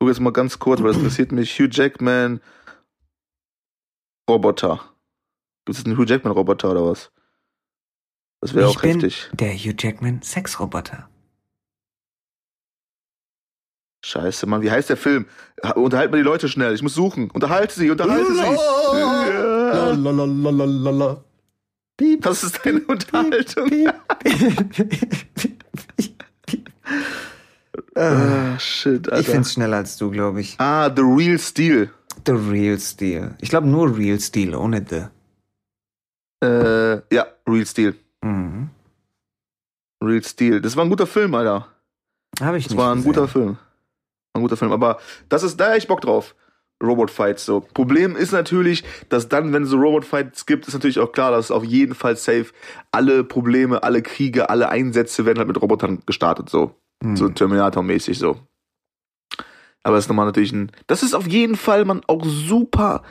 Guck 0.00 0.08
jetzt 0.08 0.20
mal 0.20 0.32
ganz 0.32 0.58
kurz, 0.58 0.80
weil 0.80 0.88
das 0.88 0.96
interessiert 0.96 1.30
mich. 1.30 1.58
Hugh 1.58 1.68
Jackman 1.70 2.40
Roboter. 4.28 4.80
Gibt 5.66 5.78
es 5.78 5.84
einen 5.84 5.98
Hugh 5.98 6.06
Jackman 6.08 6.32
Roboter 6.32 6.70
oder 6.70 6.86
was? 6.86 7.12
Das 8.40 8.54
wäre 8.54 8.68
auch 8.68 8.80
bin 8.80 8.92
heftig. 8.92 9.28
der 9.34 9.52
Hugh 9.54 9.74
Jackman 9.78 10.22
Sexroboter. 10.22 11.10
Scheiße, 14.02 14.46
Mann, 14.46 14.62
wie 14.62 14.70
heißt 14.70 14.88
der 14.88 14.96
Film? 14.96 15.26
Ha- 15.62 15.72
Unterhalt 15.72 16.10
mal 16.10 16.16
die 16.16 16.22
Leute 16.22 16.48
schnell. 16.48 16.72
Ich 16.74 16.80
muss 16.80 16.94
suchen. 16.94 17.30
Unterhalte 17.30 17.74
sie, 17.74 17.90
unterhalte 17.90 18.32
sie. 18.32 18.40
Ja. 18.98 19.90
Lalalala. 19.92 21.22
Piep, 21.98 22.22
Das 22.22 22.42
ist 22.42 22.64
deine 22.64 22.80
Unterhaltung. 22.86 23.68
Ah, 28.02 28.58
shit, 28.58 29.06
Ich 29.08 29.12
Alter. 29.12 29.30
find's 29.32 29.52
schneller 29.52 29.76
als 29.78 29.96
du, 29.98 30.10
glaube 30.10 30.40
ich. 30.40 30.56
ah, 30.58 30.90
The 30.94 31.02
Real 31.02 31.38
Steel. 31.38 31.90
The 32.26 32.32
Real 32.32 32.78
Steel. 32.78 33.34
Ich 33.40 33.48
glaube 33.50 33.66
nur 33.68 33.96
Real 33.96 34.18
Steel, 34.20 34.54
ohne 34.54 34.84
The. 34.88 35.04
Äh, 36.42 37.02
ja, 37.14 37.26
Real 37.48 37.66
Steel. 37.66 37.94
Mhm. 38.22 38.70
Real 40.02 40.22
Steel. 40.24 40.60
Das 40.60 40.76
war 40.76 40.84
ein 40.84 40.90
guter 40.90 41.06
Film, 41.06 41.34
Alter. 41.34 41.66
Habe 42.40 42.56
ich 42.58 42.64
Das 42.64 42.72
nicht 42.72 42.78
war 42.80 42.92
ein 42.92 42.98
gesehen. 42.98 43.12
guter 43.12 43.28
Film. 43.28 43.58
Ein 44.32 44.42
guter 44.42 44.56
Film. 44.56 44.72
Aber 44.72 44.98
das 45.28 45.42
ist, 45.42 45.58
da 45.58 45.70
hab 45.70 45.76
ich 45.76 45.86
Bock 45.88 46.00
drauf. 46.00 46.34
Robot 46.82 47.10
Fights 47.10 47.44
so. 47.44 47.60
Problem 47.60 48.16
ist 48.16 48.32
natürlich, 48.32 48.84
dass 49.10 49.28
dann, 49.28 49.52
wenn 49.52 49.64
es 49.64 49.68
so 49.68 49.76
Robot 49.76 50.06
Fights 50.06 50.46
gibt, 50.46 50.66
ist 50.66 50.72
natürlich 50.72 50.98
auch 50.98 51.12
klar, 51.12 51.30
dass 51.30 51.50
auf 51.50 51.62
jeden 51.64 51.94
Fall 51.94 52.16
safe 52.16 52.46
alle 52.90 53.22
Probleme, 53.22 53.82
alle 53.82 54.00
Kriege, 54.00 54.48
alle 54.48 54.70
Einsätze 54.70 55.26
werden 55.26 55.38
halt 55.38 55.48
mit 55.48 55.60
Robotern 55.60 56.00
gestartet, 56.06 56.48
so. 56.48 56.74
Hm. 57.02 57.16
So 57.16 57.28
Terminator-mäßig, 57.28 58.18
so. 58.18 58.38
Aber 59.82 59.96
das 59.96 60.04
ist 60.04 60.08
nochmal 60.08 60.26
natürlich 60.26 60.52
ein, 60.52 60.70
das 60.86 61.02
ist 61.02 61.14
auf 61.14 61.26
jeden 61.26 61.56
Fall, 61.56 61.84
man, 61.84 62.02
auch 62.06 62.24
super, 62.24 63.02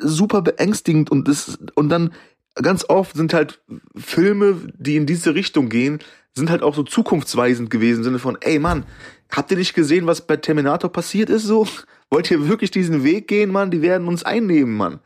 super 0.00 0.42
beängstigend 0.42 1.10
und 1.10 1.28
das, 1.28 1.58
und 1.74 1.88
dann 1.88 2.12
ganz 2.54 2.84
oft 2.88 3.16
sind 3.16 3.32
halt 3.32 3.62
Filme, 3.96 4.60
die 4.76 4.96
in 4.96 5.06
diese 5.06 5.34
Richtung 5.34 5.68
gehen, 5.68 6.00
sind 6.34 6.50
halt 6.50 6.62
auch 6.62 6.74
so 6.74 6.82
zukunftsweisend 6.82 7.70
gewesen, 7.70 7.98
im 7.98 8.04
Sinne 8.04 8.18
von, 8.18 8.36
ey 8.40 8.58
Mann, 8.58 8.84
habt 9.30 9.50
ihr 9.50 9.56
nicht 9.56 9.74
gesehen, 9.74 10.06
was 10.06 10.26
bei 10.26 10.36
Terminator 10.36 10.90
passiert 10.92 11.30
ist, 11.30 11.44
so? 11.44 11.66
Wollt 12.10 12.30
ihr 12.30 12.48
wirklich 12.48 12.70
diesen 12.70 13.02
Weg 13.02 13.26
gehen, 13.26 13.50
Mann? 13.50 13.70
Die 13.70 13.82
werden 13.82 14.06
uns 14.06 14.22
einnehmen, 14.22 14.76
Mann. 14.76 15.00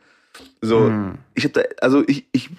So, 0.61 0.87
Hm. 0.87 1.15
ich 1.33 1.45
hab 1.45 1.53
da, 1.53 1.61
also 1.81 2.03
ich, 2.07 2.27
ich, 2.31 2.49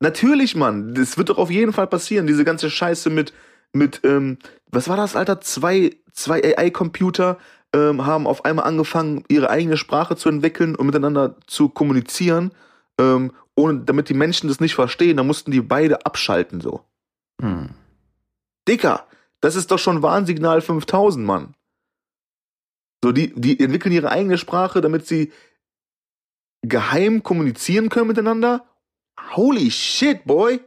natürlich, 0.00 0.56
Mann, 0.56 0.94
das 0.94 1.16
wird 1.16 1.28
doch 1.28 1.38
auf 1.38 1.50
jeden 1.50 1.72
Fall 1.72 1.86
passieren, 1.86 2.26
diese 2.26 2.44
ganze 2.44 2.70
Scheiße 2.70 3.08
mit, 3.10 3.32
mit, 3.72 4.00
ähm, 4.04 4.38
was 4.70 4.88
war 4.88 4.96
das, 4.96 5.16
Alter? 5.16 5.40
Zwei, 5.40 5.96
zwei 6.12 6.42
AI-Computer 6.42 7.38
ähm, 7.74 8.04
haben 8.04 8.26
auf 8.26 8.44
einmal 8.44 8.66
angefangen, 8.66 9.24
ihre 9.28 9.50
eigene 9.50 9.76
Sprache 9.76 10.16
zu 10.16 10.28
entwickeln 10.28 10.76
und 10.76 10.86
miteinander 10.86 11.36
zu 11.46 11.68
kommunizieren, 11.68 12.52
ähm, 12.98 13.32
ohne, 13.56 13.80
damit 13.80 14.08
die 14.08 14.14
Menschen 14.14 14.48
das 14.48 14.60
nicht 14.60 14.74
verstehen, 14.74 15.16
da 15.16 15.22
mussten 15.22 15.50
die 15.50 15.60
beide 15.60 16.04
abschalten, 16.06 16.60
so. 16.60 16.84
Hm. 17.40 17.70
Dicker, 18.68 19.06
das 19.40 19.56
ist 19.56 19.70
doch 19.70 19.78
schon 19.78 20.02
Warnsignal 20.02 20.60
5000, 20.60 21.26
Mann. 21.26 21.54
So, 23.02 23.10
die, 23.10 23.32
die 23.34 23.58
entwickeln 23.58 23.92
ihre 23.92 24.10
eigene 24.10 24.38
Sprache, 24.38 24.80
damit 24.80 25.06
sie 25.06 25.32
geheim 26.62 27.22
kommunizieren 27.22 27.88
können 27.88 28.06
miteinander. 28.06 28.64
Holy 29.34 29.70
shit, 29.70 30.24
boy. 30.24 30.60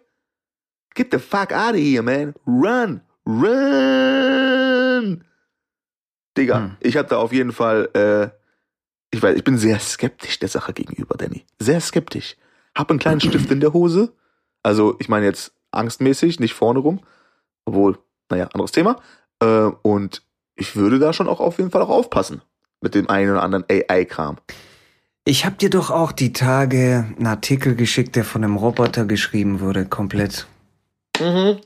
Get 0.95 1.11
the 1.11 1.19
fuck 1.19 1.51
out 1.51 1.73
of 1.73 1.79
here, 1.79 2.01
man. 2.01 2.33
Run. 2.47 3.01
Run. 3.95 5.23
Digga, 6.37 6.57
Hm. 6.59 6.77
ich 6.79 6.97
hab 6.97 7.07
da 7.09 7.17
auf 7.17 7.31
jeden 7.31 7.51
Fall, 7.51 7.89
äh, 7.93 8.29
ich 9.15 9.21
weiß, 9.21 9.35
ich 9.37 9.43
bin 9.43 9.57
sehr 9.57 9.79
skeptisch 9.79 10.39
der 10.39 10.49
Sache 10.49 10.73
gegenüber, 10.73 11.15
Danny. 11.17 11.45
Sehr 11.59 11.79
skeptisch. 11.79 12.35
Hab 12.75 12.89
einen 12.89 12.99
kleinen 12.99 13.21
Stift 13.21 13.49
in 13.51 13.59
der 13.61 13.73
Hose. 13.73 14.13
Also, 14.63 14.95
ich 14.99 15.07
meine 15.07 15.25
jetzt 15.25 15.53
angstmäßig, 15.71 16.39
nicht 16.39 16.53
vorne 16.53 16.79
rum. 16.79 16.99
Obwohl, 17.65 17.97
naja, 18.29 18.47
anderes 18.53 18.71
Thema. 18.73 18.99
Äh, 19.41 19.69
und 19.81 20.23
ich 20.55 20.75
würde 20.75 20.99
da 20.99 21.13
schon 21.13 21.27
auch 21.29 21.39
auf 21.39 21.57
jeden 21.57 21.71
Fall 21.71 21.81
auch 21.81 21.89
aufpassen. 21.89 22.41
Mit 22.81 22.95
dem 22.95 23.09
einen 23.09 23.31
oder 23.31 23.43
anderen 23.43 23.65
AI-Kram. 23.69 24.37
Ich 25.23 25.45
hab 25.45 25.57
dir 25.57 25.69
doch 25.69 25.89
auch 25.89 26.11
die 26.11 26.33
Tage 26.33 27.05
einen 27.17 27.27
Artikel 27.27 27.75
geschickt, 27.75 28.15
der 28.15 28.25
von 28.25 28.43
einem 28.43 28.57
Roboter 28.57 29.05
geschrieben 29.05 29.59
wurde, 29.59 29.85
komplett. 29.85 30.47
Mhm. 31.19 31.61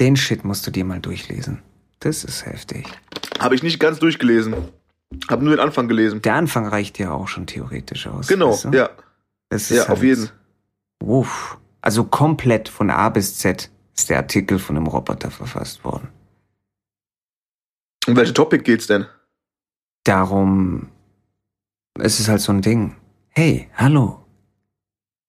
Den 0.00 0.16
Shit 0.16 0.44
musst 0.44 0.66
du 0.66 0.70
dir 0.70 0.84
mal 0.84 1.00
durchlesen. 1.00 1.62
Das 2.00 2.24
ist 2.24 2.46
heftig. 2.46 2.86
Habe 3.38 3.54
ich 3.54 3.62
nicht 3.62 3.78
ganz 3.78 3.98
durchgelesen. 3.98 4.54
Hab 5.28 5.42
nur 5.42 5.54
den 5.54 5.60
Anfang 5.60 5.88
gelesen. 5.88 6.22
Der 6.22 6.34
Anfang 6.34 6.66
reicht 6.66 6.98
ja 6.98 7.12
auch 7.12 7.28
schon 7.28 7.46
theoretisch 7.46 8.06
aus. 8.06 8.26
Genau, 8.28 8.50
weißt 8.52 8.64
du? 8.64 8.68
ja. 8.70 8.90
Das 9.50 9.68
Ja, 9.68 9.80
halt- 9.82 9.90
auf 9.90 10.02
jeden. 10.02 10.30
Uff. 11.02 11.58
Also 11.82 12.04
komplett 12.04 12.68
von 12.68 12.90
A 12.90 13.08
bis 13.10 13.38
Z 13.38 13.70
ist 13.94 14.08
der 14.08 14.16
Artikel 14.18 14.58
von 14.58 14.76
einem 14.76 14.86
Roboter 14.86 15.30
verfasst 15.30 15.84
worden. 15.84 16.08
Um 18.06 18.16
welche 18.16 18.32
Topic 18.34 18.62
geht's 18.64 18.86
denn? 18.86 19.06
Darum, 20.04 20.88
es 21.98 22.18
ist 22.18 22.28
halt 22.28 22.40
so 22.40 22.52
ein 22.52 22.62
Ding. 22.62 22.96
Hey, 23.30 23.68
hallo. 23.76 24.24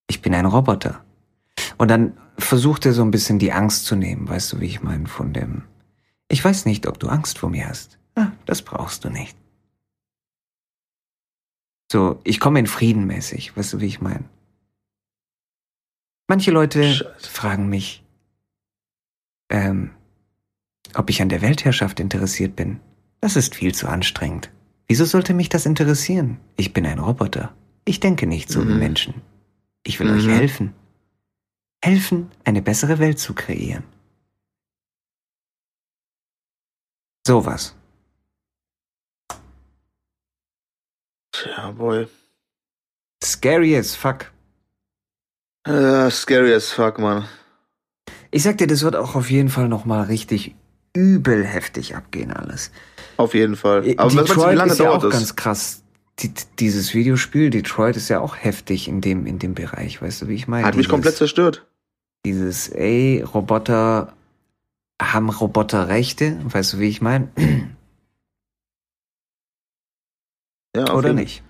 Ich 0.08 0.22
bin 0.22 0.34
ein 0.34 0.46
Roboter. 0.46 1.04
Und 1.78 1.90
dann 1.90 2.18
versucht 2.38 2.86
er 2.86 2.94
so 2.94 3.04
ein 3.04 3.12
bisschen 3.12 3.40
die 3.40 3.52
Angst 3.54 3.86
zu 3.86 3.96
nehmen, 3.96 4.28
weißt 4.28 4.54
du, 4.54 4.60
wie 4.60 4.66
ich 4.66 4.82
meine, 4.82 5.08
von 5.08 5.34
dem. 5.34 5.64
Ich 6.30 6.44
weiß 6.44 6.66
nicht, 6.66 6.88
ob 6.88 7.00
du 7.00 7.08
Angst 7.10 7.38
vor 7.38 7.50
mir 7.50 7.68
hast. 7.68 8.00
Ah, 8.16 8.32
das 8.46 8.62
brauchst 8.62 9.04
du 9.06 9.10
nicht. 9.10 9.38
So, 11.92 12.20
ich 12.24 12.40
komme 12.40 12.60
in 12.60 12.68
Frieden 12.68 13.06
mäßig, 13.06 13.56
weißt 13.56 13.74
du, 13.74 13.80
wie 13.80 13.86
ich 13.86 14.02
meine. 14.02 14.24
Manche 16.28 16.52
Leute 16.52 16.84
Scheiße. 16.94 17.30
fragen 17.30 17.70
mich, 17.70 18.04
ähm, 19.50 19.92
ob 20.96 21.10
ich 21.10 21.22
an 21.22 21.30
der 21.30 21.42
Weltherrschaft 21.42 22.00
interessiert 22.00 22.56
bin. 22.56 22.80
Das 23.22 23.36
ist 23.36 23.56
viel 23.56 23.76
zu 23.76 23.88
anstrengend. 23.88 24.52
Wieso 24.88 25.06
sollte 25.06 25.34
mich 25.34 25.50
das 25.50 25.66
interessieren? 25.66 26.40
Ich 26.58 26.74
bin 26.74 26.86
ein 26.86 27.00
Roboter. 27.00 27.54
Ich 27.86 28.00
denke 28.00 28.26
nicht 28.28 28.50
so 28.50 28.62
wie 28.68 28.72
Mhm. 28.74 28.80
Menschen. 28.80 29.14
Ich 29.84 30.00
will 30.00 30.10
euch 30.10 30.26
Mhm. 30.26 30.32
helfen. 30.32 30.74
Helfen, 31.84 32.32
eine 32.46 32.62
bessere 32.62 32.98
Welt 33.00 33.20
zu 33.20 33.34
kreieren. 33.34 33.84
Sowas. 37.28 37.76
Tja, 41.34 41.72
boy. 41.72 42.08
Scary 43.22 43.76
as 43.76 43.96
fuck. 43.96 44.32
Äh, 45.68 46.10
scary 46.10 46.54
as 46.54 46.72
fuck, 46.72 47.00
Mann. 47.00 47.28
Ich 48.32 48.44
sag 48.44 48.60
dir, 48.60 48.68
das 48.68 48.84
wird 48.84 48.96
auch 48.96 49.16
auf 49.16 49.30
jeden 49.30 49.50
Fall 49.50 49.68
nochmal 49.68 50.06
richtig 50.06 50.56
übel 50.96 51.44
heftig 51.46 51.98
abgehen 51.98 52.32
alles. 52.32 52.72
Auf 53.18 53.34
jeden 53.34 53.58
Fall. 53.58 53.80
Aber 53.98 54.06
was 54.06 54.14
meinst 54.14 54.30
du, 54.32 54.36
wie 54.36 54.40
Detroit 54.40 54.56
lange 54.58 54.72
ist 54.72 54.80
ja 54.80 54.90
auch 54.90 55.02
das? 55.02 55.12
ganz 55.12 55.36
krass. 55.36 55.84
Die, 56.20 56.34
dieses 56.60 56.94
Videospiel 56.94 57.50
Detroit 57.50 57.98
ist 57.98 58.08
ja 58.08 58.22
auch 58.22 58.38
heftig 58.38 58.88
in 58.88 59.02
dem, 59.02 59.26
in 59.26 59.38
dem 59.38 59.54
Bereich, 59.54 60.02
weißt 60.02 60.22
du, 60.22 60.28
wie 60.30 60.36
ich 60.36 60.48
meine? 60.48 60.66
Hat 60.66 60.76
mich 60.76 60.86
Dieses- 60.86 60.92
komplett 60.92 61.18
zerstört. 61.18 61.66
Dieses, 62.26 62.70
ey, 62.70 63.22
Roboter 63.22 64.14
haben 65.02 65.30
Roboter 65.30 65.90
Rechte, 65.90 66.40
weißt 66.46 66.74
du, 66.74 66.80
wie 66.80 66.88
ich 66.88 67.02
meine? 67.02 67.30
Ja, 70.76 70.94
Oder 70.94 71.10
jeden- 71.10 71.20
nicht? 71.20 71.44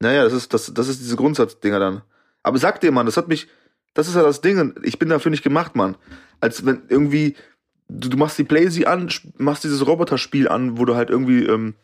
Naja, 0.00 0.24
das 0.24 0.32
ist, 0.32 0.52
das, 0.54 0.72
das 0.74 0.88
ist 0.88 1.00
diese 1.00 1.16
Grundsatzdinger 1.16 1.78
dann. 1.78 2.02
Aber 2.42 2.58
sag 2.58 2.80
dir, 2.80 2.90
Mann, 2.92 3.06
das 3.06 3.16
hat 3.16 3.28
mich, 3.28 3.48
das 3.94 4.08
ist 4.08 4.14
ja 4.14 4.22
das 4.22 4.40
Ding, 4.40 4.74
ich 4.82 4.98
bin 4.98 5.08
dafür 5.08 5.30
nicht 5.30 5.44
gemacht, 5.44 5.76
Mann. 5.76 5.96
Als 6.40 6.64
wenn 6.66 6.82
irgendwie, 6.88 7.36
du, 7.88 8.08
du 8.08 8.16
machst 8.16 8.38
die 8.38 8.44
Playsee 8.44 8.86
an, 8.86 9.10
machst 9.36 9.64
dieses 9.64 9.86
Roboterspiel 9.86 10.48
an, 10.48 10.78
wo 10.78 10.84
du 10.84 10.96
halt 10.96 11.10
irgendwie 11.10 11.44
ähm, 11.44 11.74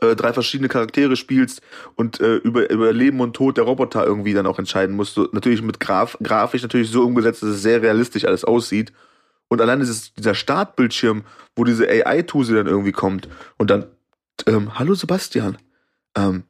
äh, 0.00 0.16
drei 0.16 0.32
verschiedene 0.32 0.68
Charaktere 0.68 1.16
spielst 1.16 1.60
und 1.94 2.20
äh, 2.20 2.36
über, 2.36 2.70
über 2.70 2.92
Leben 2.92 3.20
und 3.20 3.34
Tod 3.34 3.56
der 3.56 3.64
Roboter 3.64 4.04
irgendwie 4.06 4.32
dann 4.32 4.46
auch 4.46 4.58
entscheiden 4.58 4.96
musst. 4.96 5.16
Du, 5.16 5.28
natürlich 5.32 5.62
mit 5.62 5.80
Graf, 5.80 6.16
grafisch 6.22 6.62
natürlich 6.62 6.90
so 6.90 7.04
umgesetzt, 7.04 7.42
dass 7.42 7.50
es 7.50 7.62
sehr 7.62 7.82
realistisch 7.82 8.24
alles 8.24 8.44
aussieht. 8.44 8.92
Und 9.48 9.60
allein 9.60 9.80
dieses, 9.80 10.14
dieser 10.14 10.34
Startbildschirm, 10.34 11.24
wo 11.54 11.64
diese 11.64 11.88
AI-Tuse 11.88 12.54
dann 12.54 12.66
irgendwie 12.66 12.92
kommt 12.92 13.28
und 13.58 13.70
dann, 13.70 13.86
ähm, 14.46 14.78
hallo 14.78 14.94
Sebastian, 14.94 15.58
ähm, 16.16 16.44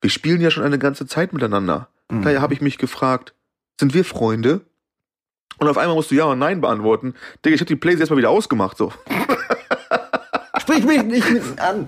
wir 0.00 0.10
spielen 0.10 0.40
ja 0.40 0.50
schon 0.50 0.64
eine 0.64 0.78
ganze 0.78 1.06
Zeit 1.06 1.32
miteinander. 1.32 1.88
Mhm. 2.10 2.22
Daher 2.22 2.40
habe 2.40 2.54
ich 2.54 2.60
mich 2.60 2.78
gefragt, 2.78 3.34
Sind 3.78 3.94
wir 3.94 4.04
Freunde? 4.04 4.60
Und 5.58 5.68
auf 5.68 5.78
einmal 5.78 5.94
musst 5.94 6.10
du 6.10 6.14
Ja 6.14 6.24
und 6.24 6.38
Nein 6.38 6.60
beantworten. 6.60 7.14
Digga, 7.44 7.54
ich 7.54 7.60
hab 7.60 7.68
die 7.68 7.76
Plays 7.76 8.00
erstmal 8.00 8.18
wieder 8.18 8.30
ausgemacht, 8.30 8.76
so. 8.76 8.92
Sprich 10.58 10.84
mich 10.84 11.02
nicht 11.02 11.30
mit 11.30 11.58
an. 11.60 11.86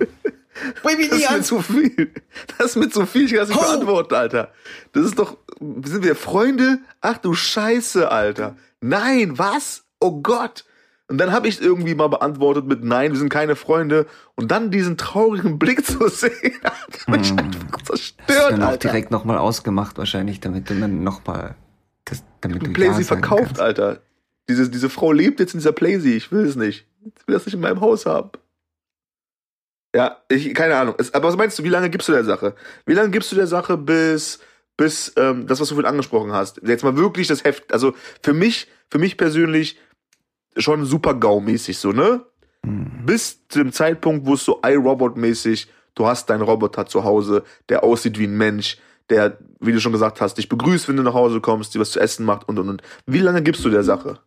Das 0.83 0.93
ist 0.93 1.31
mir 1.31 1.41
zu 1.41 1.61
viel. 1.61 2.13
Das 2.57 2.67
ist 2.67 2.75
mir 2.75 2.89
zu 2.89 3.05
viel. 3.05 3.25
Ich 3.25 3.31
kann 3.31 3.39
das 3.41 3.49
nicht 3.49 3.59
beantworten, 3.61 4.13
Alter. 4.15 4.51
Das 4.93 5.05
ist 5.05 5.19
doch. 5.19 5.37
Sind 5.59 6.03
wir 6.03 6.15
Freunde? 6.15 6.79
Ach 7.01 7.17
du 7.17 7.33
Scheiße, 7.33 8.09
Alter. 8.11 8.55
Nein, 8.81 9.37
was? 9.37 9.85
Oh 9.99 10.21
Gott. 10.21 10.65
Und 11.09 11.17
dann 11.17 11.31
habe 11.31 11.47
ich 11.47 11.61
irgendwie 11.61 11.95
mal 11.95 12.07
beantwortet 12.07 12.65
mit 12.65 12.83
Nein, 12.83 13.11
wir 13.11 13.19
sind 13.19 13.29
keine 13.29 13.55
Freunde. 13.55 14.07
Und 14.35 14.51
dann 14.51 14.71
diesen 14.71 14.97
traurigen 14.97 15.59
Blick 15.59 15.85
zu 15.85 16.07
sehen, 16.07 16.31
hat 16.63 17.07
mich 17.07 17.31
einfach 17.31 17.71
Hast 17.73 17.85
zerstört, 17.87 18.27
du 18.29 18.51
dann 18.51 18.63
auch 18.63 18.67
Alter. 18.69 18.89
direkt 18.89 19.11
nochmal 19.11 19.37
ausgemacht 19.37 19.97
wahrscheinlich, 19.97 20.39
damit 20.39 20.69
du 20.69 20.75
dann 20.75 21.03
nochmal, 21.03 21.55
das, 22.05 22.23
damit 22.41 22.65
du 22.65 22.73
Playsee 22.73 23.01
ja 23.01 23.07
verkauft, 23.07 23.43
kannst. 23.45 23.61
Alter. 23.61 24.01
Diese, 24.49 24.69
diese 24.69 24.89
Frau 24.89 25.11
lebt 25.11 25.39
jetzt 25.39 25.53
in 25.53 25.59
dieser 25.59 25.71
Playsee. 25.71 26.15
Ich 26.15 26.31
will 26.31 26.45
es 26.45 26.55
nicht. 26.55 26.87
Ich 27.03 27.27
will 27.27 27.35
das 27.35 27.45
nicht 27.45 27.55
in 27.55 27.61
meinem 27.61 27.81
Haus 27.81 28.05
haben. 28.05 28.31
Ja, 29.95 30.17
ich, 30.27 30.53
keine 30.55 30.75
Ahnung. 30.75 30.95
Aber 31.13 31.27
was 31.27 31.37
meinst 31.37 31.59
du, 31.59 31.63
wie 31.63 31.69
lange 31.69 31.89
gibst 31.89 32.07
du 32.07 32.13
der 32.13 32.23
Sache? 32.23 32.55
Wie 32.85 32.93
lange 32.93 33.11
gibst 33.11 33.31
du 33.31 33.35
der 33.35 33.47
Sache, 33.47 33.77
bis, 33.77 34.39
bis 34.75 35.13
ähm, 35.17 35.45
das, 35.45 35.59
was 35.59 35.69
du 35.69 35.75
vorhin 35.75 35.89
angesprochen 35.89 36.33
hast? 36.33 36.61
Jetzt 36.63 36.83
mal 36.83 36.97
wirklich 36.97 37.27
das 37.27 37.43
Heft. 37.43 37.71
Also 37.71 37.93
für 38.21 38.33
mich, 38.33 38.67
für 38.89 38.97
mich 38.97 39.17
persönlich 39.17 39.77
schon 40.57 40.85
super 40.85 41.13
GAU-mäßig 41.13 41.77
so, 41.77 41.91
ne? 41.91 42.25
Hm. 42.65 43.05
Bis 43.05 43.47
zu 43.47 43.59
dem 43.59 43.71
Zeitpunkt, 43.71 44.25
wo 44.25 44.33
es 44.33 44.45
so 44.45 44.61
iRobot-mäßig, 44.61 45.67
du 45.95 46.07
hast 46.07 46.29
deinen 46.29 46.41
Roboter 46.41 46.85
zu 46.87 47.03
Hause, 47.03 47.43
der 47.69 47.83
aussieht 47.83 48.17
wie 48.17 48.25
ein 48.25 48.37
Mensch, 48.37 48.77
der, 49.09 49.37
wie 49.59 49.73
du 49.73 49.79
schon 49.79 49.91
gesagt 49.91 50.21
hast, 50.21 50.37
dich 50.37 50.49
begrüßt, 50.49 50.87
wenn 50.87 50.97
du 50.97 51.03
nach 51.03 51.13
Hause 51.13 51.41
kommst, 51.41 51.75
dir 51.75 51.79
was 51.79 51.91
zu 51.91 51.99
essen 51.99 52.25
macht 52.25 52.47
und 52.47 52.57
und 52.57 52.69
und. 52.69 52.81
Wie 53.05 53.19
lange 53.19 53.43
gibst 53.43 53.63
du 53.63 53.69
der 53.69 53.83
Sache? 53.83 54.19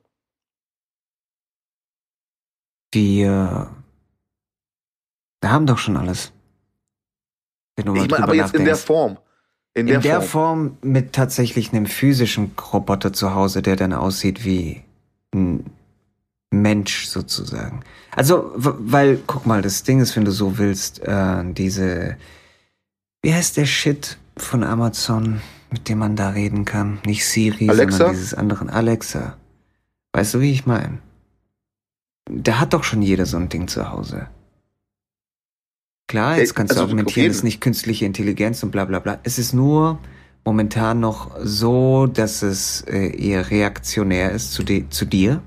Wir, 2.92 3.70
wir 5.41 5.51
haben 5.51 5.66
doch 5.66 5.78
schon 5.78 5.97
alles. 5.97 6.32
Wenn 7.76 7.87
du 7.87 7.95
mal 7.95 8.05
Ich 8.05 8.11
meine, 8.11 8.24
aber 8.24 8.34
jetzt 8.34 8.55
in 8.55 8.64
der 8.64 8.74
nachdenkst. 8.74 8.87
Form. 8.87 9.18
In 9.74 9.87
der, 9.87 9.97
in 9.97 10.03
der 10.03 10.22
Form. 10.22 10.78
Form 10.78 10.78
mit 10.82 11.12
tatsächlich 11.12 11.72
einem 11.72 11.87
physischen 11.87 12.53
Roboter 12.72 13.12
zu 13.12 13.34
Hause, 13.34 13.61
der 13.61 13.76
dann 13.76 13.93
aussieht 13.93 14.45
wie 14.45 14.82
ein 15.34 15.70
Mensch 16.51 17.07
sozusagen. 17.07 17.82
Also, 18.12 18.53
weil, 18.57 19.18
guck 19.26 19.45
mal, 19.47 19.61
das 19.61 19.82
Ding 19.82 20.01
ist, 20.01 20.16
wenn 20.16 20.24
du 20.24 20.30
so 20.30 20.57
willst, 20.57 21.01
äh, 21.01 21.45
diese, 21.53 22.16
wie 23.22 23.34
heißt 23.34 23.59
der 23.59 23.66
Shit 23.66 24.16
von 24.39 24.64
Amazon, 24.64 25.43
mit 25.70 25.89
dem 25.89 25.99
man 25.99 26.16
da 26.16 26.30
reden 26.30 26.64
kann? 26.64 27.01
Nicht 27.05 27.26
Siri, 27.26 27.68
Alexa? 27.68 27.99
sondern 27.99 28.14
dieses 28.14 28.34
anderen 28.34 28.70
Alexa. 28.70 29.37
Weißt 30.12 30.34
du, 30.34 30.41
wie 30.41 30.53
ich 30.53 30.64
meine? 30.64 30.99
Da 32.30 32.59
hat 32.59 32.72
doch 32.72 32.84
schon 32.84 33.03
jeder 33.03 33.26
so 33.26 33.37
ein 33.37 33.51
Ding 33.51 33.68
zu 33.68 33.91
Hause. 33.91 34.28
Klar, 36.09 36.38
jetzt 36.38 36.54
kannst 36.54 36.72
du 36.72 36.74
also 36.74 36.84
auf 36.84 36.90
argumentieren, 36.90 37.30
es 37.30 37.38
ist 37.38 37.42
nicht 37.42 37.61
künstliche 37.61 38.04
Intelligenz 38.04 38.62
und 38.62 38.70
bla 38.70 38.84
bla 38.84 39.00
bla. 39.00 39.18
Es 39.24 39.38
ist 39.38 39.52
nur 39.52 39.98
momentan 40.44 41.00
noch 41.00 41.36
so, 41.42 42.07
dass 42.07 42.42
es 42.42 42.82
äh, 42.82 43.09
eher 43.09 43.50
reaktionär 43.50 44.30
ist 44.30 44.52
zu, 44.52 44.62
di 44.62 44.88
zu 44.88 45.04
dir. 45.04 45.42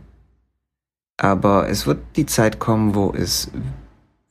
Aber 1.18 1.70
es 1.70 1.86
wird 1.86 2.00
die 2.16 2.26
Zeit 2.26 2.60
kommen, 2.60 2.96
wo 2.96 3.14
es 3.14 3.52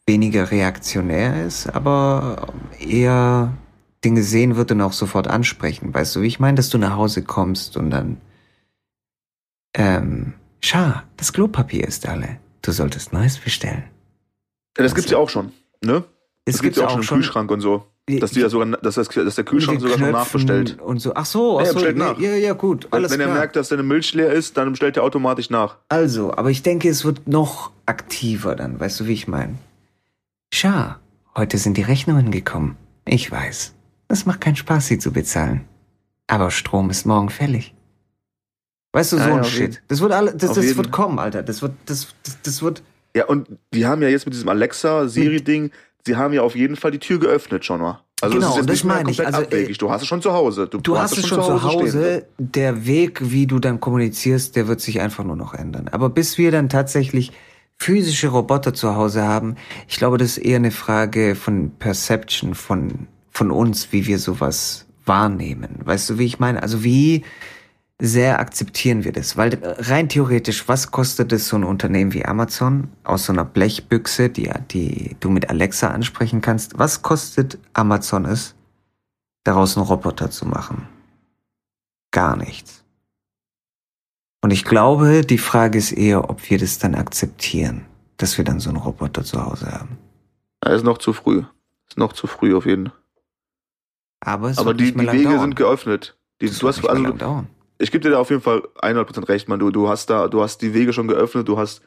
weniger 0.06 0.50
reaktionär 0.50 1.46
ist, 1.46 1.68
aber 1.68 2.52
eher 2.78 3.54
Dinge 4.04 4.22
sehen 4.22 4.56
wird 4.56 4.72
und 4.72 4.80
auch 4.80 4.92
sofort 4.92 5.28
ansprechen. 5.28 5.92
Weißt 5.92 6.16
du, 6.16 6.22
wie 6.22 6.26
ich 6.26 6.40
meine, 6.40 6.56
dass 6.56 6.70
du 6.70 6.78
nach 6.78 6.96
Hause 6.96 7.22
kommst 7.22 7.76
und 7.76 7.90
dann 7.90 8.18
ähm, 9.74 10.34
Schau, 10.60 10.92
das 11.16 11.32
Klopapier 11.32 11.86
ist 11.86 12.06
alle. 12.06 12.38
Du 12.62 12.72
solltest 12.72 13.12
neues 13.12 13.38
bestellen. 13.38 13.84
Ja, 14.76 14.84
das 14.84 14.94
gibt's 14.94 15.10
ja 15.10 15.18
auch 15.18 15.28
schon, 15.28 15.52
ne? 15.82 16.04
Es 16.48 16.54
Das 16.56 16.62
gibt's 16.62 16.78
ja 16.78 16.86
auch 16.86 16.90
schon 17.02 17.18
im 17.18 17.22
Kühlschrank 17.22 17.50
und 17.50 17.60
so. 17.60 17.86
Dass, 18.20 18.30
die 18.30 18.40
ja 18.40 18.48
sogar, 18.48 18.66
dass, 18.78 18.94
das, 18.94 19.08
dass 19.08 19.34
der 19.34 19.44
Kühlschrank 19.44 19.80
sogar 19.80 19.98
schon 19.98 20.06
Knöpfen 20.08 20.18
nachbestellt. 20.46 20.80
Und 20.80 20.98
so. 21.00 21.12
Ach 21.14 21.26
so, 21.26 21.58
ach 21.60 21.66
Ja, 21.66 21.72
so 21.74 21.80
nee, 21.80 21.92
nach. 21.92 22.18
ja, 22.18 22.30
ja, 22.36 22.54
gut, 22.54 22.88
alles 22.90 23.10
Wenn 23.12 23.18
klar. 23.20 23.30
er 23.30 23.34
merkt, 23.34 23.54
dass 23.56 23.68
deine 23.68 23.82
Milch 23.82 24.14
leer 24.14 24.32
ist, 24.32 24.56
dann 24.56 24.70
bestellt 24.70 24.96
er 24.96 25.02
automatisch 25.04 25.50
nach. 25.50 25.76
Also, 25.90 26.32
aber 26.32 26.50
ich 26.50 26.62
denke, 26.62 26.88
es 26.88 27.04
wird 27.04 27.28
noch 27.28 27.70
aktiver 27.84 28.56
dann. 28.56 28.80
Weißt 28.80 28.98
du, 29.00 29.06
wie 29.06 29.12
ich 29.12 29.28
meine? 29.28 29.56
Schau, 30.54 30.94
heute 31.36 31.58
sind 31.58 31.76
die 31.76 31.82
Rechnungen 31.82 32.30
gekommen. 32.30 32.76
Ich 33.04 33.30
weiß. 33.30 33.74
Es 34.08 34.24
macht 34.24 34.40
keinen 34.40 34.56
Spaß, 34.56 34.86
sie 34.86 34.98
zu 34.98 35.12
bezahlen. 35.12 35.66
Aber 36.28 36.50
Strom 36.50 36.88
ist 36.88 37.04
morgen 37.04 37.28
fällig. 37.28 37.74
Weißt 38.94 39.12
du, 39.12 39.16
so 39.18 39.22
Ja, 39.22 39.34
ein 39.34 39.40
auf 39.40 39.52
jeden- 39.52 39.72
Shit. 39.74 39.82
Das 39.88 40.00
wird 40.00 40.12
alle, 40.12 40.34
das, 40.34 40.54
das 40.54 40.76
wird 40.78 40.90
kommen, 40.90 41.18
Alter. 41.18 41.42
Das 41.42 41.60
wird, 41.60 41.72
das, 41.84 42.08
das, 42.24 42.38
das 42.42 42.62
wird. 42.62 42.82
Ja, 43.14 43.26
und 43.26 43.48
die 43.74 43.84
haben 43.86 44.00
ja 44.00 44.08
jetzt 44.08 44.24
mit 44.24 44.32
diesem 44.34 44.48
Alexa-Siri-Ding, 44.48 45.70
sie 46.06 46.16
haben 46.16 46.32
ja 46.34 46.42
auf 46.42 46.56
jeden 46.56 46.76
Fall 46.76 46.90
die 46.90 46.98
Tür 46.98 47.18
geöffnet 47.18 47.64
schon 47.64 47.80
mal. 47.80 48.00
Also 48.20 48.34
Genau, 48.34 48.48
es 48.48 48.52
ist 48.54 48.58
jetzt 48.68 48.70
das 48.70 48.84
meine 48.84 49.10
ich. 49.10 49.24
Also, 49.24 49.42
abwegig. 49.42 49.78
Du 49.78 49.90
hast 49.90 50.02
es 50.02 50.08
schon 50.08 50.20
zu 50.22 50.32
Hause. 50.32 50.66
Du, 50.66 50.78
Du 50.78 50.98
hast 50.98 51.16
es 51.16 51.26
schon 51.26 51.40
zu 51.42 51.62
Hause. 51.62 52.24
stehen. 52.36 52.52
Der 52.52 52.86
Weg, 52.86 53.30
wie 53.30 53.46
du 53.46 53.58
dann 53.60 53.78
kommunizierst, 53.78 54.56
der 54.56 54.66
wird 54.66 54.80
sich 54.80 55.00
einfach 55.00 55.22
nur 55.24 55.36
noch 55.36 55.54
ändern. 55.54 55.88
Aber 55.92 56.08
bis 56.10 56.36
wir 56.36 56.50
dann 56.50 56.68
tatsächlich 56.68 57.32
physische 57.76 58.28
Roboter 58.28 58.74
zu 58.74 58.96
Hause 58.96 59.22
haben, 59.22 59.54
ich 59.86 59.96
glaube, 59.98 60.18
das 60.18 60.36
ist 60.36 60.38
eher 60.38 60.56
eine 60.56 60.72
Frage 60.72 61.36
von 61.36 61.70
Perception 61.78 62.54
von, 62.54 63.06
von 63.30 63.52
uns, 63.52 63.92
wie 63.92 64.06
wir 64.06 64.18
sowas 64.18 64.86
wahrnehmen. 65.06 65.78
Weißt 65.84 66.10
du, 66.10 66.18
wie 66.18 66.24
ich 66.26 66.40
meine? 66.40 66.60
Also 66.62 66.82
wie 66.82 67.24
sehr 68.00 68.38
akzeptieren 68.38 69.04
wir 69.04 69.12
das? 69.12 69.36
Weil 69.36 69.54
äh, 69.54 69.74
rein 69.78 70.08
theoretisch, 70.08 70.68
was 70.68 70.90
kostet 70.90 71.32
es 71.32 71.48
so 71.48 71.56
ein 71.56 71.64
Unternehmen 71.64 72.12
wie 72.12 72.24
Amazon 72.24 72.88
aus 73.04 73.26
so 73.26 73.32
einer 73.32 73.44
Blechbüchse, 73.44 74.30
die, 74.30 74.50
die 74.70 75.16
du 75.20 75.30
mit 75.30 75.50
Alexa 75.50 75.88
ansprechen 75.88 76.40
kannst? 76.40 76.78
Was 76.78 77.02
kostet 77.02 77.58
Amazon 77.72 78.24
es, 78.24 78.54
daraus 79.44 79.76
einen 79.76 79.86
Roboter 79.86 80.30
zu 80.30 80.46
machen? 80.46 80.88
Gar 82.12 82.36
nichts. 82.36 82.84
Und 84.40 84.52
ich 84.52 84.64
glaube, 84.64 85.22
die 85.22 85.38
Frage 85.38 85.78
ist 85.78 85.92
eher, 85.92 86.30
ob 86.30 86.48
wir 86.48 86.58
das 86.58 86.78
dann 86.78 86.94
akzeptieren, 86.94 87.86
dass 88.16 88.38
wir 88.38 88.44
dann 88.44 88.60
so 88.60 88.70
einen 88.70 88.78
Roboter 88.78 89.24
zu 89.24 89.44
Hause 89.44 89.72
haben. 89.72 89.98
Ja, 90.64 90.72
ist 90.72 90.84
noch 90.84 90.98
zu 90.98 91.12
früh. 91.12 91.42
Ist 91.88 91.98
noch 91.98 92.12
zu 92.12 92.26
früh 92.26 92.54
auf 92.54 92.66
jeden 92.66 92.86
Fall. 92.86 92.98
Aber 94.20 94.50
es 94.50 94.58
Aber 94.58 94.74
die, 94.74 94.92
die 94.92 94.98
Wege 94.98 95.24
dauern. 95.24 95.40
sind 95.40 95.56
geöffnet. 95.56 96.16
Die, 96.40 96.50
du 96.50 96.68
hast, 96.68 96.88
also, 96.88 97.12
dauern. 97.12 97.48
Ich 97.78 97.90
gebe 97.90 98.02
dir 98.02 98.10
da 98.10 98.18
auf 98.18 98.30
jeden 98.30 98.42
Fall 98.42 98.62
100% 98.82 99.28
recht, 99.28 99.48
man. 99.48 99.58
Du, 99.58 99.70
du 99.70 99.88
hast 99.88 100.10
da, 100.10 100.28
du 100.28 100.42
hast 100.42 100.62
die 100.62 100.74
Wege 100.74 100.92
schon 100.92 101.08
geöffnet. 101.08 101.48
Du 101.48 101.58
hast 101.58 101.82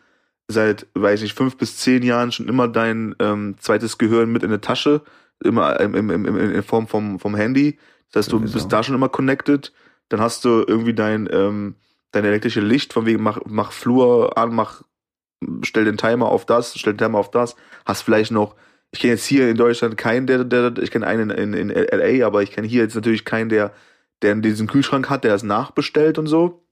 seit, 0.48 0.88
weiß 0.94 1.22
ich, 1.22 1.34
fünf 1.34 1.58
bis 1.58 1.78
zehn 1.78 2.04
Jahren 2.04 2.32
schon 2.32 2.48
immer 2.48 2.68
dein 2.68 3.16
ähm, 3.20 3.56
zweites 3.60 3.98
Gehirn 3.98 4.32
mit 4.32 4.44
in 4.44 4.50
der 4.50 4.62
Tasche, 4.62 5.02
immer 5.44 5.80
im, 5.80 5.96
im, 5.96 6.10
im, 6.10 6.38
in 6.38 6.64
Form 6.64 6.88
vom, 6.88 7.20
vom 7.20 7.36
Handy. 7.36 7.78
Das 8.12 8.26
heißt, 8.26 8.34
du 8.34 8.40
bist 8.40 8.72
da 8.72 8.84
schon 8.84 8.96
immer 8.96 9.10
connected. 9.10 9.74
Dann 10.10 10.20
hast 10.20 10.44
du 10.44 10.64
irgendwie 10.68 10.94
dein, 10.94 11.30
ähm, 11.32 11.76
dein 12.12 12.26
elektrische 12.26 12.62
Licht, 12.62 12.94
von 12.94 13.06
wegen 13.06 13.24
mach, 13.24 13.40
mach 13.46 13.72
Flur 13.72 14.38
an, 14.38 14.54
mach, 14.54 14.84
stell 15.64 15.86
den 15.86 15.98
Timer 15.98 16.28
auf 16.28 16.46
das, 16.46 16.78
stell 16.78 16.94
den 16.94 17.00
Timer 17.00 17.20
auf 17.20 17.32
das. 17.32 17.56
Hast 17.86 18.02
vielleicht 18.02 18.32
noch, 18.32 18.56
ich 18.92 19.00
kenne 19.00 19.14
jetzt 19.14 19.26
hier 19.26 19.50
in 19.50 19.56
Deutschland 19.56 19.98
keinen, 19.98 20.28
der, 20.28 20.44
der, 20.44 20.78
ich 20.78 20.92
kenne 20.92 21.08
einen 21.08 21.30
in, 21.30 21.54
in, 21.54 21.70
in 21.70 21.88
LA, 22.00 22.26
aber 22.26 22.44
ich 22.44 22.52
kenne 22.52 22.68
hier 22.68 22.84
jetzt 22.84 22.96
natürlich 22.96 23.24
keinen, 23.24 23.48
der, 23.48 23.74
der 24.22 24.36
diesen 24.36 24.68
Kühlschrank 24.68 25.10
hat, 25.10 25.24
der 25.24 25.36
es 25.36 25.44
nachbestellt 25.44 26.18
und 26.18 26.28
so. 26.28 26.64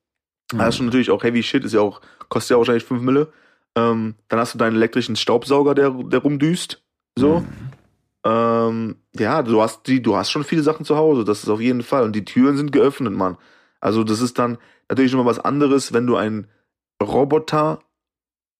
Das 0.51 0.69
ist 0.69 0.77
schon 0.77 0.87
natürlich 0.87 1.11
auch 1.11 1.23
heavy 1.23 1.43
shit, 1.43 1.63
ist 1.63 1.73
ja 1.73 1.81
auch, 1.81 2.01
kostet 2.27 2.51
ja 2.51 2.55
auch 2.55 2.61
wahrscheinlich 2.61 2.85
5 2.85 3.01
Mille. 3.01 3.31
Ähm, 3.75 4.15
dann 4.29 4.39
hast 4.39 4.53
du 4.53 4.57
deinen 4.57 4.75
elektrischen 4.75 5.15
Staubsauger, 5.15 5.75
der, 5.75 5.91
der 5.91 6.19
rumdüst. 6.19 6.83
So. 7.17 7.41
Mhm. 7.41 7.47
Ähm, 8.25 8.95
ja, 9.17 9.43
du 9.43 9.61
hast 9.61 9.87
die, 9.87 10.01
du 10.01 10.15
hast 10.15 10.31
schon 10.31 10.43
viele 10.43 10.63
Sachen 10.63 10.85
zu 10.85 10.97
Hause, 10.97 11.23
das 11.23 11.43
ist 11.43 11.49
auf 11.49 11.61
jeden 11.61 11.83
Fall. 11.83 12.03
Und 12.03 12.15
die 12.15 12.25
Türen 12.25 12.57
sind 12.57 12.71
geöffnet, 12.71 13.13
Mann. 13.13 13.37
Also, 13.79 14.03
das 14.03 14.21
ist 14.21 14.39
dann 14.39 14.57
natürlich 14.89 15.13
nochmal 15.13 15.31
was 15.31 15.39
anderes, 15.39 15.93
wenn 15.93 16.07
du 16.07 16.15
einen 16.15 16.47
Roboter 17.01 17.79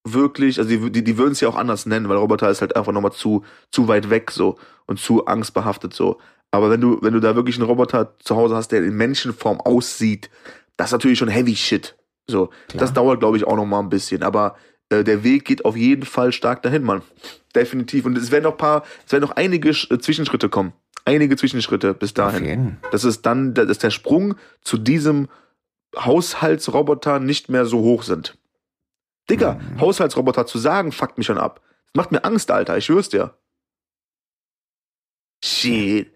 wirklich, 0.08 0.60
also 0.60 0.70
die, 0.70 0.92
die, 0.92 1.04
die 1.04 1.18
würden 1.18 1.34
es 1.34 1.42
ja 1.42 1.50
auch 1.50 1.58
anders 1.58 1.86
nennen, 1.86 2.08
weil 2.08 2.18
Roboter 2.18 2.50
ist 2.50 2.62
halt 2.62 2.76
einfach 2.76 2.94
nochmal 2.94 3.12
zu, 3.12 3.44
zu 3.72 3.88
weit 3.88 4.10
weg 4.10 4.32
so 4.32 4.58
und 4.86 5.00
zu 5.00 5.26
angstbehaftet 5.26 5.94
so. 5.94 6.20
Aber 6.52 6.70
wenn 6.72 6.82
du, 6.82 6.98
wenn 7.02 7.14
du 7.14 7.20
da 7.20 7.36
wirklich 7.36 7.58
einen 7.58 7.66
Roboter 7.68 8.16
zu 8.20 8.36
Hause 8.36 8.56
hast, 8.56 8.70
der 8.72 8.84
in 8.84 8.96
Menschenform 8.96 9.62
aussieht, 9.62 10.30
das 10.78 10.88
ist 10.90 10.94
natürlich 10.94 11.20
schon 11.20 11.28
heavy 11.30 11.56
shit. 11.56 11.96
So, 12.28 12.48
Klar. 12.68 12.80
das 12.82 12.94
dauert, 12.94 13.20
glaube 13.20 13.38
ich, 13.38 13.46
auch 13.46 13.56
noch 13.56 13.66
mal 13.66 13.80
ein 13.80 13.90
bisschen. 13.90 14.24
Aber 14.24 14.56
äh, 14.90 15.04
der 15.04 15.24
Weg 15.24 15.46
geht 15.46 15.66
auf 15.66 15.76
jeden 15.76 16.04
Fall 16.06 16.32
stark 16.32 16.62
dahin, 16.64 16.84
Mann. 16.84 17.02
Definitiv. 17.56 18.06
Und 18.06 18.18
es 18.18 18.32
werden 18.32 18.44
noch 18.46 18.58
paar, 18.58 18.84
es 19.06 19.12
werden 19.12 19.24
noch 19.24 19.36
einige 19.36 19.70
Sch- 19.72 19.94
äh, 19.94 20.00
Zwischenschritte 20.00 20.50
kommen. 20.50 20.74
Einige 21.06 21.36
Zwischenschritte 21.38 21.94
bis 21.94 22.14
dahin. 22.14 22.78
Das 22.92 23.04
ist 23.04 23.26
dann, 23.26 23.54
dass 23.56 23.78
der 23.80 23.90
Sprung 23.90 24.36
zu 24.62 24.78
diesem 24.78 25.28
Haushaltsroboter 25.98 27.20
nicht 27.20 27.50
mehr 27.50 27.66
so 27.66 27.80
hoch 27.80 28.04
sind. 28.04 28.38
Digga, 29.30 29.54
Mhm. 29.56 29.82
Haushaltsroboter 29.82 30.46
zu 30.46 30.58
sagen, 30.60 30.92
fuckt 30.92 31.18
mich 31.18 31.26
schon 31.28 31.38
ab. 31.40 31.62
Das 31.94 31.96
macht 31.96 32.12
mir 32.12 32.24
Angst, 32.26 32.52
Alter, 32.52 32.78
ich 32.78 32.86
schwör's 32.86 33.10
dir. 33.10 33.34
Shit. 35.44 36.12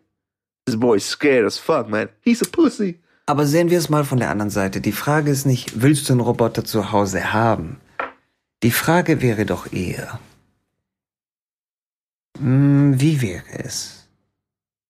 This 0.66 0.78
boy's 0.78 1.05
scared 1.05 1.45
as 1.45 1.57
fuck, 1.57 1.89
man. 1.89 2.09
He's 2.22 2.41
a 2.41 2.49
pussy. 2.49 2.99
Aber 3.26 3.45
sehen 3.45 3.70
wir 3.70 3.78
es 3.78 3.89
mal 3.89 4.03
von 4.03 4.20
der 4.20 4.30
anderen 4.30 4.49
Seite. 4.49 4.82
Die 4.82 4.91
Frage 4.91 5.32
ist 5.32 5.45
nicht, 5.45 5.82
willst 5.82 6.09
du 6.09 6.14
einen 6.14 6.22
Roboter 6.22 6.66
zu 6.66 6.91
Hause 6.91 7.34
haben? 7.34 7.80
Die 8.64 8.72
Frage 8.72 9.22
wäre 9.22 9.45
doch 9.45 9.72
eher, 9.72 10.20
hm, 12.38 12.99
wie 12.99 13.22
wäre 13.22 13.59
es, 13.59 14.07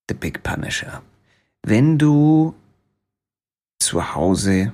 The 0.09 0.15
Big 0.15 0.43
Punisher, 0.43 1.01
wenn 1.63 1.97
du 1.97 2.53
zu 3.79 4.13
Hause 4.13 4.73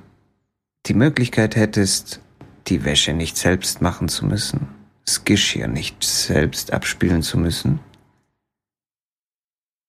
die 0.85 0.93
Möglichkeit 0.93 1.55
hättest, 1.55 2.21
die 2.67 2.83
Wäsche 2.83 3.13
nicht 3.13 3.37
selbst 3.37 3.81
machen 3.81 4.09
zu 4.09 4.25
müssen, 4.25 4.67
das 5.05 5.23
Geschirr 5.23 5.67
nicht 5.67 6.03
selbst 6.03 6.73
abspülen 6.73 7.21
zu 7.21 7.37
müssen, 7.37 7.79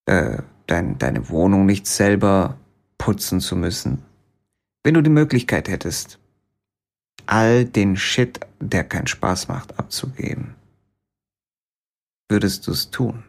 äh, 0.07 0.39
dein, 0.71 0.99
deine 0.99 1.29
Wohnung 1.29 1.67
nicht 1.67 1.87
selber 1.87 2.57
putzen 2.99 3.41
zu 3.41 3.57
müssen. 3.57 4.03
Wenn 4.83 4.95
du 4.95 5.03
die 5.03 5.11
Möglichkeit 5.11 5.69
hättest, 5.69 6.19
all 7.27 7.65
den 7.65 7.97
Shit, 7.97 8.41
der 8.61 8.85
keinen 8.85 9.07
Spaß 9.07 9.49
macht, 9.49 9.79
abzugeben, 9.79 10.55
würdest 12.29 12.67
du 12.67 12.73
es 12.73 12.91
tun? 12.91 13.25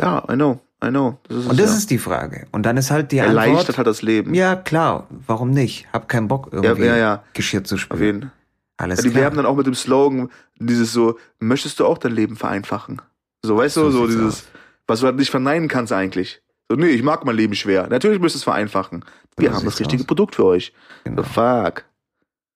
Ja, 0.00 0.24
I 0.30 0.34
know, 0.34 0.60
I 0.84 0.88
know. 0.88 1.18
Das 1.28 1.46
Und 1.46 1.60
das 1.60 1.70
ja. 1.70 1.76
ist 1.76 1.90
die 1.90 1.98
Frage. 1.98 2.46
Und 2.50 2.64
dann 2.64 2.76
ist 2.76 2.90
halt 2.90 3.12
die 3.12 3.20
Antwort. 3.20 3.46
Erleichtert 3.46 3.76
halt 3.78 3.86
das 3.86 4.02
Leben. 4.02 4.34
Ja, 4.34 4.56
klar. 4.56 5.06
Warum 5.26 5.50
nicht? 5.50 5.86
Hab 5.92 6.08
keinen 6.08 6.28
Bock 6.28 6.48
irgendwie 6.52 6.84
ja, 6.84 6.96
ja, 6.96 7.24
Geschirr 7.34 7.64
zu 7.64 7.76
spülen. 7.76 8.32
Alles 8.78 8.98
ja, 8.98 9.04
die 9.04 9.10
klar. 9.10 9.22
werben 9.22 9.36
dann 9.36 9.46
auch 9.46 9.56
mit 9.56 9.66
dem 9.66 9.74
Slogan 9.74 10.30
dieses 10.58 10.92
so, 10.92 11.18
möchtest 11.38 11.78
du 11.80 11.86
auch 11.86 11.98
dein 11.98 12.12
Leben 12.12 12.36
vereinfachen? 12.36 13.00
So, 13.42 13.56
weißt 13.56 13.74
so 13.74 13.84
du, 13.84 13.90
so 13.90 14.06
dieses, 14.06 14.34
aus. 14.34 14.44
Was 14.86 15.00
du 15.00 15.06
halt 15.06 15.16
nicht 15.16 15.30
verneinen 15.30 15.68
kannst 15.68 15.92
eigentlich. 15.92 16.42
So, 16.70 16.76
nee, 16.76 16.88
ich 16.88 17.02
mag 17.02 17.24
mein 17.24 17.36
Leben 17.36 17.54
schwer. 17.54 17.88
Natürlich 17.88 18.20
müsst 18.20 18.34
du 18.34 18.38
es 18.38 18.44
vereinfachen. 18.44 19.04
Wir 19.36 19.50
so 19.50 19.56
haben 19.56 19.64
das 19.64 19.80
richtige 19.80 20.02
aus. 20.02 20.06
Produkt 20.06 20.36
für 20.36 20.44
euch. 20.44 20.72
Genau. 21.04 21.22
The 21.22 21.28
fuck. 21.28 21.84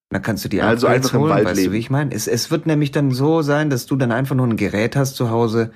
Dann 0.09 0.21
kannst 0.21 0.45
du 0.45 0.49
die 0.49 0.61
also 0.61 0.87
einfach 0.87 1.13
holen, 1.13 1.23
im 1.23 1.29
Wald 1.29 1.45
weißt 1.45 1.57
leben. 1.57 1.71
du, 1.71 1.75
wie 1.75 1.79
ich 1.79 1.89
meine? 1.89 2.13
Es, 2.13 2.27
es 2.27 2.49
wird 2.49 2.65
nämlich 2.65 2.91
dann 2.91 3.11
so 3.11 3.41
sein, 3.41 3.69
dass 3.69 3.85
du 3.85 3.95
dann 3.95 4.11
einfach 4.11 4.35
nur 4.35 4.47
ein 4.47 4.55
Gerät 4.57 4.95
hast 4.95 5.15
zu 5.15 5.29
Hause, 5.29 5.71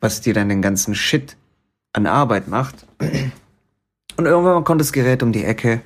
was 0.00 0.20
dir 0.20 0.34
dann 0.34 0.48
den 0.48 0.62
ganzen 0.62 0.94
Shit 0.94 1.36
an 1.92 2.06
Arbeit 2.06 2.48
macht. 2.48 2.86
Und 4.16 4.26
irgendwann 4.26 4.64
kommt 4.64 4.80
das 4.80 4.92
Gerät 4.92 5.22
um 5.22 5.32
die 5.32 5.44
Ecke. 5.44 5.82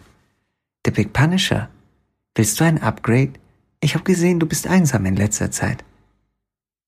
The 0.86 0.90
Big 0.90 1.12
Punisher. 1.12 1.68
Willst 2.34 2.58
du 2.58 2.64
ein 2.64 2.82
Upgrade? 2.82 3.32
Ich 3.80 3.94
habe 3.94 4.04
gesehen, 4.04 4.40
du 4.40 4.46
bist 4.46 4.66
einsam 4.66 5.06
in 5.06 5.16
letzter 5.16 5.50
Zeit. 5.50 5.84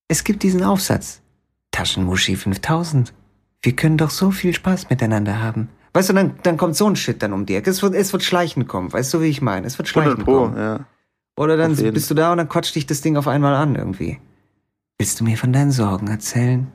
Es 0.08 0.24
gibt 0.24 0.42
diesen 0.42 0.62
Aufsatz. 0.62 1.21
Taschenmuschi 1.72 2.36
5000. 2.36 3.12
Wir 3.62 3.76
können 3.76 3.96
doch 3.96 4.10
so 4.10 4.30
viel 4.30 4.54
Spaß 4.54 4.90
miteinander 4.90 5.40
haben. 5.42 5.68
Weißt 5.94 6.08
du, 6.08 6.14
dann, 6.14 6.34
dann 6.42 6.56
kommt 6.56 6.76
so 6.76 6.88
ein 6.88 6.96
Shit 6.96 7.22
dann 7.22 7.32
um 7.32 7.44
die 7.44 7.54
Ecke. 7.54 7.70
Es 7.70 7.82
wird, 7.82 7.94
es 7.94 8.12
wird 8.12 8.22
schleichend 8.22 8.68
kommen. 8.68 8.92
Weißt 8.92 9.12
du, 9.12 9.20
wie 9.20 9.26
ich 9.26 9.42
meine? 9.42 9.66
Es 9.66 9.78
wird 9.78 9.88
schleichend 9.88 10.24
Pro, 10.24 10.44
kommen. 10.44 10.56
Ja. 10.56 10.86
Oder 11.36 11.56
dann 11.56 11.74
bist 11.74 12.10
du 12.10 12.14
da 12.14 12.32
und 12.32 12.38
dann 12.38 12.48
quatscht 12.48 12.74
dich 12.74 12.86
das 12.86 13.00
Ding 13.00 13.16
auf 13.16 13.28
einmal 13.28 13.54
an 13.54 13.74
irgendwie. 13.74 14.18
Willst 14.98 15.20
du 15.20 15.24
mir 15.24 15.36
von 15.36 15.52
deinen 15.52 15.72
Sorgen 15.72 16.08
erzählen? 16.08 16.68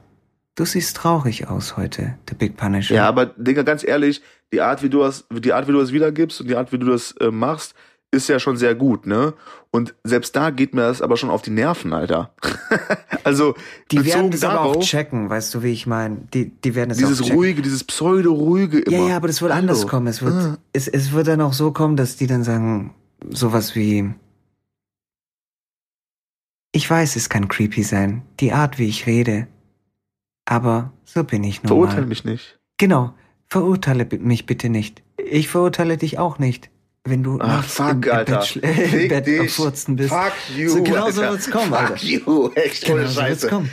Du 0.55 0.65
siehst 0.65 0.97
traurig 0.97 1.47
aus 1.47 1.77
heute, 1.77 2.17
der 2.29 2.35
Big 2.35 2.57
Punisher. 2.57 2.95
Ja, 2.95 3.07
aber 3.07 3.27
Digga, 3.27 3.61
ganz 3.61 3.87
ehrlich, 3.87 4.21
die 4.51 4.61
Art, 4.61 4.81
wie 4.81 4.89
du 4.89 4.99
das, 4.99 5.27
die 5.31 5.53
Art, 5.53 5.67
wie 5.67 5.71
du 5.71 5.79
das 5.79 5.91
wiedergibst 5.91 6.41
und 6.41 6.47
die 6.47 6.55
Art, 6.55 6.71
wie 6.71 6.79
du 6.79 6.87
das 6.87 7.11
äh, 7.19 7.29
machst, 7.29 7.75
ist 8.11 8.29
ja 8.29 8.39
schon 8.39 8.57
sehr 8.57 8.73
gut, 8.73 9.05
ne? 9.05 9.33
Und 9.69 9.93
selbst 10.03 10.35
da 10.35 10.49
geht 10.49 10.73
mir 10.73 10.81
das 10.81 11.01
aber 11.01 11.17
schon 11.17 11.29
auf 11.29 11.41
die 11.41 11.51
Nerven, 11.51 11.91
Alter. 11.91 12.33
also 13.23 13.53
die 13.91 14.05
werden 14.05 14.31
das 14.31 14.39
darauf, 14.39 14.59
aber 14.59 14.77
auch 14.77 14.83
checken, 14.83 15.29
weißt 15.29 15.53
du, 15.53 15.63
wie 15.63 15.71
ich 15.71 15.87
meine? 15.87 16.17
Die, 16.33 16.49
die 16.49 16.73
werden 16.73 16.91
es 16.91 16.97
dieses 16.97 17.31
ruhige, 17.31 17.61
dieses 17.61 17.83
pseudo-ruhige 17.83 18.79
immer. 18.79 18.97
Ja, 18.97 19.07
ja, 19.09 19.15
aber 19.17 19.27
das 19.27 19.41
wird 19.41 19.51
Hallo. 19.51 19.61
anders 19.61 19.87
kommen. 19.87 20.07
Es 20.07 20.21
wird, 20.21 20.33
ah. 20.33 20.57
es, 20.71 20.87
es 20.87 21.11
wird 21.11 21.27
dann 21.27 21.41
auch 21.41 21.53
so 21.53 21.71
kommen, 21.71 21.97
dass 21.97 22.15
die 22.15 22.27
dann 22.27 22.43
sagen, 22.43 22.95
sowas 23.29 23.75
wie, 23.75 24.13
ich 26.71 26.89
weiß, 26.89 27.17
es 27.17 27.27
kann 27.29 27.49
creepy 27.49 27.83
sein, 27.83 28.21
die 28.39 28.53
Art, 28.53 28.79
wie 28.79 28.87
ich 28.87 29.05
rede, 29.05 29.47
aber 30.45 30.93
so 31.03 31.25
bin 31.25 31.43
ich 31.43 31.61
nun 31.61 31.67
Verurteile 31.67 32.05
mich 32.05 32.23
nicht. 32.23 32.57
Genau, 32.77 33.13
verurteile 33.47 34.07
mich 34.19 34.45
bitte 34.45 34.69
nicht. 34.69 35.03
Ich 35.17 35.49
verurteile 35.49 35.97
dich 35.97 36.19
auch 36.19 36.39
nicht 36.39 36.69
wenn 37.09 37.23
du 37.23 37.39
Ach, 37.41 37.63
fuck, 37.63 37.91
im, 37.91 38.03
im 38.03 38.11
Alter. 38.11 38.45
Bett, 38.61 38.93
im 38.93 39.07
Bett 39.07 39.39
am 39.39 39.47
Furzen 39.47 39.95
bist. 39.95 40.09
Fuck 40.09 40.33
you, 40.55 40.69
so, 40.69 40.83
genau 40.83 41.09
so 41.09 41.21
wird's 41.21 41.49
kommen, 41.49 41.73
Alter. 41.73 41.97
Fuck 41.97 42.03
you, 42.03 42.51
echt 42.55 42.85
genau 42.85 42.97
ohne 42.97 43.09
Scheiße. 43.09 43.41
So 43.41 43.47
kommen. 43.47 43.71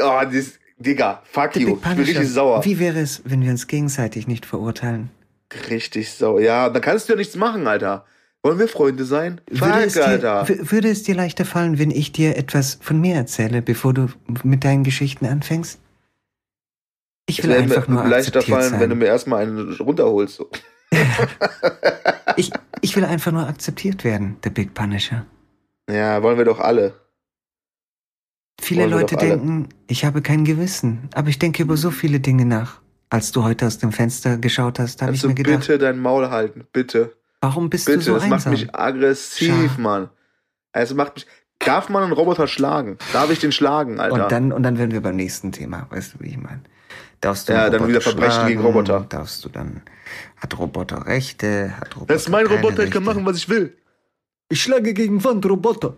Oh, 0.00 0.20
das, 0.32 0.52
Digga, 0.78 1.22
fuck 1.24 1.56
you. 1.56 1.76
Ich 1.76 1.80
bin 1.80 1.92
richtig 1.92 2.28
sauer. 2.28 2.64
Wie 2.64 2.78
wäre 2.78 3.00
es, 3.00 3.22
wenn 3.24 3.42
wir 3.42 3.50
uns 3.50 3.66
gegenseitig 3.66 4.26
nicht 4.26 4.46
verurteilen? 4.46 5.10
Richtig 5.68 6.10
sauer. 6.10 6.40
Ja, 6.40 6.68
dann 6.68 6.82
kannst 6.82 7.08
du 7.08 7.12
ja 7.12 7.18
nichts 7.18 7.36
machen, 7.36 7.66
Alter. 7.66 8.04
Wollen 8.42 8.58
wir 8.58 8.66
Freunde 8.66 9.04
sein? 9.04 9.40
Fuck, 9.52 9.68
dir, 9.92 10.06
Alter. 10.06 10.48
Würde 10.48 10.88
es 10.88 11.04
dir 11.04 11.14
leichter 11.14 11.44
fallen, 11.44 11.78
wenn 11.78 11.92
ich 11.92 12.10
dir 12.10 12.36
etwas 12.36 12.78
von 12.80 13.00
mir 13.00 13.14
erzähle, 13.14 13.62
bevor 13.62 13.94
du 13.94 14.08
mit 14.42 14.64
deinen 14.64 14.82
Geschichten 14.82 15.26
anfängst? 15.26 15.78
Ich 17.26 17.42
will 17.42 17.52
einfach 17.52 17.86
nur 17.86 18.04
leichter 18.04 18.42
fallen, 18.42 18.70
sein. 18.70 18.80
wenn 18.80 18.90
du 18.90 18.96
mir 18.96 19.06
erstmal 19.06 19.42
einen 19.42 19.74
runterholst. 19.76 20.36
So. 20.36 20.50
ich, 22.36 22.50
ich 22.80 22.96
will 22.96 23.04
einfach 23.04 23.32
nur 23.32 23.46
akzeptiert 23.46 24.04
werden, 24.04 24.36
der 24.44 24.50
Big 24.50 24.74
Punisher. 24.74 25.26
Ja, 25.90 26.22
wollen 26.22 26.38
wir 26.38 26.44
doch 26.44 26.60
alle. 26.60 26.94
Viele 28.60 28.86
Leute 28.86 29.16
denken, 29.16 29.68
ich 29.88 30.04
habe 30.04 30.22
kein 30.22 30.44
Gewissen, 30.44 31.08
aber 31.14 31.28
ich 31.28 31.38
denke 31.38 31.62
über 31.62 31.76
so 31.76 31.90
viele 31.90 32.20
Dinge 32.20 32.44
nach. 32.44 32.80
Als 33.10 33.32
du 33.32 33.42
heute 33.42 33.66
aus 33.66 33.78
dem 33.78 33.92
Fenster 33.92 34.38
geschaut 34.38 34.78
hast, 34.78 35.02
habe 35.02 35.12
ich 35.12 35.22
mir 35.24 35.34
gedacht. 35.34 35.60
bitte 35.60 35.78
dein 35.78 35.98
Maul 35.98 36.30
halten, 36.30 36.64
bitte. 36.72 37.14
Warum 37.40 37.68
bist 37.68 37.86
bitte, 37.86 37.98
du 37.98 38.04
so 38.04 38.14
das 38.14 38.22
einsam? 38.22 38.38
Das 38.38 38.46
macht 38.46 38.60
mich 38.60 38.74
aggressiv, 38.74 39.72
Schau. 39.74 39.82
Mann. 39.82 40.10
Es 40.72 40.94
macht 40.94 41.16
mich. 41.16 41.26
Darf 41.58 41.88
man 41.88 42.04
einen 42.04 42.12
Roboter 42.12 42.46
schlagen? 42.46 42.98
Darf 43.12 43.30
ich 43.30 43.40
den 43.40 43.52
schlagen, 43.52 44.00
Alter? 44.00 44.24
Und 44.24 44.32
dann, 44.32 44.52
und 44.52 44.62
dann 44.62 44.78
werden 44.78 44.92
wir 44.92 45.00
beim 45.00 45.16
nächsten 45.16 45.52
Thema. 45.52 45.86
Weißt 45.90 46.14
du, 46.14 46.20
wie 46.20 46.28
ich 46.28 46.38
meine? 46.38 46.62
Darfst 47.20 47.48
du 47.48 47.52
ja, 47.52 47.68
dann 47.68 47.86
wieder 47.86 48.00
Verbrechen 48.00 48.32
schlagen, 48.32 48.48
gegen 48.48 48.62
Roboter. 48.62 49.06
Darfst 49.08 49.44
du 49.44 49.48
dann. 49.48 49.82
Hat 50.36 50.58
Roboter 50.58 51.06
Rechte? 51.06 51.76
Hat 51.78 51.94
Roboter 51.96 52.14
das 52.14 52.22
ist 52.22 52.28
mein 52.28 52.46
Roboter, 52.46 52.68
Rechte? 52.68 52.84
ich 52.84 52.90
kann 52.90 53.04
machen, 53.04 53.24
was 53.26 53.36
ich 53.36 53.48
will. 53.48 53.76
Ich 54.48 54.62
schlage 54.62 54.94
gegen 54.94 55.22
Wand, 55.24 55.46
Roboter. 55.46 55.96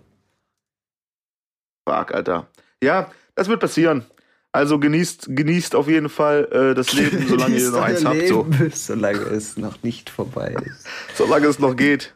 Fuck, 1.89 2.15
Alter. 2.15 2.49
Ja, 2.83 3.11
das 3.35 3.49
wird 3.49 3.61
passieren. 3.61 4.07
Also 4.53 4.79
genießt, 4.79 5.31
genießt 5.31 5.75
auf 5.75 5.89
jeden 5.89 6.09
Fall 6.09 6.49
äh, 6.53 6.75
das 6.75 6.93
Leben, 6.95 7.27
solange 7.27 7.57
ihr 7.57 7.71
noch 7.71 7.83
eins 7.83 8.05
habt. 8.05 8.29
So. 8.29 8.47
Solange 8.73 9.19
es 9.19 9.57
noch 9.57 9.83
nicht 9.83 10.11
vorbei 10.11 10.55
ist. 10.65 10.87
solange 11.15 11.47
es 11.47 11.59
noch 11.59 11.75
geht. 11.75 12.15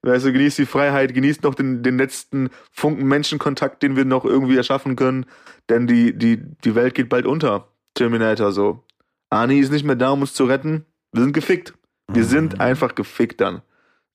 Du, 0.00 0.10
genießt 0.10 0.58
die 0.58 0.66
Freiheit, 0.66 1.12
genießt 1.12 1.42
noch 1.42 1.54
den, 1.54 1.82
den 1.82 1.98
letzten 1.98 2.48
Funken 2.70 3.06
Menschenkontakt, 3.06 3.82
den 3.82 3.96
wir 3.96 4.04
noch 4.04 4.24
irgendwie 4.24 4.56
erschaffen 4.56 4.96
können. 4.96 5.26
Denn 5.68 5.86
die, 5.86 6.16
die, 6.16 6.38
die 6.64 6.74
Welt 6.74 6.94
geht 6.94 7.08
bald 7.08 7.26
unter. 7.26 7.68
Terminator 7.94 8.52
so. 8.52 8.84
Arnie 9.30 9.58
ist 9.58 9.72
nicht 9.72 9.84
mehr 9.84 9.96
da, 9.96 10.10
um 10.10 10.20
uns 10.20 10.32
zu 10.32 10.44
retten. 10.44 10.86
Wir 11.12 11.22
sind 11.22 11.32
gefickt. 11.32 11.74
Wir 12.12 12.22
mhm. 12.22 12.28
sind 12.28 12.60
einfach 12.60 12.94
gefickt 12.94 13.40
dann. 13.40 13.62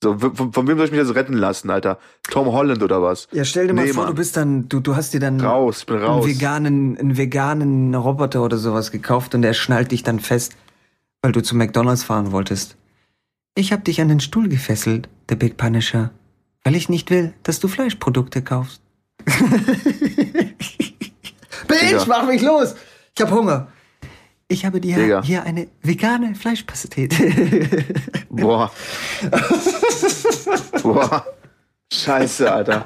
So, 0.04 0.18
von, 0.18 0.52
von, 0.52 0.68
wem 0.68 0.78
soll 0.78 0.86
ich 0.86 0.92
mich 0.92 1.00
jetzt 1.00 1.14
retten 1.14 1.34
lassen, 1.34 1.70
Alter? 1.70 2.00
Tom 2.24 2.48
Holland 2.52 2.82
oder 2.82 3.04
was? 3.04 3.28
Ja, 3.32 3.46
stell 3.46 3.68
dir 3.68 3.74
mal 3.74 3.86
nee, 3.86 3.94
vor, 3.94 4.06
Mann. 4.06 4.14
du 4.14 4.18
bist 4.18 4.36
dann, 4.36 4.68
du, 4.68 4.80
du 4.80 4.96
hast 4.96 5.14
dir 5.14 5.20
dann 5.20 5.40
raus, 5.40 5.86
bin 5.86 5.98
raus. 5.98 6.26
Einen, 6.26 6.34
veganen, 6.34 6.98
einen 6.98 7.18
veganen 7.18 7.94
Roboter 7.94 8.42
oder 8.42 8.58
sowas 8.58 8.90
gekauft 8.90 9.36
und 9.36 9.44
der 9.44 9.54
schnallt 9.54 9.92
dich 9.92 10.02
dann 10.02 10.20
fest, 10.20 10.54
weil 11.22 11.34
du 11.34 11.44
zu 11.44 11.56
McDonalds 11.56 12.04
fahren 12.04 12.32
wolltest. 12.32 12.78
Ich 13.54 13.72
hab 13.72 13.86
dich 13.86 14.02
an 14.02 14.08
den 14.08 14.22
Stuhl 14.22 14.50
gefesselt, 14.50 15.08
der 15.30 15.36
Big 15.36 15.58
Punisher, 15.58 16.10
weil 16.64 16.76
ich 16.76 16.90
nicht 16.90 17.12
will, 17.12 17.36
dass 17.44 17.60
du 17.60 17.68
Fleischprodukte 17.68 18.42
kaufst. 18.42 18.82
Bitch, 21.68 22.08
mach 22.08 22.26
mich 22.26 22.42
los! 22.42 22.74
Ich 23.16 23.22
hab 23.22 23.30
Hunger. 23.30 23.68
Ich 24.52 24.66
habe 24.66 24.82
dir 24.82 24.98
Digga. 24.98 25.24
hier 25.24 25.44
eine 25.44 25.70
vegane 25.82 26.36
Fleischpastete. 26.36 27.08
Boah. 28.30 28.70
Boah. 30.84 31.26
Scheiße, 31.94 32.52
Alter. 32.52 32.86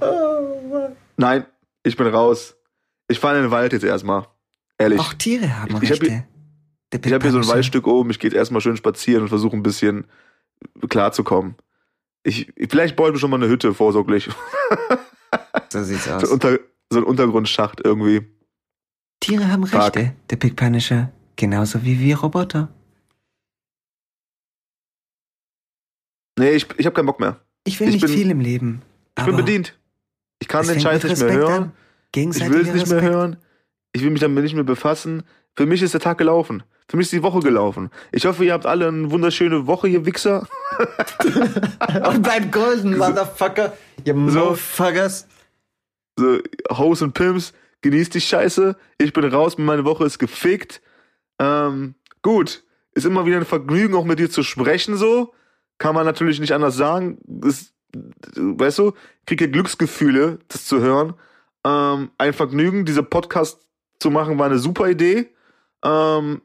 Oh, 0.00 0.88
Nein, 1.18 1.44
ich 1.82 1.96
bin 1.96 2.06
raus. 2.06 2.56
Ich 3.08 3.18
fahre 3.18 3.36
in 3.36 3.42
den 3.42 3.50
Wald 3.50 3.74
jetzt 3.74 3.84
erstmal. 3.84 4.26
Ehrlich. 4.78 5.00
Auch 5.00 5.12
Tiere 5.12 5.60
haben 5.60 5.76
ich, 5.76 5.82
ich 5.82 5.90
Rechte. 5.90 6.04
Hab 6.06 7.04
hier, 7.04 7.04
ich 7.04 7.12
habe 7.12 7.22
hier 7.24 7.32
so 7.32 7.38
ein 7.38 7.48
Waldstück 7.48 7.86
oben. 7.86 8.10
Ich 8.10 8.18
gehe 8.18 8.30
jetzt 8.30 8.38
erstmal 8.38 8.62
schön 8.62 8.76
spazieren 8.78 9.24
und 9.24 9.28
versuche 9.28 9.54
ein 9.54 9.62
bisschen 9.62 10.06
klarzukommen. 10.88 11.56
Ich, 12.22 12.50
vielleicht 12.70 12.96
baue 12.96 13.08
ich 13.08 13.12
mir 13.12 13.18
schon 13.18 13.30
mal 13.30 13.36
eine 13.36 13.48
Hütte 13.48 13.74
vorsorglich. 13.74 14.30
So 15.68 15.82
sieht's 15.82 16.08
aus. 16.08 16.22
So, 16.22 16.32
unter, 16.32 16.58
so 16.90 16.98
ein 16.98 17.04
Untergrundschacht 17.04 17.80
irgendwie. 17.84 18.22
Tiere 19.20 19.48
haben 19.48 19.66
Fuck. 19.66 19.96
Rechte, 19.96 20.14
der 20.30 20.36
Big 20.36 20.56
Punisher. 20.56 21.12
Genauso 21.36 21.84
wie 21.84 22.00
wir 22.00 22.18
Roboter. 22.18 22.68
Nee, 26.38 26.52
ich, 26.52 26.66
ich 26.78 26.86
habe 26.86 26.94
keinen 26.94 27.06
Bock 27.06 27.20
mehr. 27.20 27.38
Ich 27.64 27.78
will 27.80 27.88
ich 27.88 27.94
nicht 27.94 28.06
bin, 28.06 28.12
viel 28.12 28.30
im 28.30 28.40
Leben. 28.40 28.82
Ich 29.18 29.24
bin 29.24 29.36
bedient. 29.36 29.78
Ich 30.38 30.48
kann 30.48 30.66
den 30.66 30.80
Scheiß 30.80 31.04
nicht 31.04 31.20
mehr 31.20 31.32
hören. 31.32 31.72
Ich 32.14 32.50
will 32.50 32.66
es 32.66 32.74
nicht 32.74 32.88
mehr 32.88 33.02
hören. 33.02 33.36
Ich 33.92 34.02
will 34.02 34.10
mich 34.10 34.20
damit 34.20 34.42
nicht 34.42 34.54
mehr 34.54 34.64
befassen. 34.64 35.22
Für 35.56 35.66
mich 35.66 35.82
ist 35.82 35.92
der 35.92 36.00
Tag 36.00 36.18
gelaufen. 36.18 36.62
Für 36.88 36.96
mich 36.96 37.04
ist 37.04 37.12
die 37.12 37.22
Woche 37.22 37.40
gelaufen. 37.40 37.90
Ich 38.10 38.24
hoffe, 38.24 38.44
ihr 38.44 38.52
habt 38.52 38.66
alle 38.66 38.88
eine 38.88 39.10
wunderschöne 39.10 39.66
Woche, 39.66 39.88
ihr 39.88 40.06
Wichser. 40.06 40.48
Und 42.08 42.22
bleibt 42.22 42.50
golden, 42.50 42.96
Motherfucker. 42.96 43.76
Ihr 44.04 44.14
Motherfuckers. 44.14 45.28
So, 46.18 46.38
Hoes 46.70 47.02
und 47.02 47.14
Pimps, 47.14 47.52
genießt 47.82 48.14
die 48.14 48.20
Scheiße. 48.20 48.76
Ich 48.98 49.12
bin 49.12 49.24
raus, 49.24 49.58
meine 49.58 49.84
Woche 49.84 50.04
ist 50.04 50.18
gefickt. 50.18 50.80
Ähm, 51.38 51.94
gut. 52.22 52.64
Ist 52.92 53.06
immer 53.06 53.24
wieder 53.24 53.36
ein 53.36 53.44
Vergnügen, 53.44 53.94
auch 53.94 54.04
mit 54.04 54.18
dir 54.18 54.30
zu 54.30 54.42
sprechen, 54.42 54.96
so. 54.96 55.32
Kann 55.78 55.94
man 55.94 56.04
natürlich 56.04 56.40
nicht 56.40 56.52
anders 56.52 56.76
sagen. 56.76 57.18
Ist, 57.44 57.72
weißt 58.36 58.78
du, 58.78 58.92
kriege 59.26 59.50
Glücksgefühle, 59.50 60.40
das 60.48 60.64
zu 60.66 60.80
hören. 60.80 61.14
Ähm, 61.64 62.10
ein 62.18 62.32
Vergnügen, 62.32 62.84
diese 62.84 63.02
Podcast 63.02 63.66
zu 63.98 64.10
machen, 64.10 64.38
war 64.38 64.46
eine 64.46 64.58
super 64.58 64.88
Idee. 64.88 65.30
Ähm, 65.84 66.42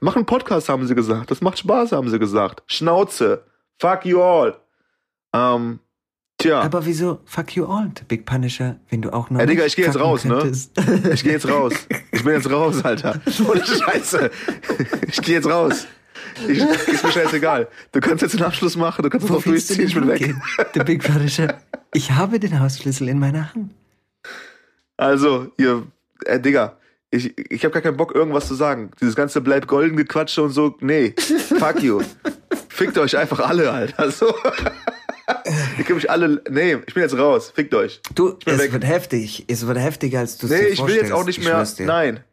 mach 0.00 0.16
einen 0.16 0.26
Podcast, 0.26 0.68
haben 0.68 0.86
sie 0.86 0.94
gesagt. 0.94 1.30
Das 1.30 1.40
macht 1.40 1.58
Spaß, 1.58 1.92
haben 1.92 2.08
sie 2.08 2.18
gesagt. 2.18 2.62
Schnauze. 2.66 3.44
Fuck 3.78 4.06
you 4.06 4.22
all. 4.22 4.56
Ähm, 5.34 5.80
tja. 6.38 6.60
Aber 6.60 6.86
wieso 6.86 7.20
fuck 7.24 7.54
you 7.56 7.66
all, 7.66 7.90
the 7.96 8.04
Big 8.06 8.24
Punisher, 8.26 8.76
wenn 8.90 9.02
du 9.02 9.12
auch 9.12 9.30
noch. 9.30 9.40
Ey, 9.40 9.46
Digga, 9.46 9.64
ich 9.66 9.76
geh 9.76 9.82
jetzt 9.82 9.98
raus, 9.98 10.22
könntest. 10.22 10.76
ne? 10.76 11.10
Ich 11.12 11.22
geh 11.22 11.32
jetzt 11.32 11.48
raus. 11.48 11.74
Ich 12.12 12.24
bin 12.24 12.32
jetzt 12.34 12.50
raus, 12.50 12.84
Alter. 12.84 13.20
Ohne 13.48 13.64
Scheiße. 13.64 14.30
Ich 15.08 15.20
geh 15.22 15.34
jetzt 15.34 15.48
raus. 15.48 15.86
Ich, 16.48 16.58
ist 16.58 17.04
mir 17.04 17.10
scheißegal. 17.12 17.68
Du 17.92 18.00
kannst 18.00 18.22
jetzt 18.22 18.34
den 18.34 18.42
Abschluss 18.42 18.76
machen, 18.76 19.02
du 19.02 19.10
kannst 19.10 19.30
auch 19.30 19.42
durchziehen, 19.42 19.86
ich 19.86 19.94
bin 19.94 20.06
weg. 20.06 20.34
The 20.74 20.80
Big 20.80 21.02
Punisher. 21.02 21.58
Ich 21.92 22.12
habe 22.12 22.38
den 22.38 22.60
Hausschlüssel 22.60 23.08
in 23.08 23.18
meiner 23.18 23.52
Hand. 23.52 23.72
Also, 24.96 25.50
ihr, 25.56 25.84
äh, 26.26 26.38
Digga, 26.38 26.76
ich, 27.10 27.36
ich 27.50 27.64
habe 27.64 27.72
gar 27.72 27.82
keinen 27.82 27.96
Bock, 27.96 28.14
irgendwas 28.14 28.46
zu 28.46 28.54
sagen. 28.54 28.90
Dieses 29.00 29.16
ganze 29.16 29.40
bleib 29.40 29.66
golden 29.66 29.96
gequatsche 29.96 30.42
und 30.42 30.50
so, 30.50 30.76
nee, 30.80 31.14
fuck 31.16 31.82
you. 31.82 32.02
Fickt 32.68 32.98
euch 32.98 33.16
einfach 33.16 33.40
alle, 33.40 33.70
Alter. 33.70 34.10
So. 34.10 34.34
Ich 35.78 35.84
kann 35.84 35.96
mich 35.96 36.10
alle, 36.10 36.42
nee, 36.48 36.74
ich 36.86 36.94
bin 36.94 37.02
jetzt 37.02 37.16
raus. 37.16 37.52
Fickt 37.54 37.74
euch. 37.74 38.00
Du, 38.14 38.38
es 38.44 38.58
weg. 38.58 38.72
wird 38.72 38.84
heftig. 38.84 39.44
Es 39.48 39.66
wird 39.66 39.78
heftiger, 39.78 40.20
als 40.20 40.38
du 40.38 40.46
es 40.46 40.52
nee, 40.52 40.58
dir 40.58 40.76
vorstellst. 40.76 40.80
Nee, 40.80 40.92
ich 40.92 40.96
will 40.96 41.02
jetzt 41.02 41.12
auch 41.12 41.26
nicht 41.26 41.44
mehr, 41.44 41.66
nein. 41.86 42.24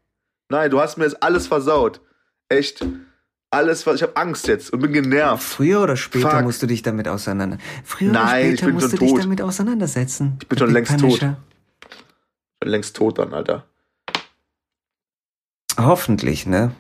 Nein, 0.50 0.70
du 0.72 0.80
hast 0.80 0.98
mir 0.98 1.06
jetzt 1.06 1.22
alles 1.22 1.48
versaut. 1.48 2.02
Echt. 2.50 2.86
Alles, 3.52 3.86
was 3.86 3.96
ich 3.96 4.04
habe 4.04 4.16
Angst 4.18 4.48
jetzt 4.48 4.74
und 4.74 4.80
bin 4.80 4.92
genervt. 4.92 5.44
Früher 5.44 5.82
oder 5.82 5.96
später 5.96 6.32
Fuck. 6.32 6.44
musst 6.44 6.62
du 6.62 6.68
dich 6.68 6.82
damit 6.82 7.08
auseinander. 7.08 7.58
Früher 7.84 8.12
Nein, 8.12 8.50
oder 8.50 8.58
später 8.58 8.72
musst 8.74 8.94
du 8.94 8.98
tot. 8.98 9.08
dich 9.08 9.22
damit 9.22 9.42
auseinandersetzen. 9.42 10.38
Ich 10.42 10.48
bin 10.48 10.58
schon 10.58 10.72
längst 10.72 10.98
Punisher. 10.98 11.38
tot. 11.80 11.92
Ich 12.54 12.60
bin 12.60 12.70
längst 12.70 12.96
tot 12.96 13.20
dann, 13.20 13.34
Alter. 13.34 13.66
Hoffentlich, 15.78 16.46
ne? 16.46 16.72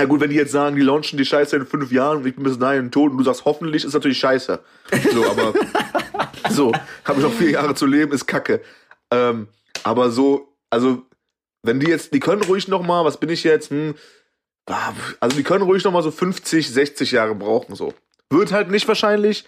Ja 0.00 0.06
gut, 0.06 0.20
wenn 0.20 0.30
die 0.30 0.36
jetzt 0.36 0.52
sagen, 0.52 0.76
die 0.76 0.82
launchen 0.82 1.18
die 1.18 1.26
Scheiße 1.26 1.56
in 1.56 1.66
fünf 1.66 1.92
Jahren 1.92 2.18
und 2.18 2.26
ich 2.26 2.34
bin 2.34 2.42
bis 2.42 2.58
dahin 2.58 2.90
tot 2.90 3.10
und 3.10 3.18
du 3.18 3.24
sagst 3.24 3.44
hoffentlich, 3.44 3.84
ist 3.84 3.92
natürlich 3.92 4.18
scheiße. 4.18 4.58
So, 5.12 5.26
aber 5.26 5.52
so, 6.50 6.72
habe 7.04 7.20
ich 7.20 7.26
noch 7.26 7.34
vier 7.34 7.50
Jahre 7.50 7.74
zu 7.74 7.84
leben, 7.84 8.10
ist 8.12 8.26
kacke. 8.26 8.62
Ähm, 9.10 9.48
aber 9.84 10.10
so, 10.10 10.56
also, 10.70 11.02
wenn 11.62 11.80
die 11.80 11.88
jetzt, 11.88 12.14
die 12.14 12.20
können 12.20 12.42
ruhig 12.44 12.66
noch 12.66 12.82
mal, 12.82 13.04
was 13.04 13.20
bin 13.20 13.28
ich 13.28 13.44
jetzt, 13.44 13.68
hm, 13.68 13.94
also 15.20 15.36
die 15.36 15.42
können 15.42 15.64
ruhig 15.64 15.84
noch 15.84 15.92
mal 15.92 16.02
so 16.02 16.10
50, 16.10 16.70
60 16.70 17.10
Jahre 17.10 17.34
brauchen, 17.34 17.74
so. 17.74 17.92
Wird 18.30 18.52
halt 18.52 18.70
nicht 18.70 18.88
wahrscheinlich, 18.88 19.44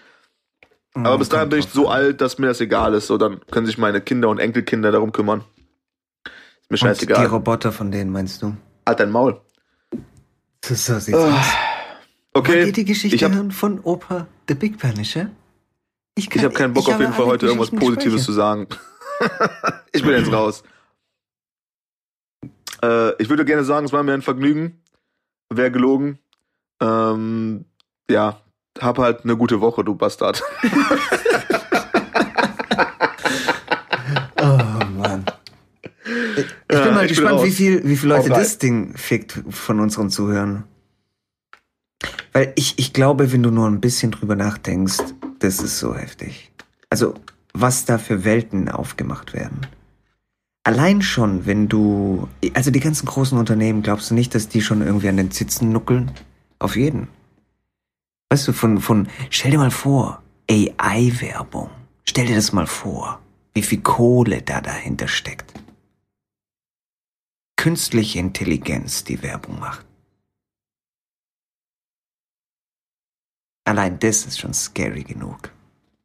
aber 0.93 1.17
bis 1.17 1.29
dahin 1.29 1.49
bin 1.49 1.59
ich 1.59 1.69
so 1.69 1.87
alt, 1.87 2.21
dass 2.21 2.37
mir 2.37 2.47
das 2.47 2.61
egal 2.61 2.93
ist, 2.93 3.07
so, 3.07 3.17
dann 3.17 3.41
können 3.49 3.65
sich 3.65 3.79
meine 3.79 4.01
Kinder 4.01 4.29
und 4.29 4.37
Enkelkinder 4.37 4.91
darum 4.91 5.11
kümmern. 5.11 5.43
Ist 6.61 6.69
mir 6.69 6.77
scheißegal. 6.77 7.17
Und 7.17 7.23
die 7.23 7.29
Roboter 7.33 7.71
von 7.71 7.89
denen 7.89 8.11
meinst 8.11 8.43
du? 8.43 8.55
Halt 8.85 8.99
dein 8.99 9.09
Maul. 9.09 9.41
So, 10.63 10.75
so 10.75 10.97
sieht's 10.97 11.17
oh. 11.17 11.29
aus. 11.29 11.45
Okay. 12.33 12.71
Die 12.71 12.85
Geschichte 12.85 13.29
hab, 13.29 13.53
von 13.53 13.81
Opa 13.83 14.27
The 14.47 14.55
Big 14.55 14.79
Punisher? 14.79 15.29
Ich, 16.15 16.33
ich 16.33 16.43
habe 16.43 16.53
keinen 16.53 16.73
Bock 16.73 16.87
auf 16.87 16.99
jeden 16.99 17.13
Fall 17.13 17.25
heute 17.25 17.47
irgendwas 17.47 17.69
Positives 17.69 18.23
Speicher. 18.23 18.25
zu 18.25 18.31
sagen. 18.31 18.67
ich 19.91 20.03
bin 20.03 20.11
jetzt 20.11 20.31
raus. 20.31 20.63
Äh, 22.81 23.21
ich 23.21 23.29
würde 23.29 23.43
gerne 23.43 23.65
sagen, 23.65 23.85
es 23.85 23.91
war 23.91 24.03
mir 24.03 24.13
ein 24.13 24.21
Vergnügen. 24.21 24.81
Wäre 25.49 25.69
gelogen. 25.69 26.19
Ähm, 26.81 27.65
ja, 28.09 28.39
hab 28.79 28.99
halt 28.99 29.25
eine 29.25 29.35
gute 29.35 29.59
Woche, 29.59 29.83
du 29.83 29.95
Bastard. 29.95 30.41
Ich 36.73 36.83
bin 36.83 36.93
mal 36.93 37.05
ich 37.05 37.09
gespannt, 37.09 37.41
bin 37.41 37.47
wie 37.47 37.51
viel, 37.51 37.87
wie 37.87 37.95
viele 37.95 38.15
Leute 38.15 38.29
das 38.29 38.57
Ding 38.57 38.95
fickt 38.95 39.43
von 39.49 39.79
unseren 39.79 40.09
Zuhörern. 40.09 40.63
Weil 42.31 42.53
ich, 42.55 42.79
ich 42.79 42.93
glaube, 42.93 43.31
wenn 43.31 43.43
du 43.43 43.51
nur 43.51 43.67
ein 43.67 43.79
bisschen 43.79 44.11
drüber 44.11 44.35
nachdenkst, 44.35 44.97
das 45.39 45.59
ist 45.59 45.79
so 45.79 45.95
heftig. 45.95 46.51
Also, 46.89 47.13
was 47.53 47.85
da 47.85 47.97
für 47.97 48.23
Welten 48.23 48.69
aufgemacht 48.69 49.33
werden. 49.33 49.67
Allein 50.63 51.01
schon, 51.01 51.45
wenn 51.45 51.67
du, 51.67 52.27
also 52.53 52.71
die 52.71 52.79
ganzen 52.79 53.05
großen 53.05 53.37
Unternehmen, 53.37 53.83
glaubst 53.83 54.09
du 54.09 54.15
nicht, 54.15 54.33
dass 54.33 54.47
die 54.47 54.61
schon 54.61 54.81
irgendwie 54.81 55.09
an 55.09 55.17
den 55.17 55.29
Zitzen 55.29 55.71
nuckeln? 55.71 56.11
Auf 56.57 56.75
jeden. 56.75 57.09
Weißt 58.29 58.47
du, 58.47 58.53
von, 58.53 58.79
von, 58.79 59.07
stell 59.29 59.51
dir 59.51 59.57
mal 59.57 59.71
vor, 59.71 60.23
AI-Werbung. 60.49 61.69
Stell 62.05 62.25
dir 62.25 62.35
das 62.35 62.53
mal 62.53 62.67
vor, 62.67 63.19
wie 63.53 63.61
viel 63.61 63.81
Kohle 63.81 64.41
da 64.41 64.61
dahinter 64.61 65.07
steckt 65.07 65.62
künstliche 67.63 68.19
Intelligenz 68.19 69.05
die 69.05 69.23
Werbung 69.23 69.57
macht. 69.57 69.85
Allein 73.63 73.99
das 73.99 74.25
ist 74.25 74.37
schon 74.37 74.53
scary 74.53 75.03
genug. 75.03 75.49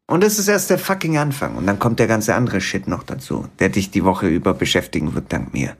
Und 0.06 0.22
das 0.22 0.38
ist 0.38 0.46
erst 0.46 0.70
der 0.70 0.78
fucking 0.78 1.18
Anfang. 1.18 1.56
Und 1.56 1.66
dann 1.66 1.80
kommt 1.80 1.98
der 1.98 2.06
ganze 2.06 2.36
andere 2.36 2.60
Shit 2.60 2.86
noch 2.86 3.02
dazu, 3.02 3.48
der 3.58 3.70
dich 3.70 3.90
die 3.90 4.04
Woche 4.04 4.28
über 4.28 4.54
beschäftigen 4.54 5.16
wird, 5.16 5.32
dank 5.32 5.52
mir. 5.52 5.76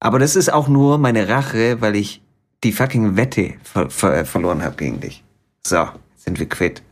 Aber 0.00 0.18
das 0.18 0.36
ist 0.36 0.50
auch 0.50 0.68
nur 0.68 0.96
meine 0.96 1.28
Rache, 1.28 1.82
weil 1.82 1.94
ich 1.94 2.22
die 2.64 2.72
fucking 2.72 3.14
Wette 3.14 3.58
ver 3.62 3.90
ver 3.90 4.24
verloren 4.24 4.62
habe 4.62 4.76
gegen 4.76 5.00
dich. 5.00 5.22
So, 5.66 5.86
sind 6.14 6.38
wir 6.38 6.48
quitt. 6.48 6.82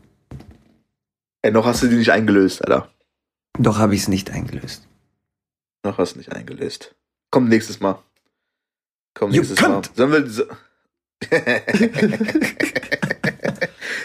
Ey, 1.41 1.51
noch 1.51 1.65
hast 1.65 1.81
du 1.81 1.87
die 1.87 1.97
nicht 1.97 2.11
eingelöst, 2.11 2.63
Alter. 2.63 2.91
Doch 3.57 3.79
habe 3.79 3.95
ich 3.95 4.01
es 4.01 4.07
nicht 4.07 4.29
eingelöst. 4.29 4.87
Noch 5.83 5.97
hast 5.97 6.13
du 6.13 6.19
nicht 6.19 6.31
eingelöst. 6.31 6.95
Kommt 7.35 7.49
nächstes 7.49 7.81
Mal. 7.81 8.01
Kommt 9.13 9.33
nächstes 9.33 9.59
Mal. 9.59 9.81
Sollen 9.93 10.11
wir. 10.13 10.25
So 10.25 10.45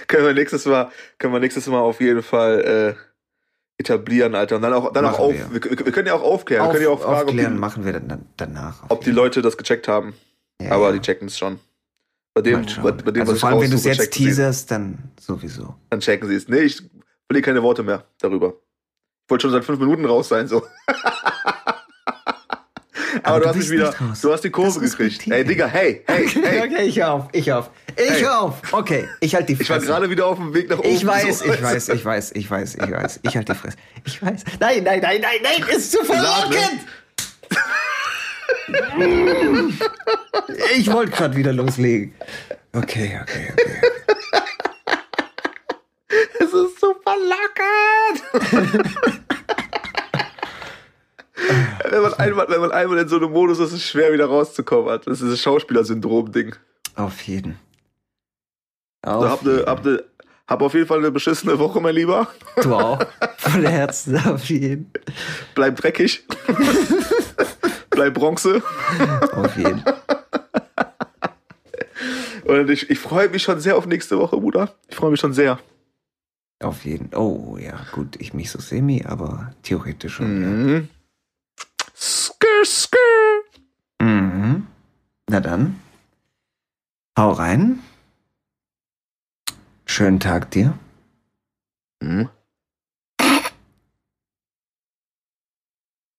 können 0.09 0.27
wir 0.27 0.35
nächstes 0.35 0.67
Mal, 0.67 0.91
können 1.17 1.33
wir 1.35 1.39
nächstes 1.39 1.69
Mal 1.69 1.79
auf 1.79 2.01
jeden 2.01 2.25
Fall 2.25 2.97
äh, 2.99 3.81
etablieren, 3.81 4.35
Alter. 4.35 4.57
Und 4.57 4.63
dann 4.63 4.73
auch, 4.73 4.93
dann 4.93 5.05
auch 5.05 5.21
auf. 5.21 5.33
Wir. 5.33 5.63
Wir, 5.63 5.93
können 5.93 6.09
ja 6.09 6.15
auch 6.15 6.25
aufklären. 6.25 6.67
Auf, 6.67 6.73
können 6.73 6.83
ja 6.83 6.91
auch 6.91 7.03
fragen, 7.03 7.29
aufklären 7.29 7.53
ob 7.53 7.55
die, 7.55 7.61
machen 7.61 7.85
wir 7.85 7.93
dann 7.93 8.27
danach. 8.37 8.83
Ob 8.89 9.05
die 9.05 9.13
Leute 9.13 9.43
das 9.43 9.57
gecheckt 9.57 9.87
haben. 9.87 10.15
Ja, 10.61 10.73
Aber 10.73 10.87
ja. 10.87 10.93
die 10.95 11.01
checken 11.01 11.29
es 11.29 11.39
schon. 11.39 11.61
Bei 12.35 12.41
dem, 12.43 12.67
bei, 12.83 12.91
bei 12.91 13.13
dem 13.13 13.21
also 13.21 13.35
was 13.35 13.39
vor 13.39 13.51
allem, 13.51 13.61
wenn 13.61 13.71
du 13.71 13.77
es 13.77 13.85
jetzt 13.85 14.11
teaserst, 14.11 14.73
dann 14.73 15.13
sowieso. 15.21 15.77
Dann 15.89 16.01
checken 16.01 16.29
sie 16.29 16.35
es. 16.35 16.49
Nee, 16.49 16.63
ich 16.63 16.83
verliere 17.29 17.45
keine 17.45 17.63
Worte 17.63 17.85
mehr 17.85 18.03
darüber. 18.19 18.55
Ich 19.25 19.31
wollte 19.31 19.43
schon 19.43 19.53
seit 19.53 19.65
fünf 19.65 19.79
Minuten 19.79 20.05
raus 20.05 20.29
sein, 20.31 20.49
so. 20.49 20.67
Aber, 23.23 23.27
Aber 23.27 23.41
du, 23.41 23.49
hast 23.49 23.57
mich 23.57 23.71
wieder, 23.71 23.95
du 24.21 24.33
hast 24.33 24.45
die 24.45 24.51
Kurve 24.51 24.81
gekriegt. 24.81 25.27
Ey, 25.29 25.45
Digga, 25.45 25.67
hey, 25.67 26.03
hey, 26.07 26.29
hey. 26.29 26.63
Okay, 26.63 26.83
ich 26.85 26.99
hör 26.99 27.13
auf, 27.13 27.29
ich 27.33 27.49
hör 27.49 27.59
auf. 27.61 27.71
Ich 27.97 28.11
hey. 28.11 28.21
hör 28.21 28.41
auf. 28.43 28.73
Okay, 28.73 29.09
ich 29.21 29.35
halt 29.35 29.49
die 29.49 29.57
Fresse. 29.57 29.73
Ich 29.73 29.89
war 29.89 30.01
gerade 30.01 30.11
wieder 30.11 30.27
auf 30.27 30.39
dem 30.39 30.55
Weg 30.55 30.69
nach 30.71 30.79
oben. 30.79 30.89
Ich 30.89 31.07
weiß, 31.07 31.41
so. 31.41 31.45
ich 31.47 31.63
weiß, 31.63 31.89
ich 31.89 32.05
weiß, 32.05 32.33
ich 32.33 32.51
weiß, 32.51 32.75
ich 32.77 32.91
weiß. 32.91 33.21
Ich 33.23 33.37
halt 33.37 33.49
die 33.49 33.55
Fresse. 33.55 33.77
Ich 34.05 34.23
weiß. 34.23 34.45
Nein, 34.61 34.85
nein, 34.85 35.01
nein, 35.01 35.21
nein, 35.21 35.41
nein, 35.43 35.69
ist 35.77 35.93
zu 35.93 36.05
verlockend. 36.05 36.81
ich 40.77 40.93
wollte 40.93 41.13
gerade 41.13 41.37
wieder 41.37 41.53
loslegen. 41.53 42.15
Okay, 42.73 43.19
okay, 43.23 43.53
okay. 43.53 43.81
Es 46.41 46.53
ist 46.53 46.81
so 46.81 46.95
verlockend 47.05 47.31
wenn, 51.89 52.03
man 52.03 52.15
einmal, 52.15 52.49
wenn 52.49 52.61
man 52.61 52.73
einmal 52.73 52.99
in 52.99 53.09
so 53.09 53.17
einem 53.17 53.33
Modus 53.33 53.59
ist, 53.59 53.69
ist 53.69 53.75
es 53.75 53.89
schwer 53.89 54.13
wieder 54.13 54.27
rauszukommen. 54.27 55.01
Das 55.05 55.15
ist 55.15 55.23
dieses 55.23 55.41
Schauspielersyndrom-Ding. 55.43 56.55
Auf 56.97 57.23
jeden. 57.23 57.59
Auf 59.03 59.23
also 59.23 59.29
hab, 59.31 59.43
ne, 59.43 59.65
hab, 59.67 59.85
ne, 59.85 60.05
hab 60.47 60.63
auf 60.63 60.75
jeden 60.75 60.87
Fall 60.87 60.99
eine 60.99 61.11
beschissene 61.11 61.59
Woche, 61.59 61.81
mein 61.81 61.95
Lieber. 61.95 62.29
Du 62.63 62.75
auch. 62.75 63.01
Voll 63.39 63.67
Herzen, 63.67 64.17
auf 64.27 64.45
jeden. 64.47 64.91
Bleib 65.55 65.77
dreckig. 65.77 66.25
Bleib 67.91 68.15
Bronze. 68.15 68.63
Auf 69.33 69.57
jeden. 69.57 69.83
Und 72.45 72.69
ich, 72.69 72.91
ich 72.91 72.99
freue 72.99 73.29
mich 73.29 73.43
schon 73.43 73.61
sehr 73.61 73.77
auf 73.77 73.87
nächste 73.87 74.19
Woche, 74.19 74.37
Bruder. 74.37 74.75
Ich 74.89 74.97
freue 74.97 75.13
mich 75.13 75.21
schon 75.21 75.33
sehr. 75.33 75.59
Auf 76.63 76.85
jeden. 76.85 77.15
Oh 77.15 77.57
ja, 77.59 77.81
gut, 77.93 78.17
ich 78.21 78.35
mich 78.35 78.51
so 78.51 78.61
semi, 78.61 79.05
aber 79.07 79.55
theoretisch 79.63 80.15
schon. 80.15 80.65
Mhm. 80.65 80.75
Ja. 80.75 81.00
Skr, 82.51 82.65
skr. 82.65 84.05
Mhm. 84.05 84.67
Na 85.29 85.41
dann. 85.41 85.81
Hau 87.19 87.33
rein. 87.33 87.81
Schönen 89.87 90.21
Tag 90.21 90.51
dir. 90.51 90.79
Hm. 92.03 92.29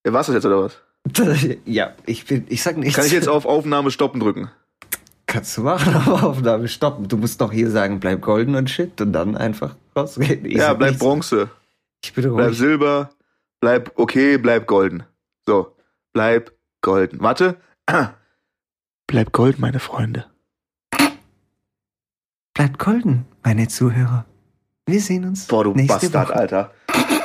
Ja, 0.06 0.14
war's 0.14 0.28
das 0.28 0.36
jetzt 0.36 0.46
oder 0.46 0.64
was? 0.64 0.78
ja, 1.66 1.94
ich 2.06 2.26
bin, 2.26 2.46
ich 2.50 2.62
sag 2.64 2.78
nichts. 2.78 2.96
Kann 2.96 3.06
ich 3.06 3.12
jetzt 3.12 3.28
auf 3.28 3.46
Aufnahme 3.46 3.92
stoppen 3.92 4.20
drücken? 4.20 4.52
Kannst 5.28 5.58
du 5.58 5.62
machen, 5.62 5.94
aber 6.06 6.24
Aufnahme 6.24 6.68
stoppen. 6.68 7.08
Du 7.08 7.18
musst 7.18 7.40
doch 7.42 7.52
hier 7.52 7.70
sagen, 7.70 8.00
bleib 8.00 8.22
golden 8.22 8.56
und 8.56 8.70
shit 8.70 9.00
und 9.02 9.14
dann 9.14 9.38
einfach 9.38 9.76
rausgehen. 9.96 10.46
Ich 10.46 10.58
ja, 10.58 10.74
bleib 10.74 10.92
nichts. 10.92 11.04
Bronze, 11.04 11.50
Ich 12.04 12.14
bin 12.14 12.34
bleib 12.34 12.48
ruhig. 12.50 12.58
Silber, 12.58 13.10
bleib 13.62 13.92
okay, 13.96 14.38
bleib 14.38 14.68
golden. 14.68 15.04
So, 15.46 15.76
bleib 16.14 16.52
golden. 16.82 17.22
Warte. 17.22 17.60
Bleib 19.08 19.34
golden, 19.34 19.60
meine 19.60 19.80
Freunde. 19.80 20.26
Bleibt 22.54 22.80
golden, 22.80 23.26
meine 23.44 23.68
Zuhörer. 23.68 24.26
Wir 24.86 25.02
sehen 25.02 25.26
uns 25.26 25.48
Boah, 25.48 25.66
du 25.66 25.74
nächste 25.74 26.10
Bastard, 26.10 26.30
Woche. 26.30 26.36
Alter. 26.38 26.74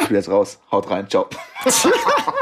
Ich 0.00 0.08
bin 0.08 0.16
jetzt 0.16 0.28
raus. 0.28 0.58
Haut 0.72 0.90
rein, 0.90 1.08
ciao. 1.08 1.28